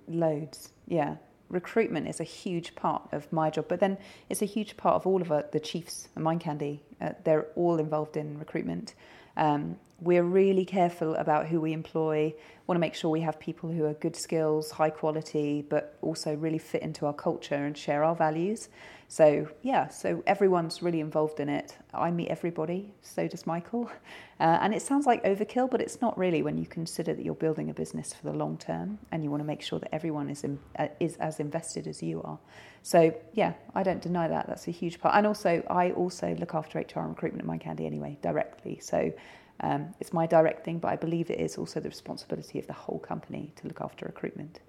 Loads, 0.09 0.71
yeah. 0.87 1.17
Recruitment 1.49 2.09
is 2.09 2.21
a 2.21 2.25
huge 2.25 2.75
part 2.75 3.03
of 3.13 3.31
my 3.33 3.51
job, 3.51 3.67
but 3.69 3.81
then 3.81 3.99
it's 4.31 4.43
a 4.43 4.47
huge 4.47 4.77
part 4.77 4.95
of 4.97 5.07
all 5.07 5.21
of 5.21 5.31
uh, 5.31 5.43
the 5.53 5.61
chiefs 5.61 6.09
and 6.15 6.25
Mind 6.25 6.41
Candy. 6.41 6.83
Uh, 7.01 7.11
they're 7.23 7.47
all 7.55 7.79
involved 7.79 8.17
in 8.17 8.39
recruitment. 8.39 8.95
Um, 9.37 9.77
we're 10.01 10.23
really 10.23 10.65
careful 10.65 11.15
about 11.15 11.47
who 11.47 11.61
we 11.61 11.73
employ. 11.73 12.35
Want 12.67 12.77
to 12.77 12.81
make 12.81 12.95
sure 12.95 13.11
we 13.11 13.23
have 13.23 13.41
people 13.41 13.71
who 13.71 13.85
are 13.87 13.95
good 13.95 14.15
skills, 14.17 14.71
high 14.71 14.91
quality, 14.91 15.65
but 15.69 15.97
also 16.03 16.35
really 16.35 16.59
fit 16.59 16.83
into 16.83 17.07
our 17.07 17.15
culture 17.15 17.55
and 17.55 17.77
share 17.77 18.05
our 18.05 18.15
values. 18.15 18.69
So 19.09 19.49
yeah, 19.63 19.89
so 19.89 20.23
everyone's 20.27 20.83
really 20.83 21.01
involved 21.01 21.39
in 21.39 21.49
it. 21.49 21.77
I 21.95 22.11
meet 22.11 22.29
everybody, 22.29 22.93
so 23.03 23.29
does 23.29 23.47
Michael, 23.47 23.89
uh, 24.41 24.59
and 24.61 24.75
it 24.75 24.83
sounds 24.83 25.07
like 25.07 25.23
overkill, 25.25 25.71
but 25.71 25.81
it's 25.81 26.01
not 26.01 26.19
really 26.19 26.43
when 26.43 26.59
you 26.59 26.67
consider 26.67 27.15
that 27.15 27.25
you're 27.25 27.35
building 27.35 27.71
a 27.71 27.75
business 27.75 28.13
for 28.13 28.25
the 28.25 28.33
long 28.33 28.59
term, 28.59 28.99
and 29.13 29.23
you 29.23 29.31
want 29.31 29.41
to 29.41 29.47
make 29.47 29.63
sure 29.63 29.79
that 29.79 29.95
everyone 29.95 30.29
is 30.29 30.43
in, 30.43 30.59
uh, 30.79 30.89
is 30.99 31.17
as 31.17 31.39
invested 31.39 31.87
as 31.87 32.03
you 32.03 32.21
are. 32.23 32.39
So 32.83 33.15
yeah, 33.33 33.53
I 33.75 33.85
don't 33.85 34.03
deny 34.03 34.27
that. 34.27 34.49
That's 34.49 34.67
a 34.67 34.73
huge 34.73 35.01
part, 35.01 35.15
and 35.15 35.27
also 35.27 35.63
I 35.71 35.93
also 35.93 36.35
look 36.41 36.55
after 36.55 36.81
HR 36.81 37.01
and 37.01 37.11
recruitment 37.11 37.43
at 37.43 37.47
Mind 37.47 37.61
Candy 37.61 37.87
anyway 37.87 38.19
directly. 38.23 38.79
So. 38.81 39.13
Um, 39.61 39.95
it's 40.01 40.13
my 40.13 40.27
direct 40.27 40.67
thing, 40.67 40.81
but 40.81 40.89
I 40.89 40.97
believe 40.97 41.31
it 41.31 41.41
is 41.41 41.57
also 41.57 41.81
the 41.81 41.89
responsibility 41.89 42.59
of 42.59 42.67
the 42.67 42.75
whole 42.75 42.99
company 42.99 43.55
to 43.57 43.67
look 43.67 43.81
after 43.81 44.05
recruitment. 44.05 44.61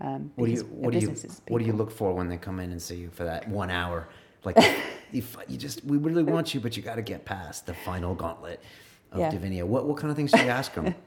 Um, 0.00 0.30
What 0.36 0.46
do 0.46 0.52
you 0.52 0.62
what 0.64 0.92
do 0.92 0.98
you 0.98 1.14
what 1.48 1.58
do 1.60 1.64
you 1.64 1.72
look 1.72 1.90
for 1.90 2.12
when 2.14 2.28
they 2.28 2.36
come 2.36 2.60
in 2.60 2.70
and 2.70 2.80
see 2.80 2.96
you 2.96 3.10
for 3.10 3.24
that 3.24 3.48
one 3.48 3.70
hour? 3.70 4.08
Like 4.44 4.56
you, 5.12 5.22
you 5.48 5.56
just 5.56 5.84
we 5.84 5.96
really 5.96 6.22
want 6.22 6.54
you, 6.54 6.60
but 6.60 6.76
you 6.76 6.82
got 6.82 6.96
to 6.96 7.02
get 7.02 7.24
past 7.24 7.66
the 7.66 7.74
final 7.74 8.14
gauntlet 8.14 8.60
of 9.12 9.20
Yeah. 9.20 9.30
Divinia. 9.30 9.64
What 9.64 9.86
what 9.86 9.96
kind 9.96 10.10
of 10.10 10.16
things 10.16 10.32
do 10.32 10.40
you 10.42 10.48
ask 10.50 10.74
them? 10.74 10.94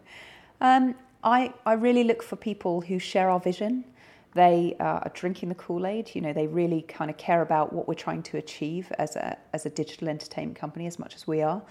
Um, 0.61 0.95
I, 1.23 1.53
I 1.65 1.73
really 1.73 2.03
look 2.03 2.21
for 2.21 2.35
people 2.35 2.81
who 2.81 2.99
share 2.99 3.29
our 3.29 3.39
vision. 3.39 3.85
They 4.33 4.75
uh, 4.79 4.83
are 4.83 5.11
drinking 5.13 5.47
the 5.47 5.55
Kool 5.55 5.87
Aid. 5.87 6.11
You 6.13 6.19
know, 6.21 6.33
they 6.33 6.47
really 6.47 6.81
kind 6.81 7.09
of 7.09 7.15
care 7.15 7.41
about 7.41 7.71
what 7.71 7.87
we're 7.87 7.93
trying 7.93 8.23
to 8.23 8.37
achieve 8.37 8.91
as 8.99 9.15
a 9.15 9.37
as 9.53 9.65
a 9.65 9.69
digital 9.69 10.09
entertainment 10.09 10.57
company 10.59 10.85
as 10.85 10.99
much 10.99 11.15
as 11.15 11.25
we 11.25 11.41
are. 11.41 11.61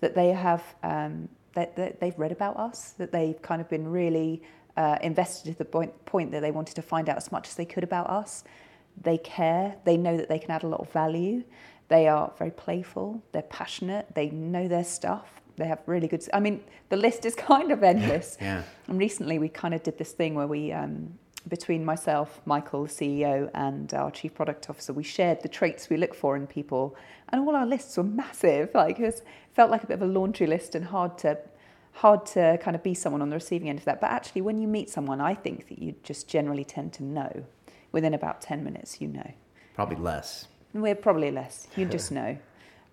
That 0.00 0.14
they 0.14 0.28
have 0.28 0.62
um, 0.82 1.28
that, 1.54 1.76
that 1.76 2.00
they've 2.00 2.18
read 2.18 2.32
about 2.32 2.56
us. 2.56 2.90
That 2.98 3.12
they've 3.12 3.40
kind 3.42 3.60
of 3.60 3.68
been 3.68 3.86
really 3.86 4.42
uh, 4.78 4.96
invested 5.02 5.52
to 5.52 5.58
the 5.58 5.64
point, 5.64 5.92
point 6.06 6.30
that 6.30 6.40
they 6.40 6.52
wanted 6.52 6.76
to 6.76 6.82
find 6.82 7.08
out 7.08 7.16
as 7.16 7.32
much 7.32 7.48
as 7.48 7.56
they 7.56 7.64
could 7.64 7.82
about 7.82 8.08
us. 8.08 8.44
They 9.02 9.18
care. 9.18 9.74
They 9.84 9.96
know 9.96 10.16
that 10.16 10.28
they 10.28 10.38
can 10.38 10.52
add 10.52 10.62
a 10.62 10.68
lot 10.68 10.80
of 10.80 10.90
value. 10.92 11.42
They 11.88 12.06
are 12.06 12.32
very 12.38 12.52
playful. 12.52 13.20
They're 13.32 13.42
passionate. 13.42 14.06
They 14.14 14.30
know 14.30 14.68
their 14.68 14.84
stuff. 14.84 15.42
They 15.56 15.66
have 15.66 15.80
really 15.86 16.06
good. 16.06 16.24
I 16.32 16.38
mean, 16.38 16.62
the 16.90 16.96
list 16.96 17.26
is 17.26 17.34
kind 17.52 17.72
of 17.72 17.82
endless. 17.82 18.38
Yeah. 18.40 18.62
And 18.86 19.00
recently, 19.00 19.40
we 19.40 19.48
kind 19.48 19.74
of 19.74 19.82
did 19.82 19.98
this 19.98 20.12
thing 20.12 20.36
where 20.36 20.46
we, 20.46 20.70
um, 20.70 21.18
between 21.48 21.84
myself, 21.84 22.40
Michael, 22.44 22.84
the 22.84 22.92
CEO, 22.92 23.50
and 23.54 23.92
our 23.94 24.12
chief 24.12 24.32
product 24.32 24.70
officer, 24.70 24.92
we 24.92 25.02
shared 25.02 25.42
the 25.42 25.48
traits 25.48 25.90
we 25.90 25.96
look 25.96 26.14
for 26.14 26.36
in 26.36 26.46
people, 26.46 26.94
and 27.30 27.40
all 27.40 27.56
our 27.56 27.66
lists 27.66 27.96
were 27.96 28.04
massive. 28.04 28.70
Like 28.74 29.00
it 29.00 29.06
was, 29.06 29.22
felt 29.54 29.72
like 29.72 29.82
a 29.82 29.88
bit 29.88 29.94
of 29.94 30.02
a 30.02 30.06
laundry 30.06 30.46
list 30.46 30.76
and 30.76 30.84
hard 30.84 31.18
to, 31.18 31.36
hard 31.98 32.24
to 32.26 32.58
kind 32.62 32.74
of 32.74 32.82
be 32.82 32.94
someone 32.94 33.22
on 33.22 33.30
the 33.30 33.36
receiving 33.36 33.68
end 33.68 33.78
of 33.78 33.84
that. 33.84 34.00
But 34.00 34.10
actually, 34.10 34.42
when 34.42 34.58
you 34.58 34.68
meet 34.68 34.88
someone, 34.88 35.20
I 35.20 35.34
think 35.34 35.68
that 35.68 35.78
you 35.80 35.94
just 36.02 36.28
generally 36.28 36.64
tend 36.64 36.92
to 36.94 37.04
know. 37.04 37.44
Within 37.90 38.12
about 38.12 38.42
ten 38.42 38.62
minutes, 38.64 39.00
you 39.00 39.08
know. 39.08 39.32
Probably 39.74 39.96
less. 39.96 40.48
We're 40.74 40.94
probably 40.94 41.30
less. 41.30 41.68
You 41.76 41.86
just 41.96 42.12
know. 42.12 42.36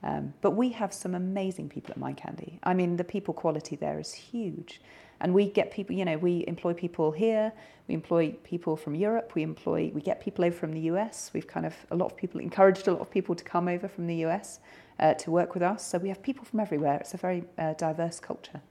Um, 0.04 0.34
but 0.42 0.52
we 0.52 0.70
have 0.70 0.94
some 0.94 1.16
amazing 1.16 1.68
people 1.70 1.92
at 1.92 1.98
Mind 1.98 2.18
Candy. 2.18 2.60
I 2.64 2.74
mean, 2.74 2.96
the 2.96 3.04
people 3.04 3.34
quality 3.34 3.76
there 3.76 4.00
is 4.00 4.14
huge. 4.14 4.80
And 5.22 5.34
we 5.34 5.50
get 5.50 5.72
people, 5.72 5.96
you 5.96 6.06
know, 6.06 6.18
we 6.18 6.44
employ 6.48 6.74
people 6.74 7.12
here, 7.12 7.52
we 7.88 7.96
employ 7.96 8.36
people 8.44 8.76
from 8.76 8.96
Europe, 8.96 9.32
we 9.34 9.44
employ, 9.44 9.92
we 9.94 10.02
get 10.02 10.22
people 10.22 10.44
over 10.44 10.56
from 10.56 10.74
the 10.74 10.82
US. 10.92 11.32
We've 11.34 11.48
kind 11.48 11.66
of, 11.66 11.74
a 11.90 11.96
lot 11.96 12.08
of 12.12 12.18
people, 12.18 12.42
encouraged 12.42 12.88
a 12.88 12.92
lot 12.92 13.02
of 13.02 13.10
people 13.10 13.34
to 13.34 13.44
come 13.44 13.68
over 13.68 13.88
from 13.88 14.08
the 14.08 14.18
US 14.26 14.60
uh, 15.00 15.14
to 15.16 15.32
work 15.32 15.54
with 15.54 15.64
us. 15.64 15.86
So 15.88 15.98
we 15.98 16.10
have 16.10 16.22
people 16.22 16.46
from 16.46 16.60
everywhere. 16.60 16.98
It's 16.98 17.14
a 17.14 17.18
very 17.18 17.46
uh, 17.58 17.74
diverse 17.74 18.20
culture. 18.20 18.62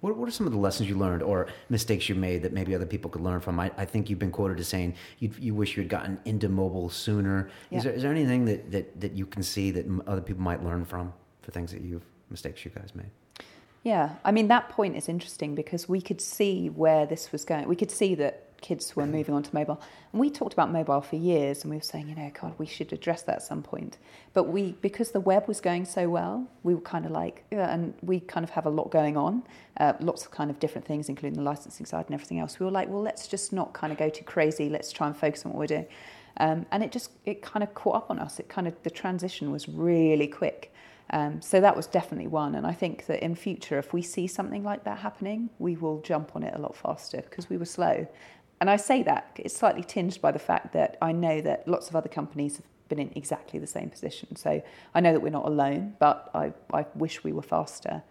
What, 0.00 0.16
what 0.16 0.28
are 0.28 0.32
some 0.32 0.46
of 0.46 0.52
the 0.52 0.58
lessons 0.58 0.88
you 0.88 0.96
learned 0.96 1.22
or 1.22 1.48
mistakes 1.68 2.08
you 2.08 2.14
made 2.14 2.42
that 2.42 2.52
maybe 2.52 2.74
other 2.74 2.86
people 2.86 3.10
could 3.10 3.22
learn 3.22 3.40
from? 3.40 3.60
I, 3.60 3.70
I 3.76 3.84
think 3.84 4.08
you've 4.08 4.18
been 4.18 4.30
quoted 4.30 4.58
as 4.58 4.68
saying 4.68 4.94
you, 5.18 5.30
you 5.38 5.54
wish 5.54 5.76
you 5.76 5.82
had 5.82 5.90
gotten 5.90 6.18
into 6.24 6.48
mobile 6.48 6.88
sooner. 6.88 7.50
Yeah. 7.70 7.78
Is, 7.78 7.84
there, 7.84 7.92
is 7.92 8.02
there 8.02 8.10
anything 8.10 8.44
that, 8.46 8.70
that, 8.70 9.00
that 9.00 9.12
you 9.12 9.26
can 9.26 9.42
see 9.42 9.70
that 9.72 9.86
other 10.06 10.20
people 10.20 10.42
might 10.42 10.64
learn 10.64 10.84
from 10.84 11.12
for 11.42 11.50
things 11.50 11.72
that 11.72 11.82
you've, 11.82 12.04
mistakes 12.30 12.64
you 12.64 12.70
guys 12.70 12.94
made? 12.94 13.10
Yeah, 13.82 14.16
I 14.24 14.30
mean, 14.30 14.48
that 14.48 14.68
point 14.68 14.96
is 14.96 15.08
interesting 15.08 15.54
because 15.54 15.88
we 15.88 16.02
could 16.02 16.20
see 16.20 16.68
where 16.68 17.06
this 17.06 17.32
was 17.32 17.46
going. 17.46 17.66
We 17.66 17.76
could 17.76 17.90
see 17.90 18.14
that 18.16 18.49
kids 18.60 18.94
were 18.96 19.06
moving 19.06 19.34
on 19.34 19.42
to 19.42 19.54
mobile. 19.54 19.80
And 20.12 20.20
we 20.20 20.30
talked 20.30 20.52
about 20.52 20.70
mobile 20.70 21.00
for 21.00 21.16
years 21.16 21.62
and 21.62 21.70
we 21.70 21.76
were 21.76 21.82
saying, 21.82 22.08
you 22.08 22.14
know, 22.14 22.30
God, 22.40 22.54
we 22.58 22.66
should 22.66 22.92
address 22.92 23.22
that 23.22 23.36
at 23.36 23.42
some 23.42 23.62
point. 23.62 23.98
But 24.32 24.44
we, 24.44 24.72
because 24.80 25.10
the 25.10 25.20
web 25.20 25.48
was 25.48 25.60
going 25.60 25.84
so 25.84 26.08
well, 26.08 26.48
we 26.62 26.74
were 26.74 26.80
kind 26.80 27.04
of 27.04 27.12
like, 27.12 27.44
yeah, 27.50 27.72
and 27.72 27.94
we 28.02 28.20
kind 28.20 28.44
of 28.44 28.50
have 28.50 28.66
a 28.66 28.70
lot 28.70 28.90
going 28.90 29.16
on, 29.16 29.42
uh, 29.78 29.94
lots 30.00 30.24
of 30.24 30.30
kind 30.30 30.50
of 30.50 30.58
different 30.58 30.86
things, 30.86 31.08
including 31.08 31.36
the 31.36 31.44
licensing 31.44 31.86
side 31.86 32.06
and 32.06 32.14
everything 32.14 32.38
else. 32.38 32.58
We 32.58 32.66
were 32.66 32.72
like, 32.72 32.88
well, 32.88 33.02
let's 33.02 33.26
just 33.28 33.52
not 33.52 33.72
kind 33.72 33.92
of 33.92 33.98
go 33.98 34.08
too 34.08 34.24
crazy. 34.24 34.68
Let's 34.68 34.92
try 34.92 35.06
and 35.06 35.16
focus 35.16 35.44
on 35.44 35.52
what 35.52 35.58
we're 35.58 35.66
doing. 35.66 35.86
Um, 36.36 36.66
and 36.70 36.82
it 36.82 36.92
just, 36.92 37.10
it 37.24 37.42
kind 37.42 37.62
of 37.62 37.74
caught 37.74 37.96
up 37.96 38.10
on 38.10 38.18
us. 38.18 38.38
It 38.38 38.48
kind 38.48 38.66
of, 38.66 38.74
the 38.82 38.90
transition 38.90 39.50
was 39.50 39.68
really 39.68 40.26
quick. 40.26 40.72
Um, 41.12 41.42
so 41.42 41.60
that 41.60 41.76
was 41.76 41.86
definitely 41.86 42.28
one. 42.28 42.54
And 42.54 42.66
I 42.66 42.72
think 42.72 43.06
that 43.06 43.22
in 43.22 43.34
future, 43.34 43.78
if 43.78 43.92
we 43.92 44.02
see 44.02 44.26
something 44.26 44.62
like 44.62 44.84
that 44.84 44.98
happening, 44.98 45.50
we 45.58 45.76
will 45.76 46.00
jump 46.02 46.36
on 46.36 46.42
it 46.42 46.54
a 46.54 46.58
lot 46.58 46.76
faster 46.76 47.20
because 47.22 47.50
we 47.50 47.56
were 47.56 47.64
slow. 47.64 48.06
And 48.60 48.68
I 48.68 48.76
say 48.76 49.02
that 49.04 49.30
it's 49.36 49.56
slightly 49.56 49.82
tinged 49.82 50.20
by 50.20 50.32
the 50.32 50.38
fact 50.38 50.72
that 50.74 50.98
I 51.00 51.12
know 51.12 51.40
that 51.40 51.66
lots 51.66 51.88
of 51.88 51.96
other 51.96 52.08
companies 52.08 52.56
have 52.56 52.66
been 52.88 52.98
in 52.98 53.10
exactly 53.14 53.58
the 53.58 53.66
same 53.66 53.88
position. 53.88 54.36
So 54.36 54.62
I 54.94 55.00
know 55.00 55.12
that 55.12 55.20
we're 55.20 55.30
not 55.30 55.46
alone, 55.46 55.96
but 55.98 56.30
I, 56.34 56.52
I 56.72 56.84
wish 56.94 57.24
we 57.24 57.32
were 57.32 57.42
faster. 57.42 58.02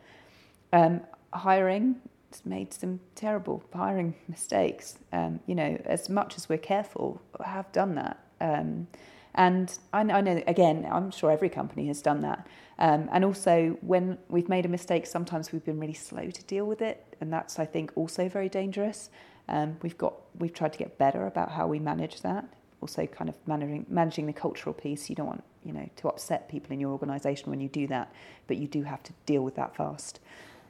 Um, 0.73 1.01
hiring 1.33 2.01
has 2.31 2.45
made 2.45 2.73
some 2.73 2.99
terrible 3.15 3.63
hiring 3.73 4.15
mistakes. 4.27 4.97
Um, 5.13 5.39
you 5.45 5.55
know, 5.55 5.79
as 5.85 6.09
much 6.09 6.37
as 6.37 6.49
we're 6.49 6.57
careful, 6.57 7.21
I 7.39 7.49
have 7.49 7.71
done 7.71 7.95
that. 7.95 8.19
Um, 8.41 8.87
and 9.35 9.77
I, 9.93 10.01
I 10.01 10.21
know, 10.21 10.41
again, 10.47 10.87
I'm 10.89 11.11
sure 11.11 11.29
every 11.31 11.49
company 11.49 11.87
has 11.87 12.01
done 12.01 12.21
that. 12.21 12.47
Um, 12.79 13.09
and 13.11 13.25
also, 13.25 13.77
when 13.81 14.17
we've 14.29 14.49
made 14.49 14.65
a 14.65 14.69
mistake, 14.69 15.05
sometimes 15.05 15.51
we've 15.51 15.65
been 15.65 15.79
really 15.79 15.93
slow 15.93 16.29
to 16.31 16.43
deal 16.45 16.65
with 16.65 16.81
it. 16.81 17.15
And 17.21 17.31
that's, 17.31 17.59
I 17.59 17.65
think, 17.65 17.91
also 17.95 18.29
very 18.29 18.49
dangerous. 18.49 19.09
Um, 19.49 19.77
we've 19.81 19.97
got 19.97 20.13
we've 20.37 20.53
tried 20.53 20.73
to 20.73 20.79
get 20.79 20.97
better 20.97 21.25
about 21.25 21.51
how 21.51 21.67
we 21.67 21.79
manage 21.79 22.21
that. 22.21 22.45
Also, 22.81 23.05
kind 23.07 23.29
of 23.29 23.35
managing 23.45 23.85
managing 23.89 24.27
the 24.27 24.33
cultural 24.33 24.73
piece. 24.73 25.09
You 25.09 25.15
don't 25.15 25.27
want 25.27 25.43
you 25.65 25.73
know 25.73 25.89
to 25.97 26.07
upset 26.07 26.47
people 26.47 26.71
in 26.71 26.79
your 26.79 26.91
organisation 26.91 27.49
when 27.49 27.59
you 27.59 27.67
do 27.67 27.87
that, 27.87 28.13
but 28.47 28.57
you 28.57 28.67
do 28.67 28.83
have 28.83 29.03
to 29.03 29.13
deal 29.25 29.43
with 29.43 29.55
that 29.55 29.75
fast. 29.75 30.19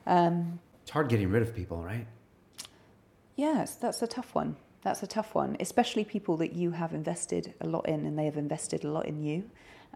Um, 0.07 0.59
it's 0.81 0.91
hard 0.91 1.09
getting 1.09 1.29
rid 1.29 1.43
of 1.43 1.55
people, 1.55 1.83
right? 1.83 2.07
Yes, 3.35 3.75
that's 3.75 4.01
a 4.01 4.07
tough 4.07 4.33
one. 4.33 4.55
That's 4.81 5.03
a 5.03 5.07
tough 5.07 5.35
one, 5.35 5.57
especially 5.59 6.05
people 6.05 6.37
that 6.37 6.53
you 6.53 6.71
have 6.71 6.93
invested 6.93 7.53
a 7.59 7.67
lot 7.67 7.87
in 7.87 8.05
and 8.05 8.17
they 8.17 8.25
have 8.25 8.37
invested 8.37 8.85
a 8.85 8.89
lot 8.89 9.05
in 9.05 9.21
you, 9.21 9.49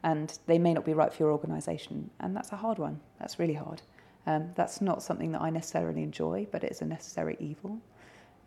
and 0.04 0.38
they 0.46 0.60
may 0.60 0.74
not 0.74 0.84
be 0.84 0.94
right 0.94 1.12
for 1.12 1.24
your 1.24 1.32
organisation, 1.32 2.10
and 2.20 2.36
that's 2.36 2.52
a 2.52 2.58
hard 2.58 2.80
one. 2.80 3.00
That's 3.20 3.40
really 3.40 3.54
hard. 3.54 3.82
Um, 4.26 4.52
that's 4.56 4.82
not 4.82 5.02
something 5.02 5.32
that 5.32 5.42
I 5.42 5.50
necessarily 5.50 6.04
enjoy, 6.04 6.48
but 6.52 6.64
it's 6.64 6.82
a 6.82 6.86
necessary 6.86 7.38
evil. 7.40 7.82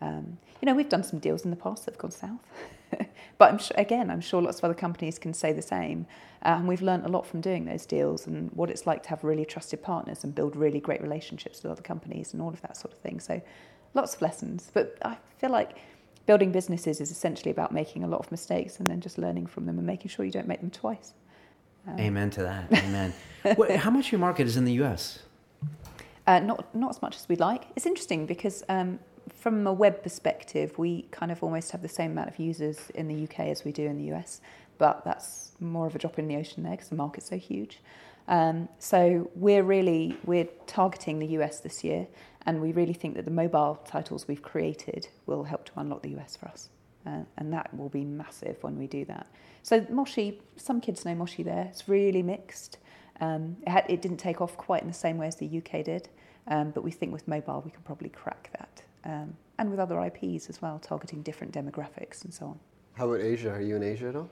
Um, 0.01 0.37
you 0.61 0.65
know, 0.65 0.75
we've 0.75 0.89
done 0.89 1.03
some 1.03 1.19
deals 1.19 1.43
in 1.43 1.51
the 1.51 1.57
past 1.57 1.85
that 1.85 1.95
have 1.95 1.99
gone 1.99 2.11
south, 2.11 2.39
but 3.37 3.51
I'm 3.51 3.57
sure, 3.57 3.75
again, 3.77 4.09
I'm 4.09 4.21
sure 4.21 4.41
lots 4.41 4.59
of 4.59 4.65
other 4.65 4.73
companies 4.73 5.19
can 5.19 5.33
say 5.33 5.53
the 5.53 5.61
same. 5.61 6.05
And 6.43 6.61
um, 6.61 6.67
we've 6.67 6.81
learned 6.81 7.05
a 7.05 7.09
lot 7.09 7.25
from 7.25 7.41
doing 7.41 7.65
those 7.65 7.85
deals 7.85 8.27
and 8.27 8.51
what 8.53 8.69
it's 8.69 8.85
like 8.85 9.03
to 9.03 9.09
have 9.09 9.23
really 9.23 9.43
trusted 9.43 9.81
partners 9.81 10.23
and 10.23 10.33
build 10.35 10.55
really 10.55 10.79
great 10.79 11.01
relationships 11.01 11.63
with 11.63 11.71
other 11.71 11.81
companies 11.81 12.33
and 12.33 12.41
all 12.41 12.49
of 12.49 12.61
that 12.61 12.77
sort 12.77 12.93
of 12.93 12.99
thing. 12.99 13.19
So, 13.19 13.41
lots 13.93 14.15
of 14.15 14.21
lessons. 14.21 14.69
But 14.73 14.97
I 15.01 15.17
feel 15.39 15.49
like 15.49 15.77
building 16.27 16.51
businesses 16.51 17.01
is 17.01 17.09
essentially 17.09 17.49
about 17.49 17.71
making 17.71 18.03
a 18.03 18.07
lot 18.07 18.19
of 18.19 18.29
mistakes 18.29 18.79
and 18.79 18.87
then 18.87 19.01
just 19.01 19.17
learning 19.17 19.47
from 19.47 19.65
them 19.65 19.77
and 19.77 19.87
making 19.87 20.09
sure 20.09 20.25
you 20.25 20.31
don't 20.31 20.47
make 20.47 20.59
them 20.61 20.69
twice. 20.69 21.13
Um, 21.87 21.99
Amen 21.99 22.29
to 22.31 22.43
that. 22.43 22.71
Amen. 22.83 23.13
how 23.77 23.89
much 23.89 24.07
of 24.07 24.11
your 24.11 24.19
market 24.19 24.45
is 24.45 24.57
in 24.57 24.65
the 24.65 24.73
US? 24.83 25.19
Uh, 26.27 26.39
not 26.39 26.75
not 26.75 26.89
as 26.89 27.01
much 27.01 27.15
as 27.15 27.27
we'd 27.29 27.39
like. 27.39 27.63
It's 27.75 27.85
interesting 27.85 28.25
because 28.25 28.63
um, 28.67 28.99
from 29.33 29.67
a 29.67 29.73
web 29.73 30.03
perspective, 30.03 30.77
we 30.77 31.03
kind 31.11 31.31
of 31.31 31.43
almost 31.43 31.71
have 31.71 31.81
the 31.81 31.89
same 31.89 32.11
amount 32.11 32.29
of 32.29 32.39
users 32.39 32.89
in 32.95 33.07
the 33.07 33.23
UK 33.23 33.47
as 33.47 33.63
we 33.63 33.71
do 33.71 33.83
in 33.85 33.97
the 33.97 34.15
US, 34.15 34.41
but 34.77 35.03
that's 35.05 35.51
more 35.59 35.87
of 35.87 35.95
a 35.95 35.99
drop 35.99 36.19
in 36.19 36.27
the 36.27 36.35
ocean 36.35 36.63
there 36.63 36.71
because 36.71 36.89
the 36.89 36.95
market's 36.95 37.29
so 37.29 37.37
huge. 37.37 37.79
Um, 38.27 38.67
so 38.79 39.29
we're 39.35 39.63
really 39.63 40.17
we're 40.25 40.47
targeting 40.65 41.19
the 41.19 41.27
US 41.39 41.59
this 41.59 41.83
year, 41.83 42.07
and 42.45 42.61
we 42.61 42.71
really 42.71 42.93
think 42.93 43.15
that 43.15 43.25
the 43.25 43.31
mobile 43.31 43.79
titles 43.85 44.27
we've 44.27 44.41
created 44.41 45.07
will 45.25 45.43
help 45.43 45.65
to 45.65 45.71
unlock 45.77 46.01
the 46.01 46.17
US 46.17 46.35
for 46.35 46.47
us, 46.47 46.69
uh, 47.05 47.21
and 47.37 47.53
that 47.53 47.75
will 47.75 47.89
be 47.89 48.03
massive 48.03 48.57
when 48.61 48.77
we 48.77 48.87
do 48.87 49.05
that. 49.05 49.27
So 49.63 49.85
Moshi, 49.89 50.41
some 50.55 50.81
kids 50.81 51.05
know 51.05 51.15
Moshi 51.15 51.43
there. 51.43 51.67
It's 51.69 51.87
really 51.87 52.23
mixed. 52.23 52.77
Um, 53.19 53.57
it, 53.65 53.69
had, 53.69 53.85
it, 53.89 54.01
didn't 54.01 54.17
take 54.17 54.41
off 54.41 54.55
quite 54.57 54.83
in 54.83 54.87
the 54.87 54.93
same 54.93 55.17
way 55.17 55.25
as 55.25 55.35
the 55.37 55.57
UK 55.57 55.83
did, 55.83 56.07
um, 56.47 56.69
but 56.69 56.83
we 56.83 56.91
think 56.91 57.11
with 57.11 57.27
mobile 57.27 57.63
we 57.65 57.71
can 57.71 57.81
probably 57.81 58.09
crack 58.09 58.49
that. 58.53 58.83
Um, 59.03 59.35
and 59.57 59.71
with 59.71 59.79
other 59.79 59.99
IPs 60.03 60.49
as 60.49 60.61
well, 60.61 60.79
targeting 60.79 61.23
different 61.23 61.53
demographics 61.53 62.23
and 62.23 62.33
so 62.33 62.45
on. 62.47 62.59
How 62.93 63.09
about 63.09 63.23
Asia? 63.23 63.51
Are 63.51 63.61
you 63.61 63.75
in 63.75 63.83
Asia 63.83 64.09
at 64.09 64.15
all? 64.15 64.29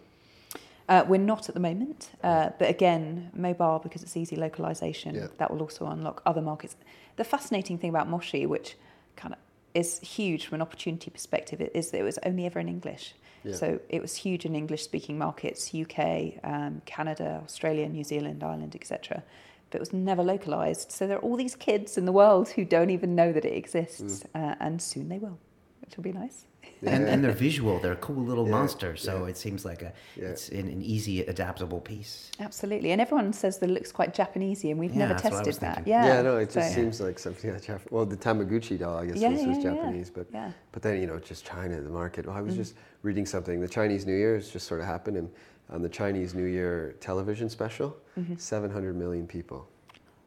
Uh, 0.87 1.03
we're 1.07 1.17
not 1.17 1.49
at 1.49 1.55
the 1.55 1.61
moment, 1.61 2.11
uh, 2.23 2.51
but 2.59 2.69
again, 2.69 3.31
mobile 3.33 3.79
because 3.79 4.03
it's 4.03 4.15
easy 4.15 4.35
localization, 4.35 5.15
yeah. 5.15 5.27
that 5.37 5.49
will 5.49 5.61
also 5.61 5.87
unlock 5.87 6.21
other 6.27 6.41
markets. 6.41 6.75
The 7.15 7.23
fascinating 7.23 7.79
thing 7.79 7.89
about 7.89 8.07
Moshi, 8.07 8.45
which 8.45 8.75
kind 9.15 9.33
of 9.33 9.39
is 9.73 9.99
huge 9.99 10.45
from 10.45 10.55
an 10.55 10.61
opportunity 10.61 11.09
perspective, 11.09 11.59
is 11.73 11.89
that 11.89 11.99
it 11.99 12.03
was 12.03 12.19
only 12.23 12.45
ever 12.45 12.59
in 12.59 12.69
English. 12.69 13.15
Yeah. 13.43 13.55
So 13.55 13.79
it 13.89 14.01
was 14.01 14.15
huge 14.15 14.45
in 14.45 14.55
English 14.55 14.83
speaking 14.83 15.17
markets, 15.17 15.73
UK, 15.73 16.33
um, 16.43 16.81
Canada, 16.85 17.41
Australia, 17.43 17.89
New 17.89 18.03
Zealand, 18.03 18.43
Ireland, 18.43 18.75
etc. 18.75 19.23
But 19.69 19.77
it 19.77 19.79
was 19.79 19.93
never 19.93 20.23
localized. 20.23 20.91
So 20.91 21.07
there 21.07 21.17
are 21.17 21.21
all 21.21 21.35
these 21.35 21.55
kids 21.55 21.97
in 21.97 22.05
the 22.05 22.11
world 22.11 22.49
who 22.49 22.63
don't 22.65 22.89
even 22.89 23.15
know 23.15 23.31
that 23.31 23.45
it 23.45 23.55
exists, 23.55 24.23
mm. 24.23 24.51
uh, 24.51 24.55
and 24.59 24.81
soon 24.81 25.09
they 25.09 25.17
will, 25.17 25.39
which 25.81 25.97
will 25.97 26.03
be 26.03 26.13
nice. 26.13 26.45
Yeah. 26.81 26.91
And, 26.91 27.07
and, 27.07 27.23
they're 27.23 27.31
visual. 27.31 27.79
They're 27.79 27.93
a 27.93 27.97
cool 27.97 28.23
little 28.23 28.45
yeah. 28.45 28.51
monsters. 28.51 29.01
So 29.01 29.23
yeah. 29.23 29.29
it 29.29 29.37
seems 29.37 29.65
like 29.65 29.81
a 29.81 29.93
it's 30.15 30.49
an, 30.49 30.67
an, 30.67 30.81
easy, 30.81 31.21
adaptable 31.21 31.79
piece. 31.79 32.31
Absolutely. 32.39 32.91
And 32.91 33.01
everyone 33.01 33.33
says 33.33 33.59
that 33.59 33.69
it 33.69 33.73
looks 33.73 33.91
quite 33.91 34.13
Japanesey, 34.13 34.71
and 34.71 34.79
we've 34.79 34.95
never 34.95 35.13
tested 35.15 35.55
that. 35.55 35.87
Yeah. 35.87 36.05
Yeah. 36.05 36.21
No, 36.21 36.37
it 36.37 36.51
just 36.51 36.69
so. 36.69 36.75
seems 36.75 37.01
like 37.01 37.17
something 37.17 37.53
like 37.53 37.63
Jap- 37.63 37.91
Well, 37.91 38.05
the 38.05 38.17
Tamagotchi 38.17 38.79
doll, 38.79 38.97
I 38.97 39.05
guess, 39.05 39.15
was, 39.15 39.45
was 39.45 39.63
Japanese, 39.63 40.09
but 40.09 40.27
but 40.71 40.81
then 40.81 40.99
you 40.99 41.07
know, 41.07 41.19
just 41.19 41.45
China, 41.45 41.79
the 41.81 41.89
market. 41.89 42.25
Well, 42.25 42.35
I 42.35 42.41
was 42.41 42.53
mm. 42.53 42.57
just 42.57 42.75
reading 43.03 43.25
something. 43.25 43.61
The 43.61 43.67
Chinese 43.67 44.05
New 44.05 44.15
Year 44.15 44.35
has 44.35 44.49
just 44.49 44.67
sort 44.67 44.81
of 44.81 44.85
happened, 44.85 45.17
and 45.17 45.29
on 45.69 45.81
the 45.81 45.89
Chinese 45.89 46.33
New 46.33 46.45
Year 46.45 46.95
television 46.99 47.49
special, 47.49 47.95
mm-hmm. 48.17 48.35
700 48.37 48.95
million 48.95 49.27
people 49.27 49.67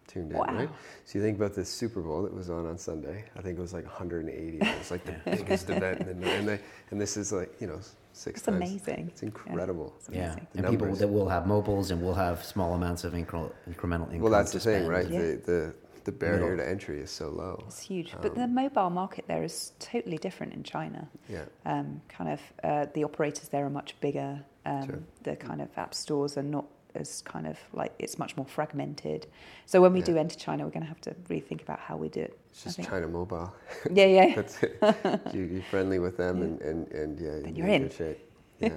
tuned 0.06 0.32
in, 0.32 0.38
wow. 0.38 0.46
right? 0.46 0.68
So 1.04 1.18
you 1.18 1.24
think 1.24 1.36
about 1.36 1.54
this 1.54 1.68
Super 1.68 2.00
Bowl 2.00 2.22
that 2.22 2.34
was 2.34 2.50
on 2.50 2.66
on 2.66 2.78
Sunday. 2.78 3.24
I 3.36 3.42
think 3.42 3.58
it 3.58 3.60
was 3.60 3.72
like 3.72 3.84
180. 3.84 4.58
It 4.58 4.78
was 4.78 4.90
like 4.90 5.04
the 5.04 5.14
biggest 5.36 5.70
event, 5.70 6.00
in 6.00 6.20
the, 6.20 6.30
and, 6.30 6.48
they, 6.48 6.60
and 6.90 7.00
this 7.00 7.16
is 7.16 7.32
like 7.32 7.54
you 7.60 7.66
know 7.66 7.78
six. 8.12 8.40
It's 8.40 8.46
times. 8.46 8.56
amazing. 8.56 9.08
It's 9.08 9.22
incredible. 9.22 9.94
Yeah, 10.10 10.18
yeah. 10.18 10.36
and 10.54 10.62
numbers. 10.64 10.70
people 10.70 10.96
that 10.96 11.08
will 11.08 11.28
have 11.28 11.46
mobiles 11.46 11.90
and 11.90 12.02
will 12.02 12.14
have 12.14 12.44
small 12.44 12.74
amounts 12.74 13.04
of 13.04 13.12
incre- 13.12 13.52
incremental 13.70 14.06
income. 14.06 14.20
Well, 14.20 14.32
that's 14.32 14.52
the 14.52 14.60
spend. 14.60 14.84
thing, 14.84 14.88
right? 14.88 15.08
Yeah. 15.08 15.18
The, 15.18 15.42
the 15.44 15.74
the 16.04 16.12
barrier 16.12 16.56
to 16.56 16.66
entry 16.66 17.00
is 17.00 17.10
so 17.10 17.28
low. 17.28 17.62
It's 17.66 17.80
huge, 17.80 18.14
um, 18.14 18.20
but 18.22 18.34
the 18.34 18.46
mobile 18.46 18.88
market 18.88 19.26
there 19.28 19.44
is 19.44 19.72
totally 19.78 20.16
different 20.16 20.54
in 20.54 20.62
China. 20.62 21.06
Yeah, 21.28 21.44
um, 21.66 22.00
kind 22.08 22.30
of 22.30 22.40
uh, 22.64 22.86
the 22.94 23.04
operators 23.04 23.48
there 23.48 23.66
are 23.66 23.70
much 23.70 23.94
bigger. 24.00 24.42
Um, 24.68 24.86
sure. 24.86 25.02
The 25.22 25.36
kind 25.36 25.60
of 25.60 25.68
app 25.76 25.94
stores 25.94 26.36
are 26.36 26.42
not 26.42 26.66
as 26.94 27.22
kind 27.22 27.46
of 27.46 27.58
like 27.72 27.92
it's 27.98 28.18
much 28.18 28.36
more 28.36 28.46
fragmented. 28.46 29.26
So 29.66 29.80
when 29.80 29.92
we 29.92 30.00
yeah. 30.00 30.06
do 30.06 30.16
enter 30.16 30.36
China, 30.36 30.64
we're 30.64 30.70
going 30.70 30.82
to 30.82 30.88
have 30.88 31.00
to 31.02 31.14
rethink 31.28 31.62
about 31.62 31.80
how 31.80 31.96
we 31.96 32.08
do 32.08 32.20
it. 32.20 32.38
It's 32.50 32.64
just 32.64 32.82
China 32.82 33.08
Mobile. 33.08 33.54
Yeah, 33.92 34.06
yeah. 34.06 34.34
That's 34.34 34.62
it. 34.62 34.78
You, 35.34 35.58
are 35.58 35.70
friendly 35.70 35.98
with 35.98 36.16
them, 36.16 36.38
yeah. 36.38 36.44
and, 36.44 36.60
and, 36.62 36.92
and 36.92 37.20
yeah, 37.20 37.38
then 37.42 37.56
you're 37.56 37.68
in. 37.68 37.82
Good 37.82 37.92
shape. 37.92 38.18
Yeah, 38.60 38.70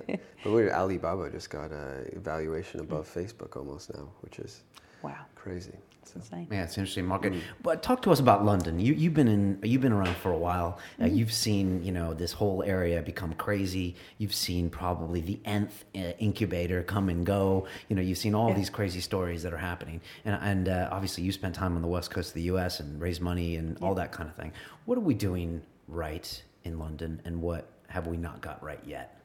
but 0.43 0.51
we're 0.53 0.71
Alibaba 0.71 1.31
just 1.31 1.49
got 1.49 1.71
a 1.71 2.05
valuation 2.17 2.81
above 2.81 3.11
mm. 3.11 3.19
Facebook 3.19 3.57
almost 3.57 3.91
now, 3.91 4.09
which 4.19 4.37
is 4.37 4.61
wow 5.03 5.25
crazy. 5.41 5.73
So. 6.03 6.13
insane. 6.15 6.47
Yeah, 6.51 6.63
it's 6.63 6.77
interesting 6.77 7.05
market. 7.05 7.33
Mm. 7.33 7.41
But 7.61 7.83
talk 7.83 8.01
to 8.03 8.11
us 8.11 8.19
about 8.19 8.43
London. 8.43 8.79
You 8.79 8.93
you've 8.93 9.13
been 9.13 9.27
in 9.27 9.59
you've 9.63 9.81
been 9.81 9.91
around 9.91 10.15
for 10.17 10.31
a 10.31 10.37
while. 10.37 10.79
Uh, 10.99 11.03
mm-hmm. 11.03 11.03
Uh, 11.03 11.15
you've 11.15 11.33
seen 11.33 11.83
you 11.83 11.91
know 11.91 12.13
this 12.13 12.33
whole 12.33 12.63
area 12.63 13.01
become 13.01 13.33
crazy. 13.33 13.95
You've 14.17 14.33
seen 14.33 14.69
probably 14.69 15.21
the 15.21 15.39
nth 15.45 15.85
uh, 15.95 16.13
incubator 16.19 16.83
come 16.83 17.09
and 17.09 17.25
go. 17.25 17.67
You 17.87 17.95
know 17.95 18.01
you've 18.01 18.17
seen 18.17 18.35
all 18.35 18.49
yeah. 18.49 18.55
these 18.55 18.69
crazy 18.69 18.99
stories 18.99 19.43
that 19.43 19.53
are 19.53 19.57
happening. 19.57 20.01
And 20.25 20.37
and 20.41 20.69
uh, 20.69 20.89
obviously 20.91 21.23
you 21.23 21.31
spent 21.31 21.55
time 21.55 21.75
on 21.75 21.81
the 21.81 21.87
west 21.87 22.11
coast 22.11 22.29
of 22.29 22.33
the 22.35 22.43
U.S. 22.53 22.79
and 22.79 22.99
raised 22.99 23.21
money 23.21 23.55
and 23.55 23.77
yeah. 23.79 23.87
all 23.87 23.95
that 23.95 24.11
kind 24.11 24.29
of 24.29 24.35
thing. 24.35 24.51
What 24.85 24.97
are 24.97 25.01
we 25.01 25.13
doing 25.13 25.61
right 25.87 26.43
in 26.63 26.79
London, 26.79 27.21
and 27.25 27.41
what 27.41 27.67
have 27.87 28.07
we 28.07 28.17
not 28.17 28.41
got 28.41 28.61
right 28.63 28.81
yet? 28.85 29.17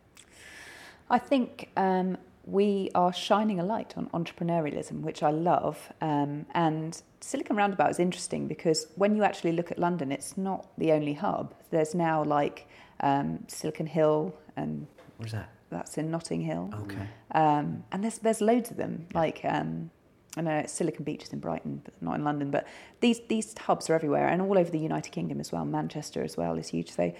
I 1.09 1.19
think 1.19 1.69
um, 1.77 2.19
we 2.47 2.91
are 2.95 3.13
shining 3.13 3.59
a 3.59 3.65
light 3.65 3.95
on 3.97 4.09
entrepreneurialism, 4.11 5.01
which 5.01 5.23
I 5.23 5.31
love. 5.31 5.93
Um, 6.01 6.47
and 6.55 7.01
Silicon 7.21 7.57
Roundabout 7.57 7.91
is 7.91 7.99
interesting 7.99 8.47
because 8.47 8.87
when 8.95 9.17
you 9.17 9.25
actually 9.25 9.53
look 9.53 9.73
at 9.73 9.79
London, 9.79 10.13
it's 10.13 10.39
not 10.39 10.69
the 10.79 10.93
only 10.93 11.15
hub. 11.15 11.55
There's 11.71 11.95
now 11.95 12.23
like 12.23 12.69
um, 13.01 13.41
Silicon 13.49 13.87
Hill 13.87 14.33
and 14.57 14.87
where's 15.19 15.33
that? 15.33 15.51
That's 15.71 15.99
in 15.99 16.13
Notting 16.13 16.41
Hill. 16.41 16.71
Okay. 16.83 17.09
Um, 17.33 17.83
and 17.91 18.05
there's 18.05 18.19
there's 18.19 18.41
loads 18.41 18.71
of 18.71 18.77
them. 18.77 19.09
Like 19.13 19.41
um, 19.45 19.91
I 20.37 20.43
know 20.43 20.65
Silicon 20.67 21.05
Beach 21.05 21.25
is 21.25 21.33
in 21.33 21.41
Brighton, 21.41 21.83
but 21.85 22.01
not 22.01 22.15
in 22.15 22.23
London. 22.25 22.53
But 22.53 22.69
these 23.01 23.21
these 23.29 23.59
hubs 23.59 23.91
are 23.91 23.95
everywhere 23.95 24.29
and 24.29 24.41
all 24.41 24.57
over 24.57 24.71
the 24.71 24.79
United 24.79 25.11
Kingdom 25.11 25.41
as 25.41 25.51
well. 25.51 25.65
Manchester 25.65 26.23
as 26.23 26.37
well 26.37 26.57
is 26.57 26.69
huge. 26.69 26.93
So 26.93 27.13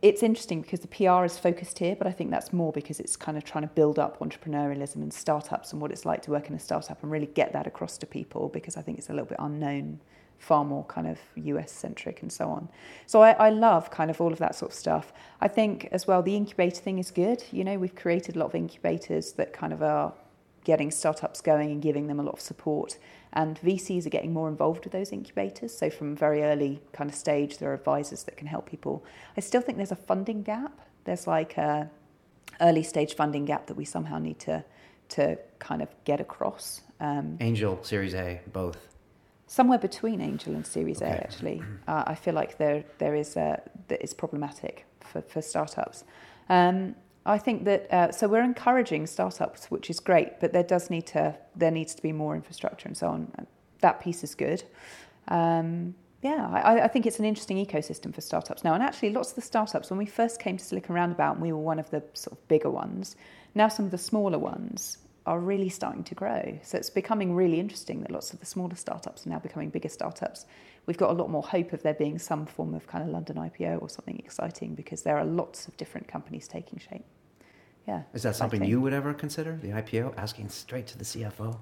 it's 0.00 0.22
interesting 0.22 0.62
because 0.62 0.80
the 0.80 0.88
PR 0.88 1.24
is 1.24 1.38
focused 1.38 1.78
here, 1.78 1.96
but 1.96 2.06
I 2.06 2.12
think 2.12 2.30
that's 2.30 2.52
more 2.52 2.72
because 2.72 3.00
it's 3.00 3.16
kind 3.16 3.36
of 3.36 3.44
trying 3.44 3.62
to 3.62 3.74
build 3.74 3.98
up 3.98 4.20
entrepreneurialism 4.20 4.96
and 4.96 5.12
startups 5.12 5.72
and 5.72 5.80
what 5.80 5.90
it's 5.90 6.04
like 6.04 6.22
to 6.22 6.30
work 6.30 6.48
in 6.48 6.54
a 6.54 6.58
startup 6.58 7.02
and 7.02 7.10
really 7.10 7.26
get 7.26 7.52
that 7.52 7.66
across 7.66 7.98
to 7.98 8.06
people 8.06 8.48
because 8.48 8.76
I 8.76 8.82
think 8.82 8.98
it's 8.98 9.08
a 9.08 9.12
little 9.12 9.26
bit 9.26 9.38
unknown, 9.40 10.00
far 10.38 10.64
more 10.64 10.84
kind 10.84 11.08
of 11.08 11.18
US 11.36 11.72
centric 11.72 12.22
and 12.22 12.32
so 12.32 12.48
on. 12.48 12.68
So 13.06 13.22
I, 13.22 13.32
I 13.32 13.50
love 13.50 13.90
kind 13.90 14.10
of 14.10 14.20
all 14.20 14.32
of 14.32 14.38
that 14.38 14.54
sort 14.54 14.70
of 14.72 14.76
stuff. 14.76 15.12
I 15.40 15.48
think 15.48 15.88
as 15.90 16.06
well 16.06 16.22
the 16.22 16.36
incubator 16.36 16.80
thing 16.80 16.98
is 16.98 17.10
good. 17.10 17.42
You 17.50 17.64
know, 17.64 17.78
we've 17.78 17.94
created 17.94 18.36
a 18.36 18.38
lot 18.38 18.46
of 18.46 18.54
incubators 18.54 19.32
that 19.32 19.52
kind 19.52 19.72
of 19.72 19.82
are 19.82 20.12
getting 20.64 20.90
startups 20.90 21.40
going 21.40 21.70
and 21.70 21.82
giving 21.82 22.06
them 22.06 22.20
a 22.20 22.22
lot 22.22 22.34
of 22.34 22.40
support. 22.40 22.98
And 23.32 23.58
VCs 23.60 24.06
are 24.06 24.10
getting 24.10 24.32
more 24.32 24.48
involved 24.48 24.84
with 24.84 24.92
those 24.92 25.10
incubators. 25.10 25.76
So 25.76 25.90
from 25.90 26.14
very 26.14 26.42
early 26.42 26.82
kind 26.92 27.08
of 27.08 27.16
stage, 27.16 27.58
there 27.58 27.70
are 27.70 27.74
advisors 27.74 28.24
that 28.24 28.36
can 28.36 28.46
help 28.46 28.68
people. 28.68 29.04
I 29.36 29.40
still 29.40 29.60
think 29.60 29.78
there's 29.78 29.92
a 29.92 29.96
funding 29.96 30.42
gap. 30.42 30.80
There's 31.04 31.26
like 31.26 31.56
a 31.56 31.90
early 32.60 32.82
stage 32.82 33.14
funding 33.14 33.44
gap 33.44 33.66
that 33.66 33.76
we 33.76 33.84
somehow 33.84 34.18
need 34.18 34.38
to 34.40 34.64
to 35.08 35.38
kind 35.58 35.82
of 35.82 35.88
get 36.04 36.20
across. 36.20 36.82
Um, 37.00 37.36
angel, 37.40 37.82
Series 37.82 38.14
A, 38.14 38.40
both. 38.52 38.88
Somewhere 39.46 39.78
between 39.78 40.22
Angel 40.22 40.54
and 40.54 40.66
Series 40.66 41.02
okay. 41.02 41.10
A, 41.10 41.14
actually. 41.14 41.62
Uh, 41.86 42.04
I 42.06 42.14
feel 42.14 42.32
like 42.34 42.56
there 42.56 42.84
there 42.98 43.14
is 43.14 43.36
a, 43.36 43.60
that 43.88 44.02
is 44.02 44.14
problematic 44.14 44.86
for 45.00 45.20
for 45.22 45.42
startups. 45.42 46.04
Um, 46.48 46.94
I 47.24 47.38
think 47.38 47.64
that 47.64 47.92
uh, 47.92 48.12
so 48.12 48.26
we're 48.28 48.42
encouraging 48.42 49.06
startups, 49.06 49.70
which 49.70 49.90
is 49.90 50.00
great, 50.00 50.40
but 50.40 50.52
there 50.52 50.64
does 50.64 50.90
need 50.90 51.06
to 51.08 51.36
there 51.54 51.70
needs 51.70 51.94
to 51.94 52.02
be 52.02 52.12
more 52.12 52.34
infrastructure 52.34 52.88
and 52.88 52.96
so 52.96 53.08
on. 53.08 53.32
That 53.80 54.00
piece 54.00 54.24
is 54.24 54.34
good. 54.34 54.62
Um, 55.28 55.94
yeah, 56.22 56.48
I, 56.52 56.82
I 56.82 56.88
think 56.88 57.04
it's 57.04 57.18
an 57.18 57.24
interesting 57.24 57.64
ecosystem 57.64 58.14
for 58.14 58.20
startups 58.20 58.62
now. 58.62 58.74
And 58.74 58.82
actually, 58.82 59.10
lots 59.10 59.30
of 59.30 59.34
the 59.36 59.42
startups, 59.42 59.90
when 59.90 59.98
we 59.98 60.06
first 60.06 60.38
came 60.38 60.56
to 60.56 60.64
Silicon 60.64 60.94
Roundabout, 60.94 61.32
and 61.32 61.42
we 61.42 61.52
were 61.52 61.58
one 61.58 61.80
of 61.80 61.90
the 61.90 62.02
sort 62.14 62.38
of 62.38 62.48
bigger 62.48 62.70
ones, 62.70 63.16
now 63.56 63.68
some 63.68 63.84
of 63.84 63.90
the 63.90 63.98
smaller 63.98 64.38
ones 64.38 64.98
are 65.26 65.40
really 65.40 65.68
starting 65.68 66.04
to 66.04 66.14
grow. 66.14 66.58
So 66.62 66.78
it's 66.78 66.90
becoming 66.90 67.34
really 67.34 67.58
interesting 67.60 68.00
that 68.02 68.10
lots 68.10 68.32
of 68.32 68.40
the 68.40 68.46
smaller 68.46 68.76
startups 68.76 69.26
are 69.26 69.30
now 69.30 69.38
becoming 69.38 69.70
bigger 69.70 69.88
startups. 69.88 70.46
We've 70.86 70.96
got 70.96 71.10
a 71.10 71.12
lot 71.12 71.30
more 71.30 71.42
hope 71.42 71.72
of 71.72 71.82
there 71.82 71.94
being 71.94 72.18
some 72.18 72.44
form 72.44 72.74
of 72.74 72.86
kind 72.86 73.04
of 73.04 73.10
London 73.10 73.36
IPO 73.36 73.80
or 73.80 73.88
something 73.88 74.18
exciting 74.18 74.74
because 74.74 75.02
there 75.02 75.16
are 75.16 75.24
lots 75.24 75.68
of 75.68 75.76
different 75.76 76.08
companies 76.08 76.48
taking 76.48 76.78
shape. 76.78 77.04
Yeah. 77.86 78.02
Is 78.14 78.22
that 78.22 78.36
something 78.36 78.64
you 78.64 78.80
would 78.80 78.92
ever 78.92 79.12
consider, 79.12 79.58
the 79.60 79.68
IPO, 79.68 80.14
asking 80.16 80.48
straight 80.48 80.86
to 80.88 80.98
the 80.98 81.04
CFO? 81.04 81.56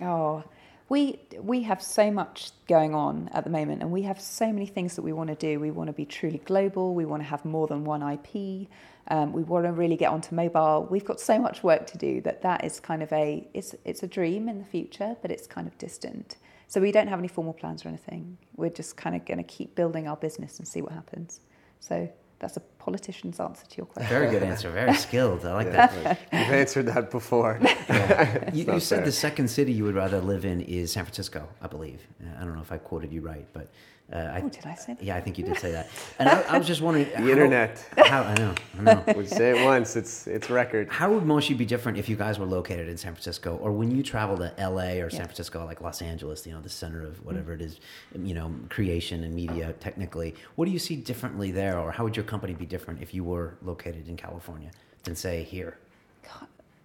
Oh, 0.00 0.44
we 0.88 1.20
we 1.38 1.62
have 1.62 1.82
so 1.82 2.10
much 2.10 2.52
going 2.66 2.94
on 2.94 3.28
at 3.32 3.44
the 3.44 3.50
moment, 3.50 3.82
and 3.82 3.90
we 3.90 4.02
have 4.02 4.20
so 4.20 4.50
many 4.52 4.66
things 4.66 4.96
that 4.96 5.02
we 5.02 5.12
want 5.12 5.28
to 5.28 5.34
do. 5.34 5.60
We 5.60 5.70
want 5.70 5.88
to 5.88 5.92
be 5.92 6.06
truly 6.06 6.38
global. 6.44 6.94
We 6.94 7.04
want 7.04 7.22
to 7.22 7.28
have 7.28 7.44
more 7.44 7.66
than 7.66 7.84
one 7.84 8.02
IP. 8.02 8.68
Um, 9.08 9.32
we 9.32 9.42
want 9.42 9.64
to 9.64 9.72
really 9.72 9.96
get 9.96 10.10
onto 10.10 10.34
mobile. 10.34 10.86
We've 10.90 11.04
got 11.04 11.20
so 11.20 11.38
much 11.38 11.62
work 11.62 11.86
to 11.88 11.98
do 11.98 12.20
that 12.22 12.42
that 12.42 12.64
is 12.64 12.80
kind 12.80 13.02
of 13.02 13.12
a 13.12 13.46
it's 13.52 13.74
it's 13.84 14.02
a 14.02 14.06
dream 14.06 14.48
in 14.48 14.58
the 14.58 14.64
future, 14.64 15.16
but 15.20 15.30
it's 15.30 15.46
kind 15.46 15.66
of 15.66 15.76
distant. 15.78 16.36
So 16.68 16.80
we 16.80 16.92
don't 16.92 17.08
have 17.08 17.18
any 17.18 17.28
formal 17.28 17.54
plans 17.54 17.84
or 17.84 17.88
anything. 17.88 18.38
We're 18.56 18.70
just 18.70 18.96
kind 18.96 19.16
of 19.16 19.24
going 19.24 19.38
to 19.38 19.44
keep 19.44 19.74
building 19.74 20.06
our 20.06 20.16
business 20.16 20.58
and 20.58 20.68
see 20.68 20.82
what 20.82 20.92
happens. 20.92 21.40
So 21.80 22.08
that's 22.40 22.56
a 22.56 22.60
politician's 22.78 23.40
answer 23.40 23.64
to 23.66 23.76
your 23.78 23.86
question. 23.86 24.08
Very 24.10 24.30
good 24.30 24.42
answer. 24.42 24.70
Very 24.70 24.94
skilled. 25.06 25.44
I 25.46 25.54
like 25.54 25.66
Yeah, 25.68 25.86
that. 25.88 26.04
like, 26.04 26.18
you've 26.32 26.54
answered 26.54 26.86
that 26.86 27.10
before. 27.10 27.58
Yeah. 27.62 28.50
You, 28.54 28.72
you 28.74 28.80
said 28.80 29.04
the 29.04 29.12
second 29.12 29.48
city 29.48 29.72
you 29.72 29.84
would 29.84 29.94
rather 29.94 30.20
live 30.20 30.44
in 30.44 30.60
is 30.60 30.92
San 30.92 31.04
Francisco, 31.04 31.48
I 31.62 31.66
believe. 31.68 32.06
I 32.38 32.44
don't 32.44 32.54
know 32.54 32.60
if 32.60 32.70
I 32.72 32.78
quoted 32.78 33.12
you 33.12 33.20
right, 33.22 33.46
but 33.52 33.68
uh, 34.12 34.16
I, 34.16 34.40
Oh, 34.42 34.48
did 34.48 34.64
I 34.66 34.74
say 34.74 34.94
that? 34.94 35.02
yeah, 35.02 35.16
I 35.16 35.20
think 35.20 35.36
you 35.38 35.44
did 35.44 35.58
say 35.58 35.72
that. 35.72 35.88
And 36.18 36.28
I, 36.28 36.40
I 36.42 36.58
was 36.58 36.66
just 36.66 36.80
wondering, 36.80 37.06
The 37.16 37.30
internet. 37.30 37.84
How, 37.96 38.22
I 38.22 38.34
know, 38.36 38.54
I 38.78 38.82
know. 38.82 39.04
We 39.16 39.26
say 39.26 39.58
it 39.58 39.64
once, 39.64 39.96
it's 39.96 40.26
it's 40.26 40.48
record. 40.50 40.88
How 40.88 41.12
would 41.12 41.24
Moshi 41.26 41.54
be 41.54 41.66
different 41.66 41.98
if 41.98 42.08
you 42.08 42.16
guys 42.16 42.38
were 42.38 42.46
located 42.46 42.88
in 42.88 42.96
San 42.96 43.12
Francisco, 43.12 43.56
or 43.56 43.70
when 43.72 43.90
you 43.90 44.02
travel 44.02 44.36
to 44.38 44.52
L.A. 44.58 45.00
or 45.00 45.10
San 45.10 45.20
Yeah. 45.20 45.26
Francisco, 45.26 45.64
like 45.66 45.80
Los 45.80 46.00
Angeles, 46.00 46.46
you 46.46 46.52
know, 46.52 46.60
the 46.60 46.68
center 46.68 47.02
of 47.04 47.24
whatever 47.24 47.52
it 47.52 47.60
is, 47.60 47.80
you 48.22 48.34
know, 48.34 48.54
creation 48.70 49.24
and 49.24 49.34
media. 49.34 49.74
Technically, 49.80 50.34
what 50.56 50.64
do 50.64 50.70
you 50.70 50.78
see 50.78 50.96
differently 50.96 51.50
there, 51.50 51.78
or 51.78 51.92
how 51.92 52.04
would 52.04 52.16
your 52.16 52.24
company 52.24 52.54
be 52.54 52.66
different 52.66 53.02
if 53.02 53.12
you 53.12 53.24
were 53.24 53.56
located 53.62 54.08
in 54.08 54.16
California 54.16 54.70
than 55.04 55.14
say 55.16 55.42
here? 55.42 55.76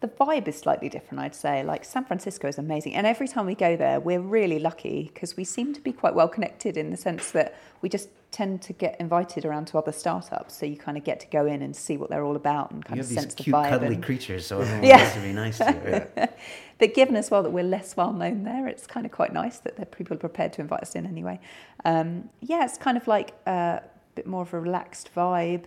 The 0.04 0.10
vibe 0.10 0.50
is 0.50 0.58
slightly 0.60 0.90
different, 0.90 1.24
I'd 1.24 1.34
say. 1.34 1.64
Like 1.64 1.86
San 1.86 2.04
Francisco 2.04 2.50
is 2.50 2.58
amazing, 2.58 2.94
and 2.94 3.08
every 3.08 3.28
time 3.28 3.46
we 3.46 3.56
go 3.56 3.78
there, 3.78 4.02
we're 4.02 4.20
really 4.20 4.60
lucky 4.60 5.10
because 5.14 5.38
we 5.38 5.46
seem 5.46 5.74
to 5.74 5.80
be 5.80 5.94
quite 5.94 6.14
well 6.14 6.28
connected 6.28 6.76
in 6.76 6.92
the 6.92 6.98
sense 6.98 7.32
that 7.32 7.56
we 7.82 7.88
just 7.88 8.10
tend 8.30 8.62
to 8.64 8.74
get 8.74 9.00
invited 9.00 9.46
around 9.46 9.66
to 9.68 9.78
other 9.78 9.94
startups, 9.94 10.58
so 10.58 10.66
you 10.66 10.76
kind 10.76 10.98
of 10.98 11.06
get 11.06 11.22
to 11.22 11.28
go 11.28 11.46
in 11.46 11.62
and 11.62 11.74
see 11.74 11.96
what 11.96 12.10
they're 12.10 12.26
all 12.26 12.36
about 12.36 12.72
and 12.72 12.84
kind 12.84 12.98
you 12.98 13.02
of 13.02 13.06
have 13.08 13.16
these 13.16 13.24
sense 13.24 13.34
the 13.36 13.44
cute, 13.44 13.56
vibe. 13.56 13.70
cuddly 13.70 13.96
and- 13.96 14.04
creatures, 14.04 14.46
so 14.46 14.60
everyone 14.62 14.84
Yeah. 14.84 14.98
wants 14.98 15.14
to 15.14 15.22
be 15.22 15.32
nice 15.34 15.58
to 15.60 15.72
you. 15.72 15.92
Right? 16.22 16.38
but 16.80 16.94
given 16.94 17.16
as 17.16 17.32
well 17.32 17.42
that 17.44 17.52
we're 17.52 17.64
less 17.64 17.96
well 17.96 18.12
known 18.12 18.44
there, 18.44 18.68
it's 18.68 18.86
kind 18.86 19.06
of 19.06 19.12
quite 19.14 19.32
nice 19.32 19.60
that 19.60 19.78
the 19.78 19.86
people 19.86 20.16
are 20.16 20.20
prepared 20.20 20.52
to 20.54 20.62
invite 20.62 20.82
us 20.82 20.96
in 20.96 21.06
anyway. 21.06 21.40
Um, 21.86 22.30
yeah, 22.42 22.66
it's 22.66 22.78
kind 22.78 22.98
of 22.98 23.08
like 23.08 23.32
a 23.46 23.82
bit 24.16 24.28
more 24.28 24.42
of 24.42 24.54
a 24.54 24.60
relaxed 24.60 25.12
vibe. 25.16 25.66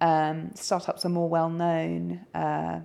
Um, 0.00 0.50
startups 0.54 1.04
are 1.04 1.08
more 1.10 1.28
well 1.28 1.50
known. 1.50 2.26
Uh, 2.34 2.80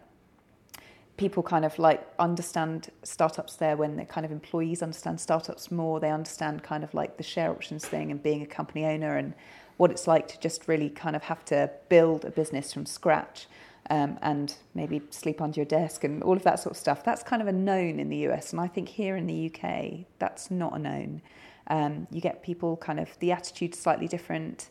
people 1.17 1.41
kind 1.41 1.65
of 1.65 1.77
like 1.79 2.07
understand 2.19 2.89
startups 3.03 3.55
there 3.55 3.75
when 3.75 3.97
the 3.97 4.05
kind 4.05 4.25
of 4.25 4.31
employees 4.31 4.81
understand 4.83 5.19
startups 5.19 5.71
more. 5.71 5.99
They 5.99 6.11
understand 6.11 6.63
kind 6.63 6.83
of 6.83 6.93
like 6.93 7.17
the 7.17 7.23
share 7.23 7.49
options 7.49 7.85
thing 7.85 8.11
and 8.11 8.21
being 8.21 8.43
a 8.43 8.45
company 8.45 8.85
owner 8.85 9.17
and 9.17 9.33
what 9.77 9.91
it's 9.91 10.07
like 10.07 10.27
to 10.27 10.39
just 10.39 10.67
really 10.67 10.89
kind 10.89 11.15
of 11.15 11.23
have 11.23 11.43
to 11.45 11.71
build 11.89 12.23
a 12.23 12.31
business 12.31 12.71
from 12.71 12.85
scratch 12.85 13.47
um, 13.89 14.17
and 14.21 14.55
maybe 14.73 15.01
sleep 15.09 15.41
under 15.41 15.59
your 15.59 15.65
desk 15.65 16.03
and 16.03 16.21
all 16.23 16.35
of 16.35 16.43
that 16.43 16.59
sort 16.59 16.71
of 16.71 16.77
stuff. 16.77 17.03
That's 17.03 17.23
kind 17.23 17.41
of 17.41 17.47
a 17.47 17.51
known 17.51 17.99
in 17.99 18.09
the 18.09 18.27
US, 18.29 18.51
and 18.51 18.59
I 18.59 18.67
think 18.67 18.89
here 18.89 19.15
in 19.15 19.27
the 19.27 19.51
UK, 19.53 20.05
that's 20.19 20.51
not 20.51 20.75
a 20.75 20.79
known. 20.79 21.21
Um, 21.67 22.07
you 22.11 22.21
get 22.21 22.43
people 22.43 22.77
kind 22.77 22.99
of 22.99 23.09
the 23.19 23.31
attitude's 23.31 23.79
slightly 23.79 24.07
different. 24.07 24.69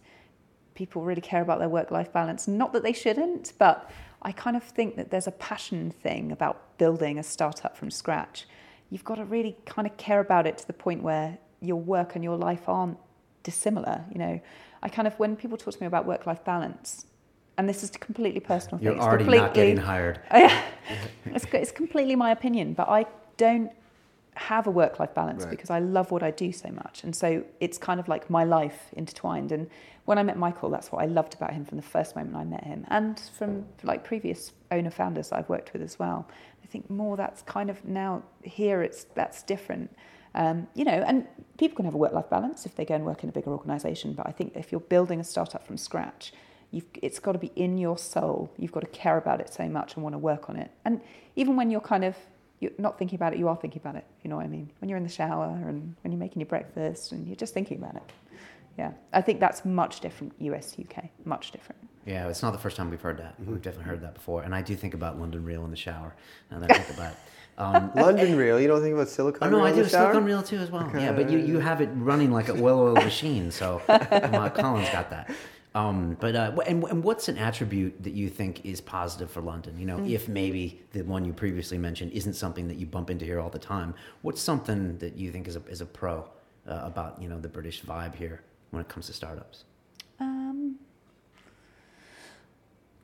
People 0.75 1.03
really 1.03 1.21
care 1.21 1.43
about 1.43 1.59
their 1.59 1.69
work-life 1.69 2.13
balance. 2.13 2.47
Not 2.47 2.73
that 2.73 2.83
they 2.83 2.93
shouldn't, 2.93 3.53
but 3.59 3.91
I 4.23 4.33
kind 4.33 4.57
of 4.57 4.63
think 4.63 4.97
that 4.97 5.11
there's 5.11 5.27
a 5.27 5.33
passion 5.33 5.91
thing 5.91 6.33
about 6.33 6.79
building 6.79 7.19
a 7.19 7.23
startup 7.23 7.77
from 7.77 7.91
scratch. 7.91 8.47
You've 8.91 9.05
got 9.05 9.17
to 9.17 9.25
really 9.25 9.57
kind 9.67 9.87
of 9.87 9.97
care 9.97 10.21
about 10.21 10.47
it 10.47 10.59
to 10.59 10.67
the 10.67 10.73
point 10.73 11.03
where 11.03 11.39
your 11.61 11.77
work 11.77 12.15
and 12.15 12.25
your 12.25 12.37
life 12.37 12.69
aren't 12.69 12.99
dissimilar. 13.43 14.05
You 14.13 14.19
know, 14.19 14.41
I 14.83 14.89
kind 14.89 15.07
of 15.09 15.19
when 15.19 15.37
people 15.37 15.57
talk 15.57 15.75
to 15.75 15.81
me 15.81 15.87
about 15.87 16.07
work-life 16.07 16.45
balance, 16.45 17.07
and 17.59 17.69
this 17.69 17.83
is 17.83 17.95
a 17.95 17.99
completely 17.99 18.41
personal 18.41 18.79
thing. 18.79 18.87
You're 18.87 18.97
it's 18.97 19.05
already 19.05 19.25
not 19.25 19.55
getting 19.55 19.77
hired. 19.79 20.21
it's, 20.31 21.47
it's 21.53 21.73
completely 21.73 22.15
my 22.15 22.31
opinion, 22.31 22.75
but 22.75 22.89
I 22.89 23.07
don't 23.37 23.73
have 24.37 24.67
a 24.67 24.71
work 24.71 24.99
life 24.99 25.15
balance 25.15 25.45
Right. 25.45 25.51
because 25.51 25.71
I 25.71 25.79
love 25.79 26.11
what 26.11 26.23
I 26.23 26.31
do 26.31 26.53
so 26.53 26.69
much. 26.71 27.03
And 27.05 27.17
so 27.17 27.43
it's 27.61 27.79
kind 27.79 27.99
of 27.99 28.07
like 28.07 28.29
my 28.31 28.45
life 28.45 28.91
intertwined. 28.93 29.51
And 29.51 29.69
when 30.05 30.19
I 30.19 30.23
met 30.23 30.37
Michael, 30.37 30.71
that's 30.71 30.93
what 30.93 31.03
I 31.03 31.07
loved 31.07 31.35
about 31.35 31.53
him 31.53 31.65
from 31.65 31.77
the 31.77 31.83
first 31.83 32.15
moment 32.15 32.37
I 32.37 32.45
met 32.45 32.65
him 32.65 32.85
and 32.89 33.19
from 33.19 33.67
like 33.83 34.05
previous 34.05 34.53
owner 34.71 34.91
founders 34.91 35.33
I've 35.33 35.49
worked 35.49 35.73
with 35.73 35.83
as 35.83 35.99
well. 35.99 36.29
I 36.63 36.67
think 36.67 36.89
more 36.91 37.17
that's 37.17 37.43
kind 37.43 37.71
of 37.71 37.85
now 37.85 38.23
here 38.43 38.83
it's 38.83 39.05
that's 39.15 39.43
different. 39.43 39.95
Um, 40.35 40.69
you 40.75 40.85
know, 40.85 41.03
and 41.07 41.27
people 41.57 41.77
can 41.77 41.87
have 41.87 41.95
a 41.95 41.99
work 41.99 42.13
life 42.13 42.29
balance 42.29 42.67
if 42.67 42.75
they 42.77 42.85
go 42.85 42.95
and 42.95 43.07
work 43.07 43.23
in 43.23 43.31
a 43.31 43.33
bigger 43.33 43.51
organization. 43.51 44.13
But 44.13 44.27
I 44.29 44.33
think 44.33 44.53
if 44.55 44.71
you're 44.71 44.81
building 44.83 45.19
a 45.19 45.25
startup 45.25 45.67
from 45.67 45.77
scratch, 45.79 46.33
You've, 46.73 46.85
it's 47.01 47.21
got 47.21 47.33
to 47.33 47.39
be 47.39 47.53
in 47.55 47.79
your 47.79 47.97
soul. 47.97 48.51
You've 48.59 48.73
got 48.73 48.81
to 48.81 48.89
care 48.89 49.17
about 49.17 49.41
it 49.41 49.55
so 49.55 49.69
much 49.69 49.95
and 49.95 50.03
want 50.03 50.15
to 50.15 50.19
work 50.19 50.51
on 50.51 50.57
it. 50.57 50.71
And 50.85 51.01
even 51.37 51.57
when 51.57 51.71
you're 51.71 51.81
kind 51.81 52.05
of 52.05 52.17
you're 52.61 52.73
not 52.79 52.99
thinking 52.99 53.17
about 53.17 53.33
it, 53.33 53.39
you 53.39 53.49
are 53.49 53.57
thinking 53.57 53.81
about 53.83 53.97
it. 53.97 54.05
You 54.23 54.31
know 54.31 54.37
what 54.37 54.45
I 54.45 54.49
mean? 54.49 54.71
When 54.81 54.89
you're 54.89 54.99
in 54.99 55.05
the 55.05 55.11
shower 55.11 55.47
and 55.67 55.95
when 56.03 56.13
you're 56.13 56.19
making 56.19 56.41
your 56.41 56.49
breakfast 56.49 57.13
and 57.13 57.27
you're 57.27 57.37
just 57.37 57.55
thinking 57.55 57.79
about 57.79 57.97
it. 57.97 58.03
Yeah, 58.79 58.93
I 59.13 59.23
think 59.23 59.41
that's 59.41 59.65
much 59.65 60.01
different. 60.01 60.35
US, 60.39 60.77
UK, 60.79 61.05
much 61.25 61.51
different. 61.51 61.81
Yeah, 62.05 62.29
it's 62.29 62.43
not 62.43 62.53
the 62.53 62.59
first 62.59 62.77
time 62.77 62.91
we've 62.91 63.01
heard 63.01 63.19
that. 63.19 63.41
Mm-hmm. 63.41 63.53
We've 63.53 63.63
definitely 63.63 63.91
heard 63.91 64.03
that 64.03 64.15
before, 64.15 64.43
and 64.43 64.55
I 64.55 64.63
do 64.63 64.77
think 64.77 64.95
about 64.95 65.19
London 65.19 65.45
Real 65.45 65.65
in 65.65 65.71
the 65.71 65.77
shower. 65.77 66.15
Now 66.51 66.61
that 66.61 66.71
I 66.71 66.79
think 66.79 66.97
about 66.97 67.13
it. 67.13 67.19
Um, 67.59 67.91
London 67.95 68.37
Real, 68.37 68.61
you 68.61 68.69
don't 68.69 68.83
think 68.83 68.93
about 68.93 69.09
Silicon 69.09 69.49
Oh 69.49 69.51
no, 69.51 69.57
Real 69.57 69.67
I 69.67 69.71
in 69.71 69.77
do 69.77 69.83
the? 69.85 69.89
Silicon 69.89 70.27
Real 70.27 70.43
too 70.43 70.59
as 70.59 70.71
well. 70.71 70.91
Yeah, 70.95 71.13
but 71.13 71.31
you, 71.31 71.39
you 71.39 71.59
have 71.59 71.81
it 71.81 71.89
running 71.95 72.31
like 72.31 72.51
a 72.51 72.55
well-oiled 72.55 73.03
machine. 73.03 73.51
So 73.51 73.81
uh, 73.89 74.51
Colin's 74.51 74.91
got 74.91 75.09
that. 75.09 75.31
Um, 75.77 76.17
but 76.21 76.35
uh, 76.35 76.53
and, 76.67 76.83
and 76.85 77.05
what's 77.05 77.29
an 77.29 77.37
attribute 77.37 78.03
that 78.03 78.15
you 78.15 78.31
think 78.31 78.65
is 78.65 78.81
positive 78.81 79.31
for 79.31 79.43
London? 79.43 79.79
You 79.79 79.85
know, 79.85 80.03
if 80.07 80.27
maybe 80.27 80.81
the 80.93 81.03
one 81.03 81.23
you 81.23 81.35
previously 81.35 81.77
mentioned 81.77 82.13
isn't 82.13 82.33
something 82.33 82.67
that 82.69 82.79
you 82.79 82.87
bump 82.87 83.11
into 83.11 83.27
here 83.27 83.41
all 83.41 83.51
the 83.51 83.59
time, 83.59 83.95
what's 84.23 84.41
something 84.41 84.97
that 84.97 85.17
you 85.17 85.31
think 85.31 85.47
is 85.47 85.55
a 85.55 85.63
is 85.67 85.83
a 85.83 85.85
pro 85.85 86.21
uh, 86.67 86.81
about 86.83 87.21
you 87.21 87.29
know 87.29 87.39
the 87.39 87.49
British 87.49 87.83
vibe 87.83 88.15
here 88.15 88.41
when 88.71 88.81
it 88.81 88.89
comes 88.89 89.07
to 89.09 89.13
startups? 89.13 89.65
Um, 90.19 90.77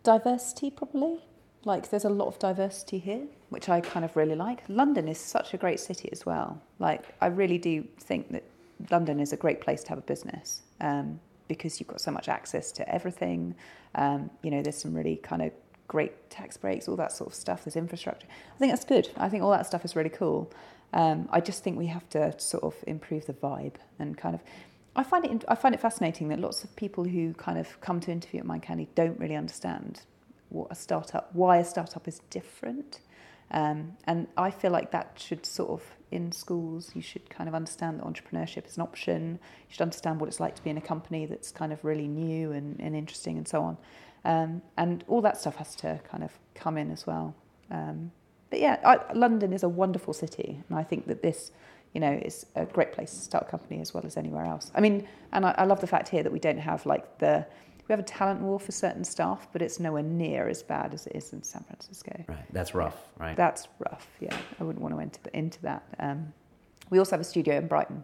diversity, 0.02 0.70
probably. 0.70 1.20
Like, 1.64 1.90
there's 1.90 2.06
a 2.06 2.10
lot 2.10 2.26
of 2.26 2.38
diversity 2.38 2.98
here, 2.98 3.26
which 3.50 3.68
I 3.68 3.82
kind 3.82 4.04
of 4.04 4.16
really 4.16 4.34
like. 4.34 4.62
London 4.68 5.08
is 5.08 5.18
such 5.18 5.52
a 5.52 5.58
great 5.58 5.78
city 5.78 6.08
as 6.10 6.24
well. 6.24 6.60
Like, 6.78 7.04
I 7.20 7.26
really 7.26 7.58
do 7.58 7.84
think 8.00 8.32
that 8.32 8.44
London 8.90 9.20
is 9.20 9.32
a 9.32 9.36
great 9.36 9.60
place 9.60 9.82
to 9.84 9.90
have 9.90 9.98
a 9.98 10.02
business 10.02 10.62
um, 10.80 11.20
because 11.54 11.78
you've 11.78 11.88
got 11.88 12.00
so 12.00 12.10
much 12.10 12.28
access 12.28 12.72
to 12.72 12.94
everything. 12.94 13.54
Um, 13.94 14.30
you 14.42 14.50
know, 14.50 14.62
there's 14.62 14.78
some 14.78 14.94
really 14.94 15.16
kind 15.16 15.42
of 15.42 15.52
great 15.86 16.30
tax 16.30 16.56
breaks, 16.56 16.88
all 16.88 16.96
that 16.96 17.12
sort 17.12 17.28
of 17.28 17.34
stuff. 17.34 17.64
There's 17.64 17.76
infrastructure. 17.76 18.26
I 18.54 18.58
think 18.58 18.72
that's 18.72 18.84
good. 18.84 19.10
I 19.16 19.28
think 19.28 19.42
all 19.42 19.50
that 19.50 19.66
stuff 19.66 19.84
is 19.84 19.94
really 19.94 20.10
cool. 20.10 20.50
Um, 20.94 21.28
I 21.30 21.40
just 21.40 21.62
think 21.62 21.76
we 21.78 21.86
have 21.86 22.08
to 22.10 22.38
sort 22.38 22.64
of 22.64 22.74
improve 22.86 23.26
the 23.26 23.34
vibe 23.34 23.74
and 23.98 24.16
kind 24.16 24.34
of. 24.34 24.40
I 24.94 25.02
find 25.02 25.24
it. 25.24 25.44
I 25.48 25.54
find 25.54 25.74
it 25.74 25.80
fascinating 25.80 26.28
that 26.28 26.40
lots 26.40 26.64
of 26.64 26.74
people 26.76 27.04
who 27.04 27.34
kind 27.34 27.58
of 27.58 27.80
come 27.80 28.00
to 28.00 28.10
interview 28.10 28.40
at 28.40 28.46
Mind 28.46 28.62
Candy 28.62 28.88
don't 28.94 29.18
really 29.18 29.36
understand 29.36 30.02
what 30.48 30.68
a 30.70 30.74
startup, 30.74 31.34
why 31.34 31.56
a 31.58 31.64
startup 31.64 32.06
is 32.06 32.20
different, 32.30 33.00
um, 33.52 33.92
and 34.04 34.26
I 34.36 34.50
feel 34.50 34.70
like 34.70 34.90
that 34.92 35.12
should 35.16 35.44
sort 35.46 35.70
of 35.70 35.82
in 36.10 36.30
schools 36.32 36.92
you 36.94 37.02
should 37.02 37.28
kind 37.30 37.48
of 37.48 37.54
understand 37.54 37.98
that 37.98 38.04
entrepreneurship 38.04 38.66
is 38.66 38.76
an 38.76 38.82
option. 38.82 39.38
You 39.68 39.72
should 39.72 39.82
understand 39.82 40.20
what 40.20 40.28
it's 40.28 40.40
like 40.40 40.54
to 40.56 40.62
be 40.62 40.70
in 40.70 40.76
a 40.76 40.82
company 40.82 41.26
that's 41.26 41.50
kind 41.50 41.72
of 41.72 41.82
really 41.84 42.08
new 42.08 42.52
and, 42.52 42.78
and 42.80 42.96
interesting 42.96 43.38
and 43.38 43.46
so 43.46 43.62
on, 43.62 43.76
um, 44.24 44.62
and 44.76 45.04
all 45.08 45.20
that 45.22 45.38
stuff 45.38 45.56
has 45.56 45.74
to 45.76 46.00
kind 46.10 46.24
of 46.24 46.32
come 46.54 46.76
in 46.76 46.90
as 46.90 47.06
well. 47.06 47.34
Um, 47.70 48.10
but 48.50 48.60
yeah, 48.60 48.78
I, 48.84 49.12
London 49.14 49.52
is 49.52 49.62
a 49.62 49.68
wonderful 49.68 50.12
city, 50.12 50.62
and 50.68 50.78
I 50.78 50.82
think 50.82 51.06
that 51.06 51.22
this, 51.22 51.52
you 51.94 52.00
know, 52.00 52.12
is 52.22 52.44
a 52.54 52.66
great 52.66 52.92
place 52.92 53.10
to 53.10 53.20
start 53.20 53.44
a 53.48 53.50
company 53.50 53.80
as 53.80 53.94
well 53.94 54.04
as 54.04 54.18
anywhere 54.18 54.44
else. 54.44 54.70
I 54.74 54.80
mean, 54.80 55.08
and 55.32 55.46
I, 55.46 55.54
I 55.56 55.64
love 55.64 55.80
the 55.80 55.86
fact 55.86 56.08
here 56.08 56.22
that 56.22 56.32
we 56.32 56.38
don't 56.38 56.58
have 56.58 56.84
like 56.84 57.18
the 57.18 57.46
we 57.92 57.98
have 57.98 58.00
a 58.06 58.08
talent 58.08 58.40
war 58.40 58.58
for 58.58 58.72
certain 58.72 59.04
staff, 59.04 59.46
but 59.52 59.60
it's 59.60 59.78
nowhere 59.78 60.02
near 60.02 60.48
as 60.48 60.62
bad 60.62 60.94
as 60.94 61.06
it 61.06 61.14
is 61.14 61.34
in 61.34 61.42
San 61.42 61.62
Francisco. 61.64 62.24
Right, 62.26 62.38
that's 62.50 62.74
rough, 62.74 62.96
right? 63.18 63.36
That's 63.36 63.68
rough. 63.80 64.08
Yeah, 64.18 64.34
I 64.58 64.64
wouldn't 64.64 64.82
want 64.82 64.94
to 64.94 65.00
enter 65.02 65.20
into 65.34 65.60
that. 65.60 65.82
Um, 65.98 66.32
we 66.88 66.98
also 66.98 67.10
have 67.10 67.20
a 67.20 67.24
studio 67.24 67.58
in 67.58 67.66
Brighton, 67.66 68.02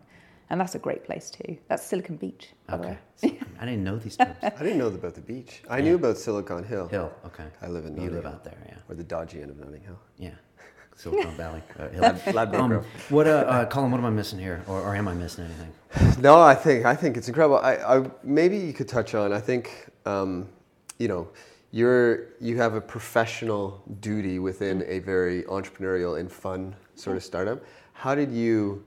and 0.51 0.61
that's 0.61 0.75
a 0.75 0.79
great 0.79 1.05
place 1.05 1.31
too. 1.31 1.57
That's 1.69 1.83
Silicon 1.83 2.17
Beach. 2.17 2.51
Okay. 2.71 2.99
Silicon- 3.17 3.49
I 3.59 3.65
didn't 3.65 3.83
know 3.85 3.97
these 3.97 4.17
terms. 4.19 4.37
I 4.43 4.51
didn't 4.63 4.77
know 4.77 4.89
about 4.89 5.15
the 5.15 5.23
beach. 5.23 5.63
I 5.71 5.81
knew 5.81 5.95
about 5.95 6.19
Silicon 6.19 6.65
Hill, 6.65 6.89
Hill. 6.89 7.11
Okay. 7.25 7.47
I 7.63 7.69
live 7.69 7.87
in 7.87 7.95
You 7.95 8.01
Notting 8.03 8.15
live 8.17 8.25
Hill. 8.25 8.33
out 8.33 8.45
there, 8.45 8.59
yeah. 8.69 8.77
or 8.91 8.95
the 8.95 9.05
dodgy 9.05 9.41
end 9.41 9.51
of 9.51 9.57
Notting 9.57 9.81
Hill. 9.81 9.99
Yeah. 10.19 10.35
Silicon 10.99 11.31
Valley. 11.37 11.63
Uh, 11.79 11.89
Hill. 11.91 12.01
Lad- 12.03 12.35
Ladbroke 12.35 12.61
Um, 12.61 12.69
Grove. 12.71 12.87
what, 13.11 13.27
uh, 13.29 13.31
uh, 13.31 13.67
Colin? 13.67 13.91
What 13.93 13.99
am 13.99 14.05
I 14.07 14.11
missing 14.11 14.39
here, 14.41 14.63
or, 14.67 14.81
or 14.83 14.97
am 14.97 15.07
I 15.07 15.15
missing 15.15 15.45
anything? 15.45 15.73
No, 16.23 16.41
I 16.41 16.55
think 16.57 16.85
I 16.85 16.95
think 16.97 17.17
it's 17.17 17.29
incredible. 17.29 17.59
I, 17.59 17.77
I 17.77 18.11
maybe 18.25 18.59
you 18.59 18.73
could 18.73 18.89
touch 18.89 19.15
on. 19.15 19.33
I 19.33 19.41
think 19.41 19.87
um, 20.07 20.49
you 20.99 21.07
know 21.07 21.29
you're 21.71 22.31
you 22.41 22.57
have 22.57 22.75
a 22.75 22.81
professional 22.81 23.81
duty 24.01 24.39
within 24.41 24.83
a 24.89 24.99
very 24.99 25.45
entrepreneurial 25.45 26.19
and 26.19 26.31
fun 26.31 26.75
sort 26.97 27.17
of 27.17 27.23
startup. 27.23 27.63
How 27.93 28.15
did 28.17 28.33
you 28.33 28.85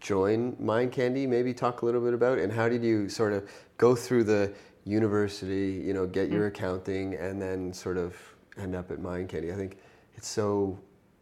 join 0.00 0.56
Mind 0.60 0.92
Candy? 0.92 1.26
Maybe 1.26 1.52
talk 1.52 1.82
a 1.82 1.84
little 1.84 2.00
bit 2.00 2.14
about, 2.14 2.38
and 2.38 2.52
how 2.52 2.68
did 2.68 2.84
you 2.84 3.08
sort 3.08 3.32
of 3.32 3.48
go 3.76 3.96
through 3.96 4.24
the 4.24 4.52
university? 4.84 5.82
You 5.84 5.94
know, 5.94 6.06
get 6.06 6.30
your 6.30 6.46
accounting, 6.46 7.14
and 7.14 7.42
then 7.42 7.72
sort 7.72 7.96
of 7.98 8.14
end 8.56 8.76
up 8.76 8.92
at 8.92 9.00
Mind 9.00 9.28
Candy. 9.28 9.52
I 9.52 9.56
think 9.56 9.78
it's 10.16 10.28
so 10.28 10.78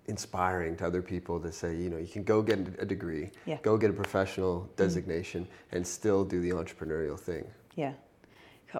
inspiring 0.06 0.76
to 0.76 0.86
other 0.86 1.02
people 1.02 1.38
to 1.40 1.52
say, 1.52 1.74
you 1.76 1.88
know, 1.88 1.96
you 1.98 2.06
can 2.06 2.24
go 2.24 2.42
get 2.42 2.58
a 2.78 2.84
degree, 2.84 3.30
Yeah. 3.46 3.58
go 3.62 3.76
get 3.76 3.90
a 3.90 3.92
professional 3.92 4.68
designation, 4.76 5.46
and 5.70 5.86
still 5.86 6.24
do 6.24 6.40
the 6.40 6.50
entrepreneurial 6.50 7.18
thing. 7.18 7.44
Yeah. 7.76 7.92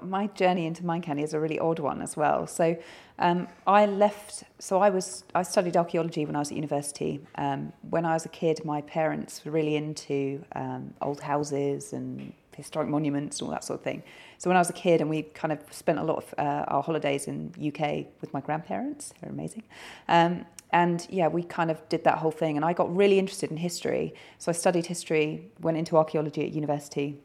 My 0.03 0.27
journey 0.29 0.65
into 0.67 0.87
Mind 0.87 1.03
Candy 1.03 1.23
is 1.23 1.35
a 1.35 1.39
really 1.39 1.59
odd 1.59 1.79
one 1.79 2.01
as 2.01 2.17
well. 2.17 2.47
So 2.47 2.77
um, 3.19 3.47
I 3.67 3.85
left, 3.85 4.45
so 4.59 4.81
I 4.81 4.89
was, 4.89 5.25
I 5.35 5.43
studied 5.43 5.77
archaeology 5.77 6.25
when 6.25 6.35
I 6.35 6.39
was 6.39 6.51
at 6.51 6.57
university. 6.57 7.21
Um, 7.35 7.75
when 7.91 8.07
I 8.07 8.15
was 8.15 8.25
a 8.25 8.31
kid, 8.31 8.65
my 8.65 8.81
parents 8.81 9.45
were 9.45 9.51
really 9.53 9.77
into 9.77 10.43
um, 10.57 10.95
old 11.03 11.21
houses 11.21 11.93
and 11.93 12.33
historic 12.57 12.89
monuments 12.89 13.41
and 13.41 13.49
all 13.49 13.53
that 13.53 13.65
sort 13.65 13.81
of 13.81 13.85
thing. 13.85 14.03
So 14.39 14.49
when 14.49 14.57
I 14.57 14.61
was 14.61 14.71
a 14.71 14.75
kid 14.75 15.03
and 15.03 15.11
we 15.11 15.23
kind 15.23 15.53
of 15.53 15.59
spent 15.71 15.99
a 15.99 16.03
lot 16.03 16.17
of 16.25 16.35
uh, 16.39 16.65
our 16.69 16.83
holidays 16.83 17.27
in 17.29 17.53
UK 17.59 18.07
with 18.23 18.33
my 18.33 18.41
grandparents, 18.41 19.13
they're 19.21 19.31
amazing. 19.31 19.63
Um, 20.09 20.47
and 20.73 21.07
yeah, 21.11 21.29
we 21.29 21.43
kind 21.43 21.71
of 21.71 21.87
did 21.89 22.05
that 22.05 22.19
whole 22.19 22.31
thing. 22.31 22.57
And 22.57 22.65
I 22.65 22.73
got 22.73 22.95
really 22.95 23.19
interested 23.19 23.51
in 23.51 23.59
history. 23.59 24.15
So 24.39 24.51
I 24.51 24.53
studied 24.53 24.87
history, 24.87 25.51
went 25.61 25.77
into 25.77 25.97
archaeology 25.97 26.45
at 26.47 26.53
university, 26.53 27.19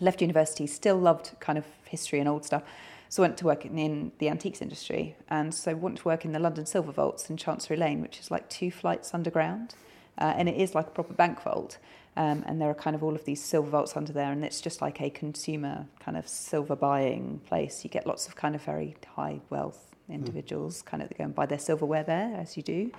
left 0.00 0.20
university, 0.20 0.66
still 0.66 0.96
loved 0.96 1.32
kind 1.40 1.56
of 1.56 1.64
history 1.86 2.20
and 2.20 2.28
old 2.28 2.44
stuff. 2.44 2.62
So 3.08 3.22
went 3.22 3.38
to 3.38 3.46
work 3.46 3.64
in, 3.64 4.12
the 4.18 4.28
antiques 4.28 4.60
industry, 4.60 5.16
and 5.28 5.54
so 5.54 5.74
went 5.76 5.98
to 5.98 6.04
work 6.04 6.24
in 6.24 6.32
the 6.32 6.40
London 6.40 6.66
Silver 6.66 6.90
Vaults 6.90 7.30
in 7.30 7.36
Chancery 7.36 7.76
Lane, 7.76 8.02
which 8.02 8.18
is 8.18 8.30
like 8.30 8.48
two 8.48 8.72
flights 8.72 9.14
underground, 9.14 9.76
uh, 10.18 10.34
and 10.36 10.48
it 10.48 10.56
is 10.56 10.74
like 10.74 10.88
a 10.88 10.90
proper 10.90 11.14
bank 11.14 11.40
vault. 11.42 11.78
Um, 12.16 12.44
and 12.46 12.60
there 12.60 12.68
are 12.68 12.74
kind 12.74 12.96
of 12.96 13.04
all 13.04 13.14
of 13.14 13.24
these 13.24 13.42
silver 13.42 13.70
vaults 13.70 13.96
under 13.96 14.12
there, 14.12 14.32
and 14.32 14.44
it's 14.44 14.60
just 14.60 14.82
like 14.82 15.00
a 15.00 15.10
consumer 15.10 15.86
kind 16.00 16.16
of 16.16 16.26
silver 16.26 16.74
buying 16.74 17.40
place. 17.46 17.84
You 17.84 17.90
get 17.90 18.04
lots 18.04 18.26
of 18.26 18.34
kind 18.34 18.56
of 18.56 18.62
very 18.62 18.96
high 19.14 19.40
wealth 19.48 19.93
individuals 20.08 20.82
kind 20.82 21.02
of 21.02 21.08
go 21.16 21.24
and 21.24 21.34
buy 21.34 21.46
their 21.46 21.58
silverware 21.58 22.02
there, 22.04 22.36
as 22.36 22.56
you 22.56 22.62
do. 22.62 22.90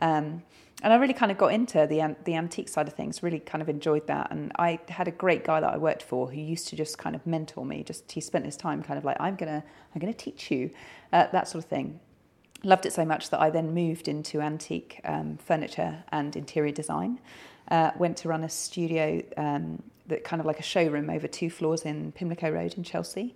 Um, 0.00 0.42
and 0.82 0.92
I 0.92 0.96
really 0.96 1.14
kind 1.14 1.32
of 1.32 1.38
got 1.38 1.52
into 1.52 1.86
the 1.88 2.00
an- 2.00 2.16
the 2.24 2.34
antique 2.36 2.68
side 2.68 2.86
of 2.86 2.94
things. 2.94 3.22
Really 3.22 3.40
kind 3.40 3.62
of 3.62 3.68
enjoyed 3.68 4.06
that, 4.06 4.30
and 4.30 4.52
I 4.58 4.78
had 4.88 5.08
a 5.08 5.10
great 5.10 5.44
guy 5.44 5.60
that 5.60 5.72
I 5.72 5.76
worked 5.76 6.02
for 6.02 6.30
who 6.30 6.40
used 6.40 6.68
to 6.68 6.76
just 6.76 6.98
kind 6.98 7.16
of 7.16 7.26
mentor 7.26 7.64
me. 7.64 7.82
Just 7.82 8.10
he 8.12 8.20
spent 8.20 8.44
his 8.44 8.56
time 8.56 8.82
kind 8.82 8.98
of 8.98 9.04
like 9.04 9.16
I'm 9.18 9.34
gonna 9.34 9.64
I'm 9.94 10.00
gonna 10.00 10.12
teach 10.12 10.50
you 10.50 10.70
uh, 11.12 11.26
that 11.32 11.48
sort 11.48 11.64
of 11.64 11.70
thing. 11.70 11.98
Loved 12.64 12.86
it 12.86 12.92
so 12.92 13.04
much 13.04 13.30
that 13.30 13.40
I 13.40 13.50
then 13.50 13.72
moved 13.72 14.08
into 14.08 14.40
antique 14.40 15.00
um, 15.04 15.36
furniture 15.38 16.04
and 16.10 16.34
interior 16.36 16.72
design. 16.72 17.20
Uh, 17.70 17.90
went 17.98 18.16
to 18.18 18.28
run 18.28 18.44
a 18.44 18.48
studio 18.48 19.22
um, 19.36 19.82
that 20.06 20.24
kind 20.24 20.40
of 20.40 20.46
like 20.46 20.58
a 20.58 20.62
showroom 20.62 21.10
over 21.10 21.28
two 21.28 21.50
floors 21.50 21.82
in 21.82 22.12
Pimlico 22.12 22.50
Road 22.50 22.74
in 22.76 22.82
Chelsea. 22.82 23.34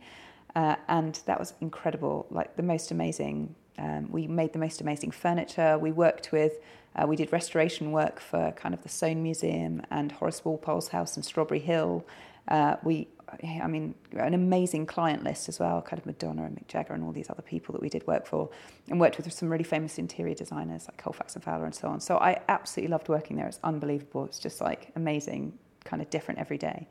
Uh, 0.55 0.77
and 0.89 1.21
that 1.27 1.39
was 1.39 1.55
incredible, 1.61 2.27
like 2.31 2.57
the 2.57 2.63
most 2.63 2.91
amazing. 2.91 3.55
Um, 3.79 4.11
we 4.11 4.27
made 4.27 4.53
the 4.53 4.59
most 4.59 4.81
amazing 4.81 5.11
furniture. 5.11 5.79
We 5.79 5.93
worked 5.93 6.31
with, 6.31 6.53
uh, 6.95 7.07
we 7.07 7.17
did 7.17 7.33
restoration 7.33 7.91
work 7.91 8.21
for 8.21 8.53
kind 8.53 8.75
of 8.75 8.83
the 8.83 8.89
Soane 8.89 9.23
Museum 9.23 9.83
and 9.91 10.13
Horace 10.13 10.45
Walpole's 10.45 10.89
house 10.89 11.17
in 11.17 11.23
Strawberry 11.23 11.61
Hill. 11.61 12.07
Uh, 12.49 12.77
we, 12.83 13.09
I 13.43 13.67
mean, 13.67 13.95
an 14.13 14.35
amazing 14.35 14.85
client 14.85 15.25
list 15.25 15.49
as 15.49 15.59
well, 15.59 15.81
kind 15.81 15.99
of 15.99 16.05
Madonna 16.05 16.45
and 16.45 16.55
Mick 16.55 16.69
Jagger 16.69 16.93
and 16.93 17.03
all 17.03 17.13
these 17.13 17.31
other 17.31 17.41
people 17.41 17.73
that 17.73 17.81
we 17.81 17.89
did 17.89 18.07
work 18.07 18.27
for, 18.27 18.51
and 18.91 19.01
worked 19.01 19.17
with 19.17 19.33
some 19.33 19.49
really 19.49 19.65
famous 19.65 19.97
interior 19.99 20.35
designers 20.35 20.87
like 20.87 20.99
Colefax 20.99 21.35
and 21.35 21.43
Fowler 21.43 21.65
and 21.65 21.75
so 21.75 21.89
on. 21.89 21.99
So 22.01 22.19
I 22.19 22.41
absolutely 22.49 22.91
loved 22.91 23.09
working 23.09 23.37
there. 23.39 23.47
It's 23.47 23.61
unbelievable. 23.65 24.27
It's 24.27 24.39
just 24.39 24.61
like 24.61 24.91
amazing, 24.97 25.59
kind 25.85 26.03
of 26.03 26.11
different 26.11 26.41
every 26.41 26.59
day. 26.59 26.89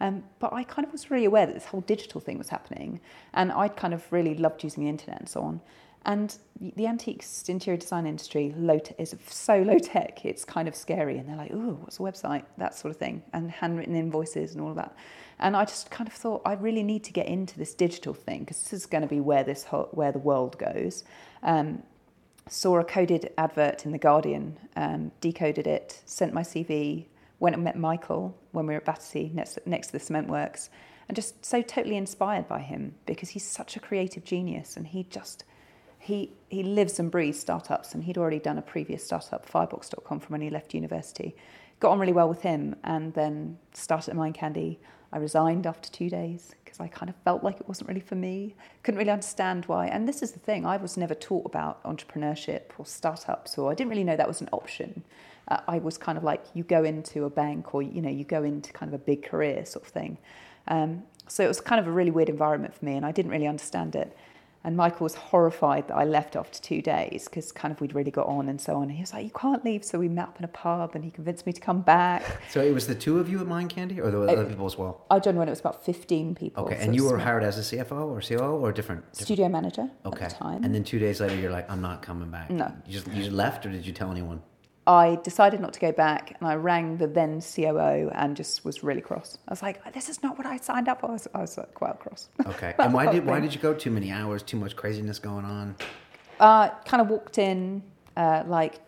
Um, 0.00 0.24
but 0.38 0.52
I 0.52 0.64
kind 0.64 0.86
of 0.86 0.92
was 0.92 1.10
really 1.10 1.24
aware 1.24 1.46
that 1.46 1.54
this 1.54 1.66
whole 1.66 1.82
digital 1.82 2.20
thing 2.20 2.38
was 2.38 2.48
happening, 2.48 3.00
and 3.32 3.52
I'd 3.52 3.76
kind 3.76 3.94
of 3.94 4.10
really 4.12 4.34
loved 4.34 4.64
using 4.64 4.84
the 4.84 4.90
internet 4.90 5.20
and 5.20 5.28
so 5.28 5.40
on. 5.42 5.60
And 6.06 6.36
the 6.60 6.86
antiques 6.86 7.48
interior 7.48 7.78
design 7.78 8.06
industry 8.06 8.54
low 8.58 8.78
te- 8.78 8.94
is 8.98 9.16
so 9.26 9.62
low 9.62 9.78
tech, 9.78 10.24
it's 10.24 10.44
kind 10.44 10.68
of 10.68 10.74
scary. 10.74 11.16
And 11.16 11.28
they're 11.28 11.36
like, 11.36 11.52
"Ooh, 11.52 11.78
what's 11.80 11.98
a 11.98 12.02
website?" 12.02 12.44
That 12.58 12.74
sort 12.74 12.90
of 12.90 12.98
thing, 12.98 13.22
and 13.32 13.50
handwritten 13.50 13.94
invoices 13.96 14.52
and 14.52 14.60
all 14.60 14.70
of 14.70 14.76
that. 14.76 14.94
And 15.38 15.56
I 15.56 15.64
just 15.64 15.90
kind 15.90 16.06
of 16.06 16.14
thought 16.14 16.42
I 16.44 16.54
really 16.54 16.82
need 16.82 17.04
to 17.04 17.12
get 17.12 17.26
into 17.26 17.58
this 17.58 17.74
digital 17.74 18.14
thing 18.14 18.40
because 18.40 18.62
this 18.62 18.72
is 18.72 18.86
going 18.86 19.02
to 19.02 19.08
be 19.08 19.20
where 19.20 19.44
this 19.44 19.64
ho- 19.64 19.88
where 19.92 20.12
the 20.12 20.18
world 20.18 20.58
goes. 20.58 21.04
Um, 21.42 21.82
saw 22.48 22.78
a 22.78 22.84
coded 22.84 23.32
advert 23.38 23.86
in 23.86 23.92
the 23.92 23.98
Guardian, 23.98 24.58
um, 24.76 25.10
decoded 25.20 25.66
it, 25.66 26.02
sent 26.04 26.34
my 26.34 26.42
CV, 26.42 27.06
went 27.40 27.54
and 27.54 27.64
met 27.64 27.76
Michael 27.76 28.36
when 28.52 28.66
we 28.66 28.74
were 28.74 28.78
at 28.78 28.84
Battersea 28.84 29.30
next, 29.34 29.58
next 29.66 29.88
to 29.88 29.92
the 29.94 30.00
cement 30.00 30.28
works, 30.28 30.70
and 31.08 31.16
just 31.16 31.44
so 31.44 31.62
totally 31.62 31.96
inspired 31.96 32.48
by 32.48 32.60
him 32.60 32.94
because 33.06 33.30
he's 33.30 33.46
such 33.46 33.76
a 33.76 33.80
creative 33.80 34.24
genius 34.24 34.76
and 34.76 34.86
he 34.86 35.04
just 35.04 35.44
he 35.98 36.30
he 36.48 36.62
lives 36.62 36.98
and 36.98 37.10
breathes 37.10 37.40
startups 37.40 37.94
and 37.94 38.04
he'd 38.04 38.18
already 38.18 38.38
done 38.38 38.58
a 38.58 38.62
previous 38.62 39.04
startup 39.04 39.48
firebox.com 39.48 40.20
from 40.20 40.32
when 40.32 40.40
he 40.40 40.50
left 40.50 40.74
university. 40.74 41.34
Got 41.80 41.92
on 41.92 41.98
really 41.98 42.12
well 42.12 42.28
with 42.28 42.42
him 42.42 42.76
and 42.84 43.12
then 43.14 43.58
started 43.72 44.10
at 44.10 44.16
mind 44.16 44.34
candy. 44.34 44.80
I 45.12 45.18
resigned 45.18 45.66
after 45.66 45.90
two 45.90 46.10
days 46.10 46.54
because 46.64 46.80
i 46.80 46.88
kind 46.88 47.08
of 47.08 47.16
felt 47.24 47.44
like 47.44 47.60
it 47.60 47.68
wasn't 47.68 47.88
really 47.88 48.00
for 48.00 48.16
me. 48.16 48.54
Couldn't 48.82 48.98
really 48.98 49.10
understand 49.10 49.64
why. 49.66 49.86
And 49.86 50.06
this 50.08 50.22
is 50.22 50.32
the 50.32 50.38
thing 50.38 50.66
i 50.66 50.76
was 50.76 50.96
never 50.96 51.14
taught 51.14 51.46
about 51.46 51.82
entrepreneurship 51.84 52.62
or 52.78 52.86
startups 52.86 53.56
or 53.56 53.70
i 53.70 53.74
didn't 53.74 53.90
really 53.90 54.04
know 54.04 54.16
that 54.16 54.28
was 54.28 54.40
an 54.40 54.48
option 54.52 55.04
uh, 55.48 55.60
i 55.68 55.78
was 55.78 55.98
kind 55.98 56.18
of 56.18 56.24
like 56.24 56.44
you 56.54 56.62
go 56.64 56.84
into 56.84 57.24
a 57.24 57.30
bank 57.30 57.74
or 57.74 57.82
you 57.82 58.00
know 58.00 58.10
you 58.10 58.24
go 58.24 58.42
into 58.42 58.72
kind 58.72 58.92
of 58.92 59.00
a 59.00 59.02
big 59.04 59.22
career 59.22 59.64
sort 59.64 59.84
of 59.84 59.90
thing 59.90 60.18
um, 60.68 61.02
so 61.28 61.44
it 61.44 61.48
was 61.48 61.60
kind 61.60 61.80
of 61.80 61.86
a 61.86 61.90
really 61.90 62.10
weird 62.10 62.28
environment 62.28 62.74
for 62.74 62.84
me 62.84 62.94
and 62.94 63.04
i 63.04 63.12
didn't 63.12 63.30
really 63.30 63.46
understand 63.46 63.94
it 63.94 64.16
and 64.66 64.78
Michael 64.78 65.04
was 65.04 65.14
horrified 65.14 65.88
that 65.88 65.94
I 65.94 66.04
left 66.04 66.36
after 66.36 66.58
two 66.58 66.80
days 66.80 67.26
because 67.26 67.52
kind 67.52 67.70
of 67.70 67.82
we'd 67.82 67.94
really 67.94 68.10
got 68.10 68.26
on 68.26 68.48
and 68.48 68.58
so 68.58 68.76
on. 68.76 68.84
And 68.84 68.92
he 68.92 69.02
was 69.02 69.12
like, 69.12 69.24
"You 69.24 69.30
can't 69.30 69.62
leave." 69.62 69.84
So 69.84 69.98
we 69.98 70.08
met 70.08 70.28
up 70.28 70.38
in 70.38 70.44
a 70.44 70.48
pub, 70.48 70.94
and 70.94 71.04
he 71.04 71.10
convinced 71.10 71.44
me 71.44 71.52
to 71.52 71.60
come 71.60 71.82
back. 71.82 72.24
So 72.54 72.62
it 72.62 72.72
was 72.72 72.86
the 72.86 72.94
two 72.94 73.18
of 73.18 73.28
you 73.28 73.40
at 73.40 73.46
Mind 73.46 73.70
Candy, 73.70 74.00
or 74.00 74.10
there 74.10 74.20
were 74.20 74.28
other 74.28 74.46
people 74.46 74.64
as 74.64 74.78
well? 74.78 75.04
I 75.10 75.18
joined 75.18 75.38
when 75.38 75.48
it 75.48 75.50
was 75.50 75.60
about 75.60 75.84
fifteen 75.84 76.34
people. 76.34 76.64
Okay, 76.64 76.76
so 76.76 76.82
and 76.82 76.94
you 76.94 77.04
were 77.04 77.18
hired 77.18 77.42
as 77.42 77.58
a 77.58 77.76
CFO 77.76 78.06
or 78.06 78.20
COO 78.20 78.58
or 78.64 78.72
different? 78.72 79.02
different? 79.02 79.16
studio 79.16 79.48
manager 79.48 79.90
Okay, 80.06 80.24
at 80.24 80.30
the 80.30 80.36
time. 80.36 80.64
and 80.64 80.74
then 80.74 80.84
two 80.84 80.98
days 80.98 81.20
later, 81.20 81.34
you're 81.36 81.50
like, 81.50 81.70
"I'm 81.70 81.82
not 81.82 82.00
coming 82.00 82.30
back." 82.30 82.48
No. 82.50 82.72
you 82.86 82.92
just 82.92 83.06
you 83.08 83.22
just 83.24 83.32
left, 83.32 83.66
or 83.66 83.70
did 83.70 83.84
you 83.84 83.92
tell 83.92 84.10
anyone? 84.10 84.40
I 84.86 85.18
decided 85.22 85.60
not 85.60 85.72
to 85.74 85.80
go 85.80 85.92
back, 85.92 86.36
and 86.38 86.48
I 86.48 86.56
rang 86.56 86.98
the 86.98 87.06
then 87.06 87.40
COO 87.40 88.10
and 88.14 88.36
just 88.36 88.64
was 88.64 88.82
really 88.82 89.00
cross. 89.00 89.38
I 89.48 89.52
was 89.52 89.62
like, 89.62 89.92
"This 89.94 90.08
is 90.08 90.22
not 90.22 90.36
what 90.36 90.46
I 90.46 90.58
signed 90.58 90.88
up 90.88 91.00
for." 91.00 91.08
I 91.08 91.12
was, 91.12 91.28
I 91.34 91.40
was 91.40 91.58
quite 91.74 91.98
cross. 91.98 92.28
Okay, 92.46 92.74
and 92.78 92.92
why 92.92 93.10
did 93.10 93.24
why 93.24 93.40
did 93.40 93.54
you 93.54 93.60
go? 93.60 93.72
Too 93.72 93.90
many 93.90 94.10
hours, 94.10 94.42
too 94.42 94.58
much 94.58 94.76
craziness 94.76 95.18
going 95.18 95.44
on. 95.44 95.76
Uh, 96.38 96.68
kind 96.84 97.00
of 97.00 97.08
walked 97.08 97.38
in, 97.38 97.82
uh, 98.16 98.42
like 98.46 98.80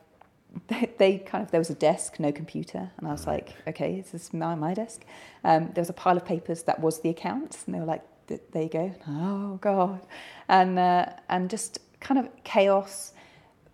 they, 0.68 0.90
they 0.98 1.18
kind 1.18 1.44
of 1.44 1.50
there 1.50 1.60
was 1.60 1.70
a 1.70 1.74
desk, 1.74 2.18
no 2.18 2.32
computer, 2.32 2.90
and 2.98 3.08
I 3.08 3.12
was 3.12 3.26
like, 3.26 3.54
okay, 3.66 4.00
this 4.00 4.14
is 4.14 4.32
my, 4.32 4.54
my 4.54 4.74
desk. 4.74 5.04
Um, 5.44 5.70
there 5.74 5.82
was 5.82 5.90
a 5.90 5.94
pile 5.94 6.16
of 6.16 6.24
papers 6.24 6.62
that 6.64 6.80
was 6.80 7.00
the 7.00 7.10
accounts, 7.10 7.64
and 7.66 7.74
they 7.74 7.78
were 7.78 7.86
like, 7.86 8.02
there 8.26 8.62
you 8.62 8.68
go. 8.68 8.94
Oh 9.08 9.58
god, 9.60 10.06
and 10.48 10.78
uh, 10.78 11.06
and 11.28 11.48
just 11.48 11.78
kind 12.00 12.18
of 12.18 12.28
chaos. 12.44 13.12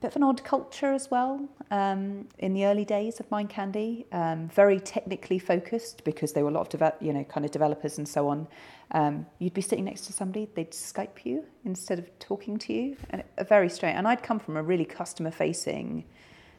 Bit 0.03 0.09
of 0.09 0.17
an 0.17 0.25
odd 0.25 0.43
culture 0.43 0.93
as 0.93 1.13
well 1.13 1.49
um, 1.71 2.27
in 2.41 2.55
the 2.55 2.67
early 2.67 2.85
days 2.85 3.21
of 3.21 3.31
Mind 3.31 3.51
Candy. 3.51 4.05
Um, 4.11 4.49
very 4.49 4.81
technically 4.81 5.39
focused 5.39 6.03
because 6.03 6.33
there 6.33 6.43
were 6.43 6.51
a 6.51 6.53
lot 6.53 6.63
of 6.63 6.69
develop, 6.71 6.97
you 7.01 7.13
know 7.13 7.23
kind 7.23 7.47
of 7.47 7.53
developers 7.53 7.99
and 7.99 8.09
so 8.09 8.27
on. 8.27 8.49
Um, 8.91 9.27
you'd 9.39 9.55
be 9.55 9.61
sitting 9.61 9.85
next 9.85 10.07
to 10.07 10.13
somebody, 10.13 10.49
they'd 10.57 10.73
Skype 10.73 11.25
you 11.25 11.45
instead 11.65 12.01
of 12.01 12.19
talking 12.19 12.59
to 12.59 12.73
you, 12.73 12.97
and 13.11 13.23
a 13.39 13.45
very 13.45 13.69
strange. 13.69 13.97
And 13.97 14.09
I'd 14.09 14.25
come 14.25 14.41
from 14.41 14.57
a 14.57 14.63
really 14.65 14.85
customer 14.85 15.31
facing 15.31 16.03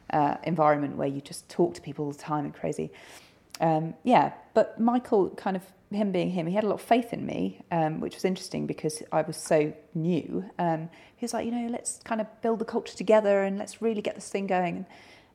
uh, 0.08 0.36
environment 0.44 0.96
where 0.96 1.08
you 1.08 1.20
just 1.20 1.46
talk 1.50 1.74
to 1.74 1.82
people 1.82 2.06
all 2.06 2.12
the 2.12 2.18
time 2.18 2.46
and 2.46 2.54
crazy. 2.54 2.90
Um, 3.60 3.94
yeah, 4.02 4.32
but 4.52 4.80
Michael, 4.80 5.30
kind 5.30 5.56
of 5.56 5.62
him 5.90 6.10
being 6.12 6.30
him, 6.30 6.46
he 6.46 6.54
had 6.54 6.64
a 6.64 6.68
lot 6.68 6.74
of 6.74 6.82
faith 6.82 7.12
in 7.12 7.24
me, 7.24 7.60
um, 7.70 8.00
which 8.00 8.14
was 8.14 8.24
interesting 8.24 8.66
because 8.66 9.02
I 9.12 9.22
was 9.22 9.36
so 9.36 9.72
new. 9.94 10.44
Um, 10.58 10.90
he 11.16 11.24
was 11.24 11.32
like, 11.32 11.46
you 11.46 11.52
know, 11.52 11.68
let's 11.70 12.00
kind 12.04 12.20
of 12.20 12.26
build 12.42 12.58
the 12.58 12.64
culture 12.64 12.96
together 12.96 13.44
and 13.44 13.58
let's 13.58 13.80
really 13.80 14.02
get 14.02 14.14
this 14.16 14.28
thing 14.28 14.46
going. 14.46 14.86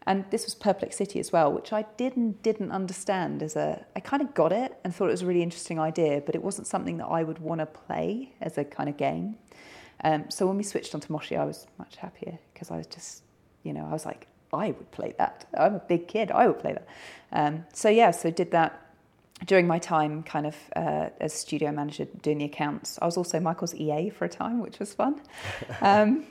and 0.07 0.25
this 0.31 0.45
was 0.45 0.55
Perplex 0.55 0.95
City 0.97 1.19
as 1.19 1.31
well, 1.31 1.51
which 1.51 1.71
I 1.73 1.83
didn't 1.97 2.41
didn't 2.43 2.71
understand 2.71 3.43
as 3.43 3.55
a. 3.55 3.85
I 3.95 3.99
kind 3.99 4.21
of 4.21 4.33
got 4.33 4.51
it 4.51 4.77
and 4.83 4.93
thought 4.93 5.07
it 5.07 5.11
was 5.11 5.21
a 5.21 5.25
really 5.25 5.43
interesting 5.43 5.79
idea, 5.79 6.21
but 6.25 6.35
it 6.35 6.43
wasn't 6.43 6.67
something 6.67 6.97
that 6.97 7.07
I 7.07 7.23
would 7.23 7.39
want 7.39 7.59
to 7.59 7.65
play 7.65 8.33
as 8.41 8.57
a 8.57 8.63
kind 8.63 8.89
of 8.89 8.97
game. 8.97 9.37
Um, 10.03 10.29
so 10.29 10.47
when 10.47 10.57
we 10.57 10.63
switched 10.63 10.95
onto 10.95 11.11
Moshi, 11.11 11.35
I 11.35 11.43
was 11.45 11.67
much 11.77 11.97
happier 11.97 12.39
because 12.53 12.71
I 12.71 12.77
was 12.77 12.87
just, 12.87 13.23
you 13.63 13.73
know, 13.73 13.85
I 13.85 13.91
was 13.91 14.05
like, 14.05 14.27
I 14.53 14.67
would 14.71 14.91
play 14.91 15.13
that. 15.17 15.45
I'm 15.57 15.75
a 15.75 15.79
big 15.79 16.07
kid. 16.07 16.31
I 16.31 16.47
would 16.47 16.59
play 16.59 16.73
that. 16.73 16.87
Um, 17.31 17.65
so 17.73 17.89
yeah, 17.89 18.11
so 18.11 18.31
did 18.31 18.51
that 18.51 18.89
during 19.45 19.67
my 19.67 19.79
time 19.79 20.23
kind 20.23 20.45
of 20.45 20.55
uh, 20.75 21.09
as 21.19 21.33
studio 21.33 21.71
manager 21.71 22.05
doing 22.21 22.39
the 22.39 22.45
accounts, 22.45 22.99
I 23.01 23.05
was 23.05 23.17
also 23.17 23.39
Michael's 23.39 23.75
EA 23.75 24.09
for 24.09 24.25
a 24.25 24.29
time, 24.29 24.59
which 24.59 24.79
was 24.79 24.93
fun. 24.93 25.21
Um, 25.81 26.25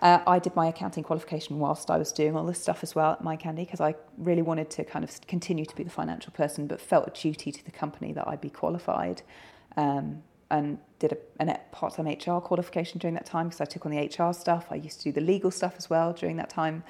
uh, 0.00 0.18
I 0.26 0.40
did 0.40 0.56
my 0.56 0.66
accounting 0.66 1.04
qualification 1.04 1.60
whilst 1.60 1.88
I 1.88 1.98
was 1.98 2.10
doing 2.10 2.36
all 2.36 2.44
this 2.44 2.60
stuff 2.60 2.82
as 2.82 2.96
well 2.96 3.12
at 3.12 3.22
MindCandy 3.22 3.58
because 3.58 3.80
I 3.80 3.94
really 4.18 4.42
wanted 4.42 4.68
to 4.70 4.84
kind 4.84 5.04
of 5.04 5.20
continue 5.28 5.64
to 5.64 5.76
be 5.76 5.84
the 5.84 5.90
financial 5.90 6.32
person, 6.32 6.66
but 6.66 6.80
felt 6.80 7.06
a 7.06 7.10
duty 7.10 7.52
to 7.52 7.64
the 7.64 7.70
company 7.70 8.12
that 8.12 8.26
I'd 8.26 8.40
be 8.40 8.50
qualified. 8.50 9.22
Um, 9.76 10.22
and 10.50 10.78
did 10.98 11.12
a, 11.12 11.16
a 11.40 11.58
part-time 11.72 12.06
HR 12.06 12.40
qualification 12.40 12.98
during 12.98 13.14
that 13.14 13.26
time 13.26 13.48
because 13.48 13.60
I 13.60 13.64
took 13.64 13.86
on 13.86 13.92
the 13.92 13.98
HR 13.98 14.32
stuff. 14.32 14.66
I 14.70 14.76
used 14.76 14.98
to 15.00 15.04
do 15.04 15.12
the 15.12 15.20
legal 15.20 15.50
stuff 15.50 15.74
as 15.76 15.88
well 15.88 16.12
during 16.12 16.36
that 16.36 16.50
time. 16.50 16.84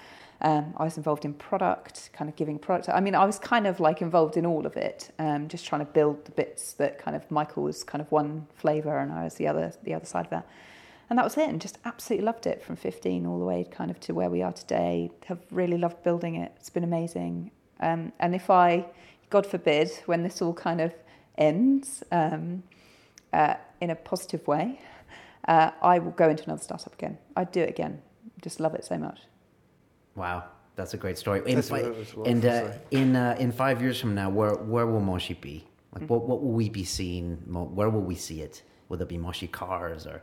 Um, 0.44 0.74
I 0.76 0.84
was 0.84 0.98
involved 0.98 1.24
in 1.24 1.32
product, 1.32 2.10
kind 2.12 2.28
of 2.28 2.36
giving 2.36 2.58
product. 2.58 2.90
I 2.90 3.00
mean, 3.00 3.14
I 3.14 3.24
was 3.24 3.38
kind 3.38 3.66
of 3.66 3.80
like 3.80 4.02
involved 4.02 4.36
in 4.36 4.44
all 4.44 4.66
of 4.66 4.76
it, 4.76 5.10
um, 5.18 5.48
just 5.48 5.64
trying 5.64 5.84
to 5.84 5.90
build 5.90 6.22
the 6.26 6.32
bits 6.32 6.74
that 6.74 6.98
kind 6.98 7.16
of 7.16 7.28
Michael 7.30 7.62
was 7.62 7.82
kind 7.82 8.02
of 8.02 8.12
one 8.12 8.46
flavour 8.54 8.98
and 8.98 9.10
I 9.10 9.24
was 9.24 9.36
the 9.36 9.48
other, 9.48 9.72
the 9.84 9.94
other 9.94 10.04
side 10.04 10.26
of 10.26 10.30
that. 10.30 10.46
And 11.08 11.18
that 11.18 11.24
was 11.24 11.38
it, 11.38 11.48
and 11.48 11.62
just 11.62 11.78
absolutely 11.86 12.26
loved 12.26 12.46
it 12.46 12.62
from 12.62 12.76
15 12.76 13.24
all 13.24 13.38
the 13.38 13.44
way 13.46 13.64
kind 13.70 13.90
of 13.90 13.98
to 14.00 14.12
where 14.12 14.28
we 14.28 14.42
are 14.42 14.52
today. 14.52 15.10
Have 15.26 15.38
really 15.50 15.78
loved 15.78 16.02
building 16.02 16.34
it. 16.34 16.52
It's 16.56 16.68
been 16.68 16.84
amazing. 16.84 17.50
Um, 17.80 18.12
and 18.20 18.34
if 18.34 18.50
I, 18.50 18.84
God 19.30 19.46
forbid, 19.46 19.90
when 20.04 20.22
this 20.22 20.42
all 20.42 20.52
kind 20.52 20.82
of 20.82 20.92
ends 21.38 22.02
um, 22.12 22.62
uh, 23.32 23.54
in 23.80 23.88
a 23.88 23.96
positive 23.96 24.46
way, 24.46 24.78
uh, 25.48 25.70
I 25.80 26.00
will 26.00 26.10
go 26.10 26.28
into 26.28 26.44
another 26.44 26.62
startup 26.62 26.92
again. 26.92 27.16
I'd 27.34 27.50
do 27.50 27.60
it 27.60 27.70
again. 27.70 28.02
Just 28.42 28.60
love 28.60 28.74
it 28.74 28.84
so 28.84 28.98
much. 28.98 29.20
Wow, 30.14 30.44
that's 30.76 30.94
a 30.94 30.96
great 30.96 31.18
story. 31.18 31.42
In 31.46 31.56
that's 31.56 31.68
fi- 31.68 31.92
and 32.26 32.44
uh, 32.44 32.70
in 32.90 33.16
uh, 33.16 33.36
in 33.38 33.52
five 33.52 33.82
years 33.82 34.00
from 34.00 34.14
now, 34.14 34.30
where 34.30 34.54
where 34.54 34.86
will 34.86 35.00
Moshi 35.00 35.34
be? 35.34 35.66
Like, 35.92 36.04
mm-hmm. 36.04 36.12
what 36.12 36.28
what 36.28 36.42
will 36.42 36.52
we 36.52 36.68
be 36.68 36.84
seeing? 36.84 37.36
Where 37.46 37.90
will 37.90 38.02
we 38.02 38.14
see 38.14 38.40
it? 38.40 38.62
Will 38.88 38.96
there 38.96 39.06
be 39.06 39.18
Moshi 39.18 39.46
cars 39.46 40.06
or 40.06 40.22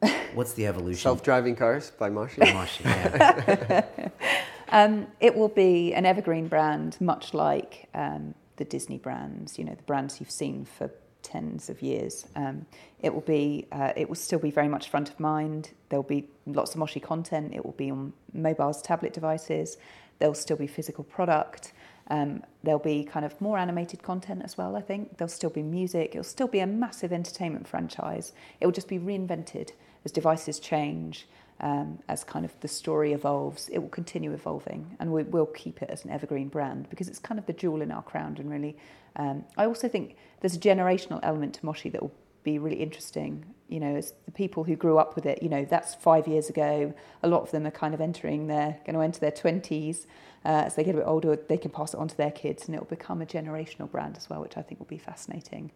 what's 0.34 0.52
the 0.54 0.66
evolution? 0.66 1.02
Self-driving 1.02 1.56
cars 1.56 1.90
by 1.90 2.10
Moshi. 2.10 2.40
Moshi, 2.52 2.84
yeah. 2.84 3.84
um, 4.68 5.06
it 5.20 5.34
will 5.34 5.48
be 5.48 5.94
an 5.94 6.06
evergreen 6.06 6.48
brand, 6.48 7.00
much 7.00 7.34
like 7.34 7.88
um, 7.94 8.34
the 8.56 8.64
Disney 8.64 8.98
brands. 8.98 9.58
You 9.58 9.64
know, 9.64 9.74
the 9.74 9.82
brands 9.82 10.20
you've 10.20 10.30
seen 10.30 10.64
for 10.64 10.90
tens 11.22 11.70
of 11.70 11.82
years. 11.82 12.26
Um, 12.36 12.66
it 13.00 13.12
will 13.12 13.22
be, 13.22 13.66
uh, 13.72 13.92
it 13.96 14.08
will 14.08 14.16
still 14.16 14.38
be 14.38 14.50
very 14.50 14.68
much 14.68 14.88
front 14.88 15.10
of 15.10 15.18
mind. 15.18 15.70
There'll 15.88 16.02
be 16.02 16.28
lots 16.46 16.72
of 16.72 16.78
Moshi 16.78 17.00
content. 17.00 17.54
It 17.54 17.64
will 17.64 17.72
be 17.72 17.90
on 17.90 18.12
mobiles, 18.32 18.82
tablet 18.82 19.12
devices. 19.12 19.76
There'll 20.18 20.34
still 20.34 20.56
be 20.56 20.66
physical 20.66 21.04
product. 21.04 21.72
Um, 22.08 22.42
there'll 22.62 22.78
be 22.80 23.04
kind 23.04 23.24
of 23.24 23.40
more 23.40 23.58
animated 23.58 24.02
content 24.02 24.42
as 24.44 24.58
well. 24.58 24.76
I 24.76 24.80
think 24.80 25.16
there'll 25.16 25.28
still 25.28 25.50
be 25.50 25.62
music. 25.62 26.10
It'll 26.10 26.24
still 26.24 26.48
be 26.48 26.60
a 26.60 26.66
massive 26.66 27.12
entertainment 27.12 27.66
franchise. 27.66 28.32
It 28.60 28.66
will 28.66 28.72
just 28.72 28.88
be 28.88 28.98
reinvented 28.98 29.70
as 30.04 30.12
devices 30.12 30.58
change. 30.58 31.26
Um, 31.60 32.00
as 32.08 32.24
kind 32.24 32.44
of 32.44 32.58
the 32.58 32.66
story 32.66 33.12
evolves, 33.12 33.68
it 33.68 33.78
will 33.78 33.88
continue 33.88 34.32
evolving, 34.32 34.96
and 34.98 35.12
we 35.12 35.22
will 35.22 35.46
keep 35.46 35.80
it 35.80 35.90
as 35.90 36.04
an 36.04 36.10
evergreen 36.10 36.48
brand 36.48 36.90
because 36.90 37.06
it's 37.06 37.20
kind 37.20 37.38
of 37.38 37.46
the 37.46 37.52
jewel 37.52 37.82
in 37.82 37.92
our 37.92 38.02
crown 38.02 38.36
and 38.40 38.50
really 38.50 38.76
um, 39.16 39.44
I 39.56 39.66
also 39.66 39.88
think 39.88 40.16
there's 40.40 40.56
a 40.56 40.60
generational 40.60 41.20
element 41.22 41.54
to 41.54 41.66
Moshi 41.66 41.88
that 41.90 42.02
will 42.02 42.14
be 42.42 42.58
really 42.58 42.76
interesting. 42.76 43.44
You 43.68 43.80
know, 43.80 43.96
as 43.96 44.12
the 44.26 44.32
people 44.32 44.64
who 44.64 44.76
grew 44.76 44.98
up 44.98 45.14
with 45.14 45.26
it, 45.26 45.42
you 45.42 45.48
know, 45.48 45.64
that's 45.64 45.94
five 45.94 46.26
years 46.26 46.48
ago. 46.48 46.92
A 47.22 47.28
lot 47.28 47.42
of 47.42 47.50
them 47.50 47.66
are 47.66 47.70
kind 47.70 47.94
of 47.94 48.00
entering 48.00 48.46
their, 48.46 48.78
going 48.84 48.94
to 48.94 49.00
enter 49.00 49.20
their 49.20 49.30
20s. 49.30 50.06
Uh, 50.44 50.64
as 50.66 50.74
they 50.74 50.84
get 50.84 50.94
a 50.94 50.98
bit 50.98 51.06
older, 51.06 51.36
they 51.36 51.56
can 51.56 51.70
pass 51.70 51.94
it 51.94 52.00
on 52.00 52.08
to 52.08 52.16
their 52.16 52.30
kids 52.30 52.66
and 52.66 52.74
it 52.74 52.80
will 52.80 52.86
become 52.86 53.22
a 53.22 53.26
generational 53.26 53.90
brand 53.90 54.16
as 54.16 54.28
well, 54.28 54.40
which 54.40 54.56
I 54.56 54.62
think 54.62 54.80
will 54.80 54.86
be 54.86 54.98
fascinating. 54.98 55.70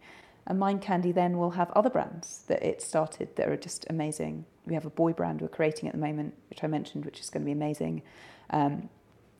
And 0.45 0.59
Mind 0.59 0.81
Candy 0.81 1.11
then 1.11 1.37
will 1.37 1.51
have 1.51 1.71
other 1.71 1.89
brands 1.89 2.43
that 2.47 2.63
it 2.63 2.81
started 2.81 3.35
that 3.35 3.49
are 3.49 3.57
just 3.57 3.85
amazing. 3.89 4.45
We 4.65 4.73
have 4.73 4.85
a 4.85 4.89
boy 4.89 5.13
brand 5.13 5.41
we're 5.41 5.47
creating 5.49 5.89
at 5.89 5.93
the 5.93 6.01
moment, 6.01 6.35
which 6.49 6.63
I 6.63 6.67
mentioned, 6.67 7.05
which 7.05 7.19
is 7.19 7.29
going 7.29 7.43
to 7.43 7.45
be 7.45 7.51
amazing. 7.51 8.01
Um, 8.49 8.89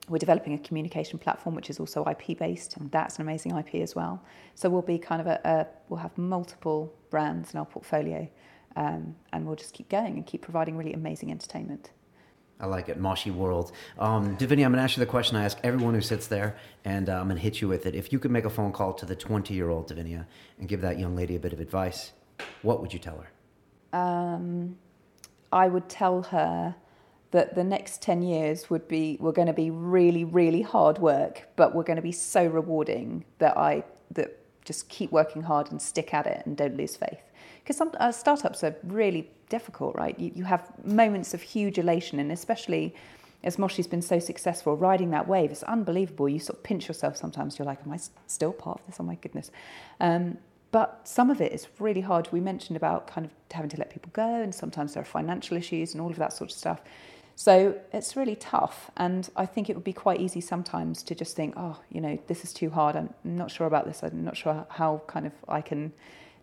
we're 0.10 0.18
developing 0.18 0.54
a 0.54 0.58
communication 0.60 1.20
platform 1.20 1.56
which 1.56 1.70
is 1.70 1.80
also 1.80 2.06
IP 2.06 2.38
based, 2.38 2.78
and 2.78 2.90
that's 2.92 3.18
an 3.18 3.22
amazing 3.22 3.58
IP 3.58 3.76
as 3.76 3.96
well. 3.96 4.24
So 4.56 4.70
we'll 4.70 4.82
be 4.82 4.98
kind 4.98 5.22
of 5.22 5.28
a, 5.28 5.40
a 5.44 5.68
we'll 5.90 6.00
have 6.00 6.18
multiple 6.18 6.94
brands 7.10 7.54
in 7.54 7.60
our 7.60 7.66
portfolio, 7.66 8.30
um, 8.76 9.16
and 9.34 9.46
we'll 9.46 9.56
just 9.56 9.74
keep 9.74 9.90
going 9.90 10.16
and 10.16 10.26
keep 10.26 10.42
providing 10.42 10.78
really 10.78 10.94
amazing 10.94 11.32
entertainment. 11.32 11.92
I 12.60 12.66
like 12.66 12.90
it, 12.90 13.00
Moshi 13.00 13.30
World. 13.30 13.72
Um, 14.00 14.36
Divinia, 14.36 14.66
I'm 14.66 14.72
going 14.72 14.78
to 14.78 14.82
ask 14.82 14.98
you 14.98 15.02
the 15.02 15.06
question 15.06 15.38
I 15.38 15.46
ask 15.46 15.60
everyone 15.64 15.94
who 15.94 16.02
sits 16.02 16.26
there, 16.28 16.58
and 16.86 17.08
uh, 17.08 17.14
I'm 17.14 17.28
going 17.28 17.36
to 17.36 17.42
hit 17.42 17.62
you 17.62 17.68
with 17.68 17.86
it. 17.86 17.94
If 17.94 18.12
you 18.12 18.18
could 18.18 18.32
make 18.32 18.46
a 18.46 18.50
phone 18.50 18.72
call 18.72 18.94
to 18.94 19.06
the 19.06 19.16
20 19.16 19.54
year 19.54 19.70
old 19.70 19.90
Divinia 19.92 20.26
and 20.58 20.68
give 20.68 20.82
that 20.82 20.98
young 20.98 21.16
lady 21.16 21.36
a 21.36 21.40
bit 21.40 21.54
of 21.54 21.60
advice, 21.60 22.14
what 22.64 22.82
would 22.82 22.94
you 22.94 23.00
tell 23.00 23.24
her? 23.24 24.00
Um, 24.00 24.78
I 25.52 25.68
would 25.68 25.88
tell 25.88 26.24
her 26.24 26.76
that 27.32 27.56
the 27.56 27.64
next 27.64 28.02
10 28.02 28.22
years 28.22 28.70
would 28.70 28.88
be 28.88 29.18
were 29.20 29.32
going 29.32 29.48
to 29.48 29.54
be 29.54 29.70
really 29.70 30.24
really 30.24 30.62
hard 30.62 30.98
work 31.00 31.48
but 31.56 31.76
we're 31.76 31.84
going 31.84 31.98
to 31.98 32.02
be 32.02 32.12
so 32.12 32.46
rewarding 32.46 33.24
that 33.40 33.58
i 33.58 33.84
that 34.12 34.38
just 34.66 34.90
keep 34.90 35.12
working 35.12 35.42
hard 35.42 35.72
and 35.72 35.82
stick 35.82 36.14
at 36.14 36.26
it 36.28 36.46
and 36.46 36.58
don't 36.58 36.76
lose 36.76 36.96
faith 36.96 37.22
because 37.64 37.78
some 37.78 37.92
uh, 38.00 38.12
startups 38.12 38.64
are 38.64 38.76
really 38.84 39.30
difficult 39.50 39.96
right 39.96 40.20
you, 40.20 40.32
you 40.36 40.44
have 40.44 40.72
moments 40.86 41.34
of 41.34 41.42
huge 41.42 41.78
elation 41.78 42.20
and 42.20 42.32
especially 42.32 42.94
as 43.44 43.60
Moshi's 43.60 43.88
been 43.88 44.02
so 44.02 44.20
successful 44.20 44.76
riding 44.76 45.12
that 45.12 45.28
wave, 45.28 45.52
it's 45.52 45.64
unbelievable. 45.64 46.28
You 46.28 46.40
sort 46.40 46.58
of 46.58 46.64
pinch 46.64 46.88
yourself 46.88 47.16
sometimes. 47.16 47.58
You're 47.58 47.68
like, 47.68 47.80
am 47.86 47.94
I 47.94 48.00
still 48.26 48.52
part 48.52 48.80
of 48.80 48.88
this? 48.88 48.98
Oh 49.00 49.04
my 49.04 49.16
goodness. 49.16 49.52
Um, 50.00 50.40
but 50.72 51.08
some 51.08 51.30
of 51.30 51.40
it 51.40 51.54
is 51.54 51.68
really 51.80 52.02
hard. 52.02 52.28
We 52.32 52.42
mentioned 52.42 52.78
about 52.78 53.08
kind 53.08 53.26
of 53.26 53.32
having 53.52 53.70
to 53.70 53.78
let 53.78 53.90
people 53.90 54.12
go, 54.14 54.42
and 54.42 54.54
sometimes 54.54 54.94
there 54.94 55.02
are 55.02 55.06
financial 55.06 55.56
issues 55.56 55.94
and 55.94 56.02
all 56.02 56.10
of 56.10 56.18
that 56.18 56.34
sort 56.34 56.52
of 56.52 56.58
stuff. 56.58 56.82
So 57.40 57.80
it's 57.94 58.16
really 58.16 58.36
tough. 58.36 58.90
And 58.98 59.30
I 59.36 59.46
think 59.46 59.70
it 59.70 59.76
would 59.76 59.84
be 59.84 59.94
quite 59.94 60.20
easy 60.20 60.42
sometimes 60.42 61.04
to 61.04 61.14
just 61.14 61.36
think, 61.36 61.54
oh, 61.56 61.80
you 61.92 62.02
know, 62.02 62.18
this 62.26 62.44
is 62.44 62.52
too 62.52 62.72
hard. 62.72 62.96
I'm 62.96 63.14
not 63.24 63.52
sure 63.52 63.68
about 63.68 63.86
this. 63.86 64.02
I'm 64.02 64.26
not 64.26 64.36
sure 64.36 64.66
how 64.72 65.04
kind 65.06 65.28
of 65.28 65.34
I 65.48 65.62
can 65.62 65.94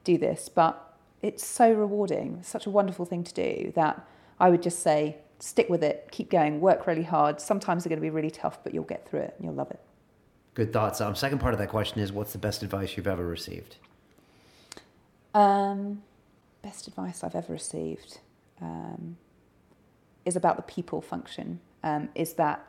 do 0.04 0.16
this. 0.16 0.48
But 0.48 0.94
it's 1.20 1.44
so 1.44 1.72
rewarding, 1.72 2.44
such 2.44 2.64
a 2.66 2.70
wonderful 2.70 3.04
thing 3.06 3.24
to 3.24 3.34
do 3.34 3.72
that 3.74 4.06
I 4.38 4.50
would 4.50 4.62
just 4.62 4.84
say, 4.84 5.16
stick 5.40 5.68
with 5.68 5.82
it, 5.82 6.08
keep 6.12 6.30
going, 6.30 6.60
work 6.60 6.86
really 6.86 7.02
hard. 7.02 7.40
Sometimes 7.40 7.82
they're 7.82 7.88
going 7.88 7.98
to 7.98 8.06
be 8.06 8.10
really 8.10 8.30
tough, 8.30 8.62
but 8.62 8.72
you'll 8.72 8.84
get 8.84 9.08
through 9.08 9.20
it 9.20 9.34
and 9.36 9.44
you'll 9.44 9.54
love 9.54 9.72
it. 9.72 9.80
Good 10.54 10.72
thoughts. 10.72 11.00
Um, 11.00 11.16
second 11.16 11.40
part 11.40 11.54
of 11.54 11.58
that 11.58 11.70
question 11.70 11.98
is 11.98 12.12
what's 12.12 12.30
the 12.30 12.38
best 12.38 12.62
advice 12.62 12.96
you've 12.96 13.08
ever 13.08 13.26
received? 13.26 13.78
Um, 15.34 16.02
best 16.62 16.86
advice 16.86 17.24
I've 17.24 17.34
ever 17.34 17.52
received. 17.52 18.20
Um, 18.62 19.16
is 20.24 20.36
about 20.36 20.56
the 20.56 20.62
people 20.62 21.00
function, 21.00 21.60
um, 21.82 22.08
is 22.14 22.34
that 22.34 22.66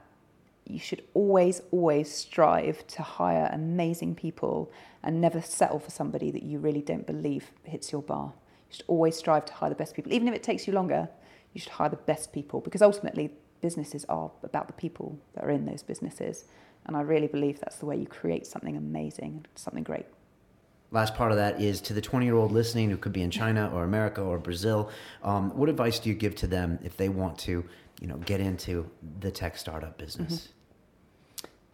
you 0.65 0.79
should 0.79 1.03
always, 1.13 1.61
always 1.71 2.11
strive 2.11 2.85
to 2.87 3.03
hire 3.03 3.49
amazing 3.53 4.15
people 4.15 4.71
and 5.03 5.21
never 5.21 5.41
settle 5.41 5.79
for 5.79 5.91
somebody 5.91 6.31
that 6.31 6.43
you 6.43 6.57
really 6.57 6.81
don't 6.81 7.05
believe 7.05 7.51
hits 7.63 7.91
your 7.91 8.01
bar. 8.01 8.33
You 8.69 8.77
should 8.77 8.85
always 8.87 9.15
strive 9.15 9.45
to 9.45 9.53
hire 9.53 9.69
the 9.69 9.75
best 9.75 9.95
people. 9.95 10.11
Even 10.11 10.27
if 10.27 10.33
it 10.33 10.41
takes 10.41 10.65
you 10.65 10.73
longer, 10.73 11.07
you 11.53 11.61
should 11.61 11.73
hire 11.73 11.89
the 11.89 11.95
best 11.97 12.33
people 12.33 12.61
because 12.61 12.81
ultimately 12.81 13.31
businesses 13.61 14.05
are 14.05 14.31
about 14.43 14.67
the 14.67 14.73
people 14.73 15.19
that 15.33 15.43
are 15.43 15.51
in 15.51 15.65
those 15.65 15.83
businesses. 15.83 16.45
And 16.87 16.97
I 16.97 17.01
really 17.01 17.27
believe 17.27 17.59
that's 17.59 17.77
the 17.77 17.85
way 17.85 17.97
you 17.97 18.07
create 18.07 18.45
something 18.47 18.75
amazing, 18.75 19.45
something 19.55 19.83
great. 19.83 20.05
Last 20.91 21.15
part 21.15 21.31
of 21.31 21.37
that 21.37 21.59
is 21.59 21.81
to 21.81 21.93
the 21.93 22.01
20 22.01 22.25
year 22.25 22.35
old 22.35 22.51
listening 22.51 22.89
who 22.89 22.97
could 22.97 23.13
be 23.13 23.21
in 23.21 23.31
China 23.31 23.69
or 23.73 23.83
America 23.83 24.21
or 24.21 24.37
Brazil. 24.37 24.89
Um, 25.23 25.55
what 25.57 25.67
advice 25.67 25.99
do 25.99 26.09
you 26.09 26.15
give 26.15 26.35
to 26.35 26.47
them 26.47 26.79
if 26.83 26.95
they 26.95 27.09
want 27.09 27.37
to, 27.39 27.65
you 27.99 28.07
know, 28.07 28.17
get 28.17 28.39
into 28.39 28.89
the 29.19 29.31
tech 29.31 29.57
startup 29.57 29.97
business? 29.97 30.33
Mm-hmm. 30.33 30.51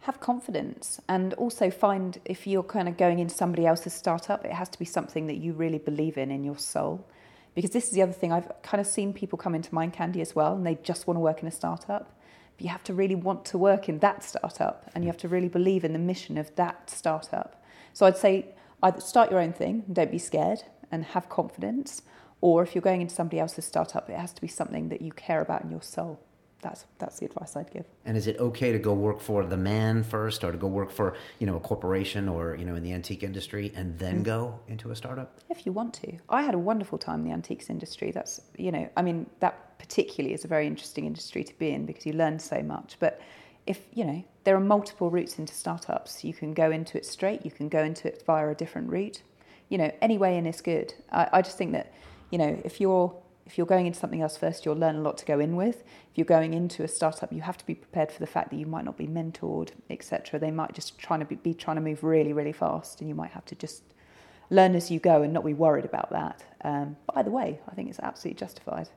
Have 0.00 0.18
confidence 0.18 1.00
and 1.08 1.34
also 1.34 1.70
find 1.70 2.20
if 2.24 2.46
you're 2.46 2.64
kind 2.64 2.88
of 2.88 2.96
going 2.96 3.20
into 3.20 3.34
somebody 3.34 3.66
else's 3.66 3.92
startup, 3.92 4.44
it 4.44 4.52
has 4.52 4.68
to 4.70 4.78
be 4.78 4.84
something 4.84 5.28
that 5.28 5.36
you 5.36 5.52
really 5.52 5.78
believe 5.78 6.18
in 6.18 6.32
in 6.32 6.42
your 6.42 6.58
soul. 6.58 7.06
Because 7.54 7.70
this 7.70 7.84
is 7.84 7.90
the 7.90 8.02
other 8.02 8.12
thing, 8.12 8.32
I've 8.32 8.50
kind 8.62 8.80
of 8.80 8.86
seen 8.86 9.12
people 9.12 9.38
come 9.38 9.54
into 9.54 9.72
Mind 9.74 9.92
Candy 9.92 10.20
as 10.20 10.34
well 10.34 10.56
and 10.56 10.66
they 10.66 10.76
just 10.82 11.06
want 11.06 11.16
to 11.16 11.20
work 11.20 11.42
in 11.42 11.48
a 11.48 11.52
startup. 11.52 12.18
But 12.56 12.64
you 12.64 12.70
have 12.70 12.82
to 12.84 12.94
really 12.94 13.14
want 13.14 13.44
to 13.46 13.58
work 13.58 13.88
in 13.88 13.98
that 14.00 14.24
startup 14.24 14.90
and 14.94 15.04
you 15.04 15.08
have 15.08 15.18
to 15.18 15.28
really 15.28 15.48
believe 15.48 15.84
in 15.84 15.92
the 15.92 15.98
mission 15.98 16.38
of 16.38 16.52
that 16.56 16.90
startup. 16.90 17.62
So 17.92 18.06
I'd 18.06 18.16
say 18.16 18.46
either 18.82 19.00
start 19.00 19.30
your 19.30 19.40
own 19.40 19.52
thing 19.52 19.84
don't 19.92 20.10
be 20.10 20.18
scared 20.18 20.62
and 20.90 21.04
have 21.04 21.28
confidence, 21.28 22.02
or 22.40 22.62
if 22.62 22.74
you're 22.74 22.82
going 22.82 23.00
into 23.00 23.14
somebody 23.14 23.38
else's 23.38 23.64
startup, 23.64 24.10
it 24.10 24.16
has 24.18 24.32
to 24.32 24.40
be 24.40 24.48
something 24.48 24.88
that 24.90 25.00
you 25.00 25.12
care 25.12 25.40
about 25.40 25.62
in 25.64 25.70
your 25.70 25.82
soul. 25.82 26.20
that's 26.60 26.84
that's 26.98 27.18
the 27.18 27.26
advice 27.26 27.56
I'd 27.56 27.70
give. 27.72 27.86
And 28.04 28.16
is 28.16 28.26
it 28.28 28.36
okay 28.38 28.70
to 28.72 28.78
go 28.78 28.92
work 28.94 29.20
for 29.20 29.44
the 29.44 29.56
man 29.56 30.04
first, 30.04 30.44
or 30.44 30.52
to 30.52 30.58
go 30.58 30.68
work 30.68 30.90
for 30.92 31.16
you 31.40 31.46
know 31.48 31.56
a 31.56 31.60
corporation, 31.60 32.28
or 32.28 32.56
you 32.60 32.64
know 32.64 32.76
in 32.76 32.82
the 32.82 32.92
antique 32.92 33.22
industry, 33.30 33.72
and 33.74 33.98
then 33.98 34.20
Mm. 34.20 34.24
go 34.24 34.60
into 34.68 34.90
a 34.90 34.96
startup? 34.96 35.28
If 35.50 35.66
you 35.66 35.72
want 35.72 35.92
to, 36.02 36.08
I 36.28 36.42
had 36.42 36.54
a 36.54 36.58
wonderful 36.70 36.98
time 36.98 37.20
in 37.20 37.26
the 37.28 37.32
antiques 37.32 37.68
industry. 37.70 38.10
That's 38.12 38.40
you 38.56 38.70
know, 38.70 38.88
I 38.96 39.02
mean, 39.02 39.26
that 39.40 39.54
particularly 39.78 40.34
is 40.34 40.44
a 40.44 40.48
very 40.48 40.66
interesting 40.66 41.04
industry 41.06 41.42
to 41.44 41.54
be 41.58 41.70
in 41.70 41.84
because 41.86 42.06
you 42.06 42.12
learn 42.12 42.38
so 42.38 42.62
much. 42.62 42.96
But 43.00 43.20
if 43.66 43.80
you 43.92 44.04
know, 44.04 44.24
there 44.44 44.56
are 44.56 44.60
multiple 44.60 45.10
routes 45.10 45.38
into 45.38 45.54
startups. 45.54 46.24
You 46.24 46.34
can 46.34 46.54
go 46.54 46.70
into 46.70 46.98
it 46.98 47.06
straight. 47.06 47.44
You 47.44 47.50
can 47.50 47.68
go 47.68 47.82
into 47.82 48.08
it 48.08 48.22
via 48.26 48.48
a 48.48 48.54
different 48.54 48.90
route. 48.90 49.22
You 49.68 49.78
know, 49.78 49.92
any 50.00 50.18
way 50.18 50.36
in 50.36 50.46
is 50.46 50.60
good. 50.60 50.94
I, 51.10 51.28
I 51.32 51.42
just 51.42 51.56
think 51.56 51.72
that 51.72 51.92
you 52.30 52.38
know, 52.38 52.60
if 52.64 52.80
you're 52.80 53.14
if 53.44 53.58
you're 53.58 53.66
going 53.66 53.86
into 53.86 53.98
something 53.98 54.22
else 54.22 54.36
first, 54.36 54.64
you'll 54.64 54.76
learn 54.76 54.96
a 54.96 55.00
lot 55.00 55.18
to 55.18 55.24
go 55.24 55.38
in 55.40 55.56
with. 55.56 55.82
If 56.10 56.16
you're 56.16 56.24
going 56.24 56.54
into 56.54 56.82
a 56.82 56.88
startup, 56.88 57.32
you 57.32 57.42
have 57.42 57.58
to 57.58 57.66
be 57.66 57.74
prepared 57.74 58.12
for 58.12 58.20
the 58.20 58.26
fact 58.26 58.50
that 58.50 58.56
you 58.56 58.66
might 58.66 58.84
not 58.84 58.96
be 58.96 59.06
mentored, 59.06 59.70
etc. 59.90 60.38
They 60.38 60.50
might 60.50 60.74
just 60.74 60.98
trying 60.98 61.20
to 61.20 61.26
be, 61.26 61.34
be 61.34 61.52
trying 61.52 61.76
to 61.76 61.82
move 61.82 62.04
really, 62.04 62.32
really 62.32 62.52
fast, 62.52 63.00
and 63.00 63.08
you 63.08 63.14
might 63.14 63.32
have 63.32 63.44
to 63.46 63.54
just 63.54 63.82
learn 64.50 64.74
as 64.74 64.90
you 64.90 65.00
go 65.00 65.22
and 65.22 65.32
not 65.32 65.44
be 65.44 65.54
worried 65.54 65.84
about 65.84 66.10
that. 66.10 66.44
Um, 66.62 66.96
but 67.06 67.18
either 67.18 67.30
way, 67.30 67.60
I 67.68 67.74
think 67.74 67.90
it's 67.90 67.98
absolutely 68.00 68.38
justified. 68.38 68.88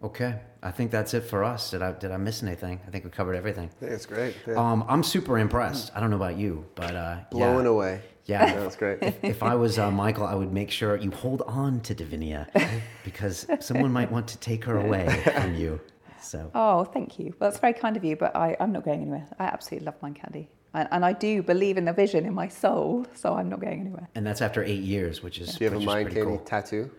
Yeah. 0.00 0.06
Okay, 0.06 0.38
I 0.62 0.70
think 0.70 0.90
that's 0.90 1.14
it 1.14 1.22
for 1.22 1.42
us. 1.44 1.70
Did 1.70 1.82
I 1.82 1.92
did 1.92 2.10
I 2.12 2.16
miss 2.16 2.42
anything? 2.42 2.80
I 2.86 2.90
think 2.90 3.04
we 3.04 3.10
covered 3.10 3.34
everything. 3.34 3.70
I 3.76 3.80
think 3.80 3.92
it's 3.92 4.06
great. 4.06 4.34
Yeah. 4.46 4.54
Um, 4.54 4.84
I'm 4.88 5.02
super 5.02 5.38
impressed. 5.38 5.90
I 5.94 6.00
don't 6.00 6.10
know 6.10 6.16
about 6.16 6.36
you, 6.36 6.64
but 6.74 6.94
uh, 6.94 7.16
Blown 7.30 7.64
yeah. 7.64 7.70
away. 7.70 8.00
Yeah. 8.26 8.54
No, 8.56 8.66
it's 8.66 8.76
great. 8.76 8.98
if 9.22 9.42
I 9.42 9.54
was 9.54 9.78
uh, 9.78 9.90
Michael, 9.90 10.26
I 10.26 10.34
would 10.34 10.52
make 10.52 10.70
sure 10.70 10.96
you 10.96 11.10
hold 11.12 11.42
on 11.46 11.80
to 11.82 11.94
Divinia 11.94 12.46
because 13.04 13.46
someone 13.60 13.92
might 13.92 14.10
want 14.10 14.26
to 14.28 14.38
take 14.38 14.64
her 14.64 14.76
away 14.78 15.08
from 15.36 15.54
you. 15.54 15.80
So 16.20 16.50
Oh, 16.54 16.82
thank 16.84 17.18
you. 17.20 17.26
Well, 17.38 17.48
that's 17.50 17.60
very 17.60 17.72
kind 17.72 17.96
of 17.96 18.04
you, 18.04 18.16
but 18.16 18.34
I, 18.34 18.56
I'm 18.58 18.72
not 18.72 18.84
going 18.84 19.00
anywhere. 19.02 19.26
I 19.38 19.44
absolutely 19.44 19.86
love 19.86 19.94
Mind 20.02 20.16
Candy. 20.16 20.48
And, 20.74 20.88
and 20.90 21.04
I 21.04 21.12
do 21.12 21.40
believe 21.42 21.78
in 21.78 21.84
the 21.84 21.92
vision 21.92 22.26
in 22.26 22.34
my 22.34 22.48
soul, 22.48 23.06
so 23.14 23.34
I'm 23.34 23.48
not 23.48 23.60
going 23.60 23.80
anywhere. 23.80 24.08
and 24.16 24.26
that's 24.26 24.42
after 24.42 24.62
eight 24.64 24.82
years, 24.82 25.22
which 25.22 25.38
is 25.38 25.54
Do 25.54 25.64
you 25.64 25.70
have 25.70 25.80
a 25.80 25.84
mind 25.84 26.06
pretty 26.06 26.20
candy 26.20 26.36
cool. 26.36 26.44
tattoo? 26.44 26.90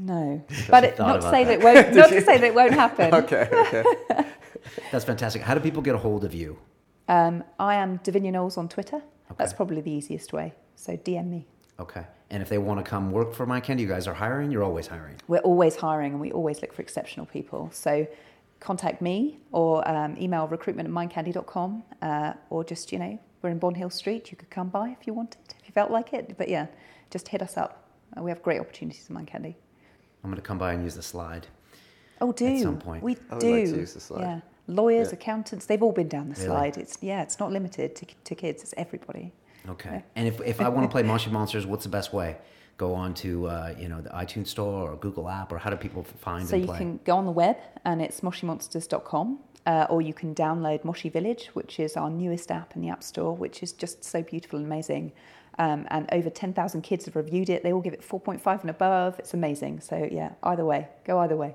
No. 0.00 0.42
But 0.70 0.84
it, 0.84 0.98
not 0.98 1.20
to 1.20 1.30
say 1.30 1.44
that. 1.44 1.60
that, 1.60 1.60
it 1.60 1.62
won't, 1.62 1.94
not 1.94 2.08
to 2.08 2.22
say 2.22 2.38
that 2.38 2.46
it 2.46 2.54
won't 2.54 2.72
happen. 2.72 3.14
Okay, 3.14 3.48
okay. 3.52 3.84
That's 4.92 5.04
fantastic. 5.04 5.42
How 5.42 5.54
do 5.54 5.60
people 5.60 5.82
get 5.82 5.94
a 5.94 5.98
hold 5.98 6.24
of 6.24 6.32
you? 6.32 6.58
Um, 7.06 7.44
I 7.58 7.74
am 7.74 7.98
Divinia 7.98 8.32
Knowles 8.32 8.56
on 8.56 8.68
Twitter. 8.68 8.96
Okay. 8.96 9.34
That's 9.36 9.52
probably 9.52 9.82
the 9.82 9.90
easiest 9.90 10.32
way. 10.32 10.54
So 10.74 10.96
DM 10.96 11.28
me. 11.28 11.46
Okay. 11.78 12.06
And 12.30 12.42
if 12.42 12.48
they 12.48 12.58
want 12.58 12.82
to 12.82 12.88
come 12.88 13.10
work 13.10 13.34
for 13.34 13.44
Mind 13.44 13.64
Candy, 13.64 13.82
you 13.82 13.88
guys 13.88 14.06
are 14.06 14.14
hiring. 14.14 14.50
You're 14.50 14.62
always 14.62 14.86
hiring. 14.86 15.16
We're 15.28 15.38
always 15.40 15.76
hiring 15.76 16.12
and 16.12 16.20
we 16.20 16.32
always 16.32 16.62
look 16.62 16.72
for 16.72 16.82
exceptional 16.82 17.26
people. 17.26 17.70
So 17.72 18.06
contact 18.60 19.02
me 19.02 19.38
or 19.52 19.86
um, 19.88 20.16
email 20.18 20.46
recruitment 20.46 20.88
at 20.88 20.94
mindcandy.com 20.94 21.82
uh, 22.00 22.32
or 22.48 22.64
just, 22.64 22.92
you 22.92 22.98
know, 22.98 23.18
we're 23.42 23.50
in 23.50 23.60
Bonhill 23.60 23.92
Street. 23.92 24.30
You 24.30 24.36
could 24.36 24.50
come 24.50 24.68
by 24.68 24.90
if 24.90 25.06
you 25.06 25.14
wanted, 25.14 25.38
if 25.58 25.66
you 25.66 25.72
felt 25.72 25.90
like 25.90 26.12
it. 26.12 26.36
But 26.38 26.48
yeah, 26.48 26.66
just 27.10 27.28
hit 27.28 27.42
us 27.42 27.56
up. 27.56 27.88
Uh, 28.16 28.22
we 28.22 28.30
have 28.30 28.42
great 28.42 28.60
opportunities 28.60 29.06
in 29.08 29.14
Mind 29.14 29.26
Candy. 29.26 29.56
I'm 30.22 30.30
going 30.30 30.36
to 30.36 30.46
come 30.46 30.58
by 30.58 30.72
and 30.72 30.82
use 30.82 30.94
the 30.94 31.02
slide. 31.02 31.46
Oh, 32.20 32.32
do 32.32 32.58
some 32.60 32.78
point. 32.78 33.02
we 33.02 33.16
I 33.30 33.34
would 33.34 33.40
do? 33.40 33.50
like 33.56 33.64
to 33.70 33.76
use 33.80 33.94
the 33.94 34.00
slide. 34.00 34.20
Yeah, 34.20 34.40
lawyers, 34.66 35.08
Yeah. 35.08 35.14
accountants, 35.14 35.64
they've 35.66 35.82
all 35.82 35.92
been 35.92 36.08
down 36.08 36.28
the 36.28 36.34
Really? 36.34 36.46
slide. 36.46 36.76
It's 36.76 36.98
yeah, 37.00 37.22
it's 37.22 37.38
not 37.40 37.50
limited 37.50 37.96
to, 37.96 38.06
to 38.24 38.34
kids. 38.34 38.62
It's 38.62 38.74
everybody. 38.76 39.32
Okay. 39.68 40.02
And 40.16 40.28
if, 40.28 40.40
if 40.42 40.60
I 40.60 40.68
want 40.68 40.84
to 40.88 40.92
play 40.92 41.02
Moshi 41.02 41.30
Monsters, 41.30 41.66
what's 41.66 41.84
the 41.84 41.90
best 41.90 42.12
way? 42.12 42.36
Go 42.76 42.94
on 42.94 43.12
to 43.14 43.46
uh, 43.46 43.74
you 43.78 43.88
know 43.88 44.00
the 44.02 44.10
iTunes 44.10 44.48
Store 44.48 44.90
or 44.90 44.96
Google 44.96 45.28
app, 45.28 45.52
or 45.52 45.58
how 45.58 45.70
do 45.70 45.76
people 45.76 46.02
find 46.02 46.46
So 46.46 46.54
and 46.54 46.62
you 46.62 46.68
play? 46.68 46.78
can 46.78 47.00
go 47.04 47.16
on 47.16 47.24
the 47.24 47.30
web 47.32 47.56
and 47.84 48.00
it's 48.02 48.20
moshimonsters.com, 48.20 49.38
uh, 49.66 49.86
or 49.90 50.00
you 50.02 50.14
can 50.14 50.34
download 50.34 50.84
Moshi 50.84 51.08
Village, 51.08 51.50
which 51.54 51.78
is 51.80 51.96
our 51.96 52.10
newest 52.10 52.50
app 52.50 52.74
in 52.76 52.82
the 52.82 52.88
App 52.88 53.02
Store, 53.02 53.34
which 53.34 53.62
is 53.62 53.72
just 53.72 54.04
so 54.04 54.22
beautiful 54.22 54.58
and 54.58 54.66
amazing. 54.66 55.12
Um, 55.60 55.86
and 55.90 56.08
over 56.12 56.30
10,000 56.30 56.80
kids 56.80 57.04
have 57.04 57.16
reviewed 57.16 57.50
it. 57.50 57.62
They 57.62 57.70
all 57.70 57.82
give 57.82 57.92
it 57.92 58.00
4.5 58.00 58.62
and 58.62 58.70
above. 58.70 59.18
It's 59.18 59.34
amazing. 59.34 59.80
So 59.80 60.08
yeah, 60.10 60.32
either 60.42 60.64
way, 60.64 60.88
go 61.04 61.18
either 61.18 61.36
way. 61.36 61.54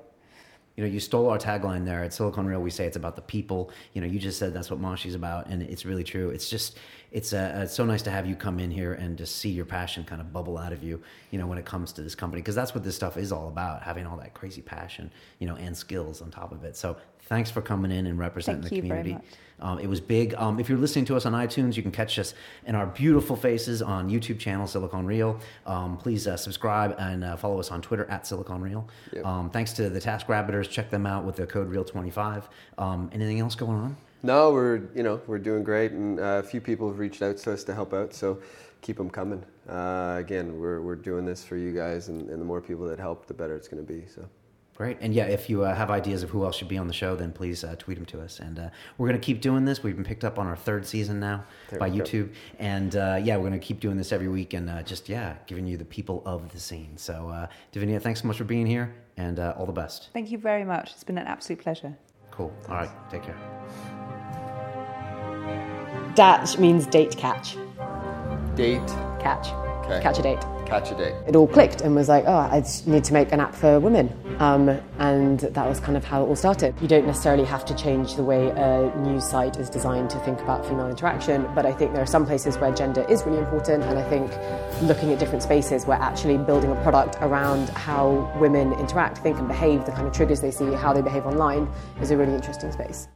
You 0.76 0.84
know, 0.84 0.90
you 0.90 1.00
stole 1.00 1.28
our 1.28 1.38
tagline 1.38 1.84
there 1.84 2.04
at 2.04 2.12
Silicon 2.12 2.46
Real. 2.46 2.60
We 2.60 2.70
say 2.70 2.86
it's 2.86 2.96
about 2.96 3.16
the 3.16 3.22
people. 3.22 3.72
You 3.94 4.02
know, 4.02 4.06
you 4.06 4.20
just 4.20 4.38
said 4.38 4.54
that's 4.54 4.70
what 4.70 4.78
Moshi's 4.78 5.14
about, 5.16 5.46
and 5.46 5.60
it's 5.62 5.84
really 5.86 6.04
true. 6.04 6.28
It's 6.28 6.48
just, 6.48 6.78
it's, 7.10 7.32
uh, 7.32 7.62
it's 7.64 7.74
so 7.74 7.84
nice 7.84 8.02
to 8.02 8.10
have 8.10 8.26
you 8.26 8.36
come 8.36 8.60
in 8.60 8.70
here 8.70 8.92
and 8.92 9.16
just 9.16 9.36
see 9.36 9.48
your 9.48 9.64
passion 9.64 10.04
kind 10.04 10.20
of 10.20 10.32
bubble 10.32 10.58
out 10.58 10.72
of 10.72 10.84
you. 10.84 11.02
You 11.30 11.38
know, 11.38 11.46
when 11.46 11.56
it 11.58 11.64
comes 11.64 11.92
to 11.94 12.02
this 12.02 12.14
company, 12.14 12.42
because 12.42 12.54
that's 12.54 12.74
what 12.74 12.84
this 12.84 12.94
stuff 12.94 13.16
is 13.16 13.32
all 13.32 13.48
about: 13.48 13.82
having 13.82 14.06
all 14.06 14.18
that 14.18 14.34
crazy 14.34 14.60
passion, 14.60 15.10
you 15.38 15.48
know, 15.48 15.56
and 15.56 15.74
skills 15.74 16.20
on 16.20 16.30
top 16.30 16.52
of 16.52 16.62
it. 16.62 16.76
So, 16.76 16.98
thanks 17.26 17.50
for 17.50 17.62
coming 17.62 17.90
in 17.90 18.06
and 18.06 18.18
representing 18.18 18.62
Thank 18.62 18.70
the 18.70 18.76
you 18.76 18.82
very 18.82 19.02
community. 19.02 19.14
much. 19.14 19.38
Um, 19.58 19.78
it 19.78 19.86
was 19.86 20.00
big. 20.00 20.34
Um, 20.34 20.60
if 20.60 20.68
you're 20.68 20.78
listening 20.78 21.06
to 21.06 21.16
us 21.16 21.24
on 21.24 21.32
iTunes, 21.32 21.76
you 21.76 21.82
can 21.82 21.92
catch 21.92 22.18
us 22.18 22.34
in 22.66 22.74
our 22.74 22.86
beautiful 22.86 23.36
faces 23.36 23.80
on 23.80 24.10
YouTube 24.10 24.38
channel 24.38 24.66
Silicon 24.66 25.06
Real. 25.06 25.40
Um, 25.64 25.96
please 25.96 26.26
uh, 26.26 26.36
subscribe 26.36 26.94
and 26.98 27.24
uh, 27.24 27.36
follow 27.36 27.58
us 27.58 27.70
on 27.70 27.80
Twitter 27.80 28.04
at 28.10 28.26
Silicon 28.26 28.60
Real. 28.60 28.86
Yep. 29.12 29.24
Um, 29.24 29.50
thanks 29.50 29.72
to 29.74 29.88
the 29.88 30.00
Task 30.00 30.26
TaskRabbiters. 30.26 30.68
Check 30.68 30.90
them 30.90 31.06
out 31.06 31.24
with 31.24 31.36
the 31.36 31.46
code 31.46 31.70
Real25. 31.70 32.44
Um, 32.78 33.10
anything 33.12 33.40
else 33.40 33.54
going 33.54 33.78
on? 33.78 33.96
No, 34.22 34.50
we're 34.50 34.82
you 34.94 35.02
know 35.02 35.20
we're 35.26 35.38
doing 35.38 35.62
great, 35.62 35.92
and 35.92 36.18
uh, 36.18 36.22
a 36.22 36.42
few 36.42 36.60
people 36.60 36.88
have 36.88 36.98
reached 36.98 37.22
out 37.22 37.36
to 37.38 37.52
us 37.52 37.64
to 37.64 37.74
help 37.74 37.94
out. 37.94 38.12
So 38.12 38.40
keep 38.80 38.96
them 38.96 39.10
coming. 39.10 39.44
Uh, 39.68 40.16
again, 40.18 40.58
we're 40.58 40.80
we're 40.80 40.96
doing 40.96 41.24
this 41.24 41.44
for 41.44 41.56
you 41.56 41.72
guys, 41.72 42.08
and, 42.08 42.28
and 42.28 42.40
the 42.40 42.44
more 42.44 42.60
people 42.60 42.86
that 42.86 42.98
help, 42.98 43.26
the 43.26 43.34
better 43.34 43.54
it's 43.54 43.68
going 43.68 43.84
to 43.84 43.92
be. 43.92 44.04
So 44.06 44.28
Great. 44.76 44.98
And 45.00 45.14
yeah, 45.14 45.24
if 45.24 45.48
you 45.48 45.64
uh, 45.64 45.74
have 45.74 45.90
ideas 45.90 46.22
of 46.22 46.28
who 46.28 46.44
else 46.44 46.54
should 46.56 46.68
be 46.68 46.76
on 46.76 46.86
the 46.86 46.92
show, 46.92 47.16
then 47.16 47.32
please 47.32 47.64
uh, 47.64 47.76
tweet 47.78 47.96
them 47.96 48.04
to 48.06 48.20
us. 48.20 48.40
And 48.40 48.58
uh, 48.58 48.68
we're 48.98 49.08
going 49.08 49.18
to 49.18 49.24
keep 49.24 49.40
doing 49.40 49.64
this. 49.64 49.82
We've 49.82 49.94
been 49.96 50.04
picked 50.04 50.24
up 50.24 50.38
on 50.38 50.46
our 50.46 50.56
third 50.56 50.84
season 50.86 51.18
now 51.18 51.44
There 51.70 51.78
by 51.78 51.88
we 51.88 51.98
go. 51.98 52.04
YouTube. 52.04 52.32
And 52.58 52.94
uh, 52.94 53.18
yeah, 53.22 53.36
we're 53.36 53.48
going 53.48 53.58
to 53.58 53.66
keep 53.66 53.80
doing 53.80 53.96
this 53.96 54.12
every 54.12 54.28
week 54.28 54.52
and 54.52 54.68
uh, 54.68 54.82
just, 54.82 55.08
yeah, 55.08 55.36
giving 55.46 55.66
you 55.66 55.78
the 55.78 55.84
people 55.86 56.22
of 56.26 56.52
the 56.52 56.60
scene. 56.60 56.96
So, 56.96 57.30
uh, 57.30 57.46
Divinia, 57.72 58.02
thanks 58.02 58.20
so 58.20 58.28
much 58.28 58.36
for 58.36 58.44
being 58.44 58.66
here 58.66 58.94
and 59.16 59.38
uh, 59.38 59.54
all 59.56 59.64
the 59.64 59.72
best. 59.72 60.10
Thank 60.12 60.30
you 60.30 60.36
very 60.36 60.64
much. 60.64 60.92
It's 60.92 61.04
been 61.04 61.16
an 61.16 61.26
absolute 61.26 61.62
pleasure. 61.62 61.96
Cool. 62.30 62.52
All 62.68 62.74
right. 62.74 62.90
Take 63.10 63.22
care. 63.22 63.36
Datch 66.14 66.58
means 66.58 66.86
date 66.86 67.16
catch. 67.16 67.56
date, 68.54 68.86
Catch. 69.20 69.48
Okay. 69.86 70.00
Catch 70.02 70.18
a 70.18 70.22
date. 70.22 70.55
Catch 70.66 70.90
a 70.90 70.94
date. 70.94 71.14
It 71.26 71.36
all 71.36 71.46
clicked 71.46 71.80
and 71.80 71.94
was 71.94 72.08
like, 72.08 72.24
oh, 72.26 72.34
I 72.34 72.62
need 72.86 73.04
to 73.04 73.12
make 73.12 73.32
an 73.32 73.40
app 73.40 73.54
for 73.54 73.80
women. 73.80 74.12
Um, 74.38 74.68
and 74.98 75.40
that 75.40 75.68
was 75.68 75.80
kind 75.80 75.96
of 75.96 76.04
how 76.04 76.24
it 76.24 76.26
all 76.26 76.36
started. 76.36 76.74
You 76.80 76.88
don't 76.88 77.06
necessarily 77.06 77.44
have 77.44 77.64
to 77.66 77.74
change 77.74 78.16
the 78.16 78.22
way 78.22 78.48
a 78.50 78.94
news 78.98 79.24
site 79.28 79.56
is 79.56 79.70
designed 79.70 80.10
to 80.10 80.18
think 80.20 80.40
about 80.40 80.66
female 80.66 80.88
interaction, 80.88 81.48
but 81.54 81.64
I 81.64 81.72
think 81.72 81.92
there 81.92 82.02
are 82.02 82.06
some 82.06 82.26
places 82.26 82.58
where 82.58 82.72
gender 82.74 83.06
is 83.08 83.24
really 83.24 83.38
important. 83.38 83.84
And 83.84 83.98
I 83.98 84.08
think 84.08 84.30
looking 84.82 85.12
at 85.12 85.18
different 85.18 85.42
spaces 85.42 85.86
where 85.86 85.98
actually 85.98 86.38
building 86.38 86.70
a 86.70 86.82
product 86.82 87.16
around 87.20 87.68
how 87.70 88.30
women 88.38 88.72
interact, 88.74 89.18
think, 89.18 89.38
and 89.38 89.48
behave, 89.48 89.86
the 89.86 89.92
kind 89.92 90.06
of 90.06 90.12
triggers 90.12 90.40
they 90.40 90.50
see, 90.50 90.72
how 90.72 90.92
they 90.92 91.02
behave 91.02 91.26
online, 91.26 91.68
is 92.00 92.10
a 92.10 92.16
really 92.16 92.34
interesting 92.34 92.72
space. 92.72 93.08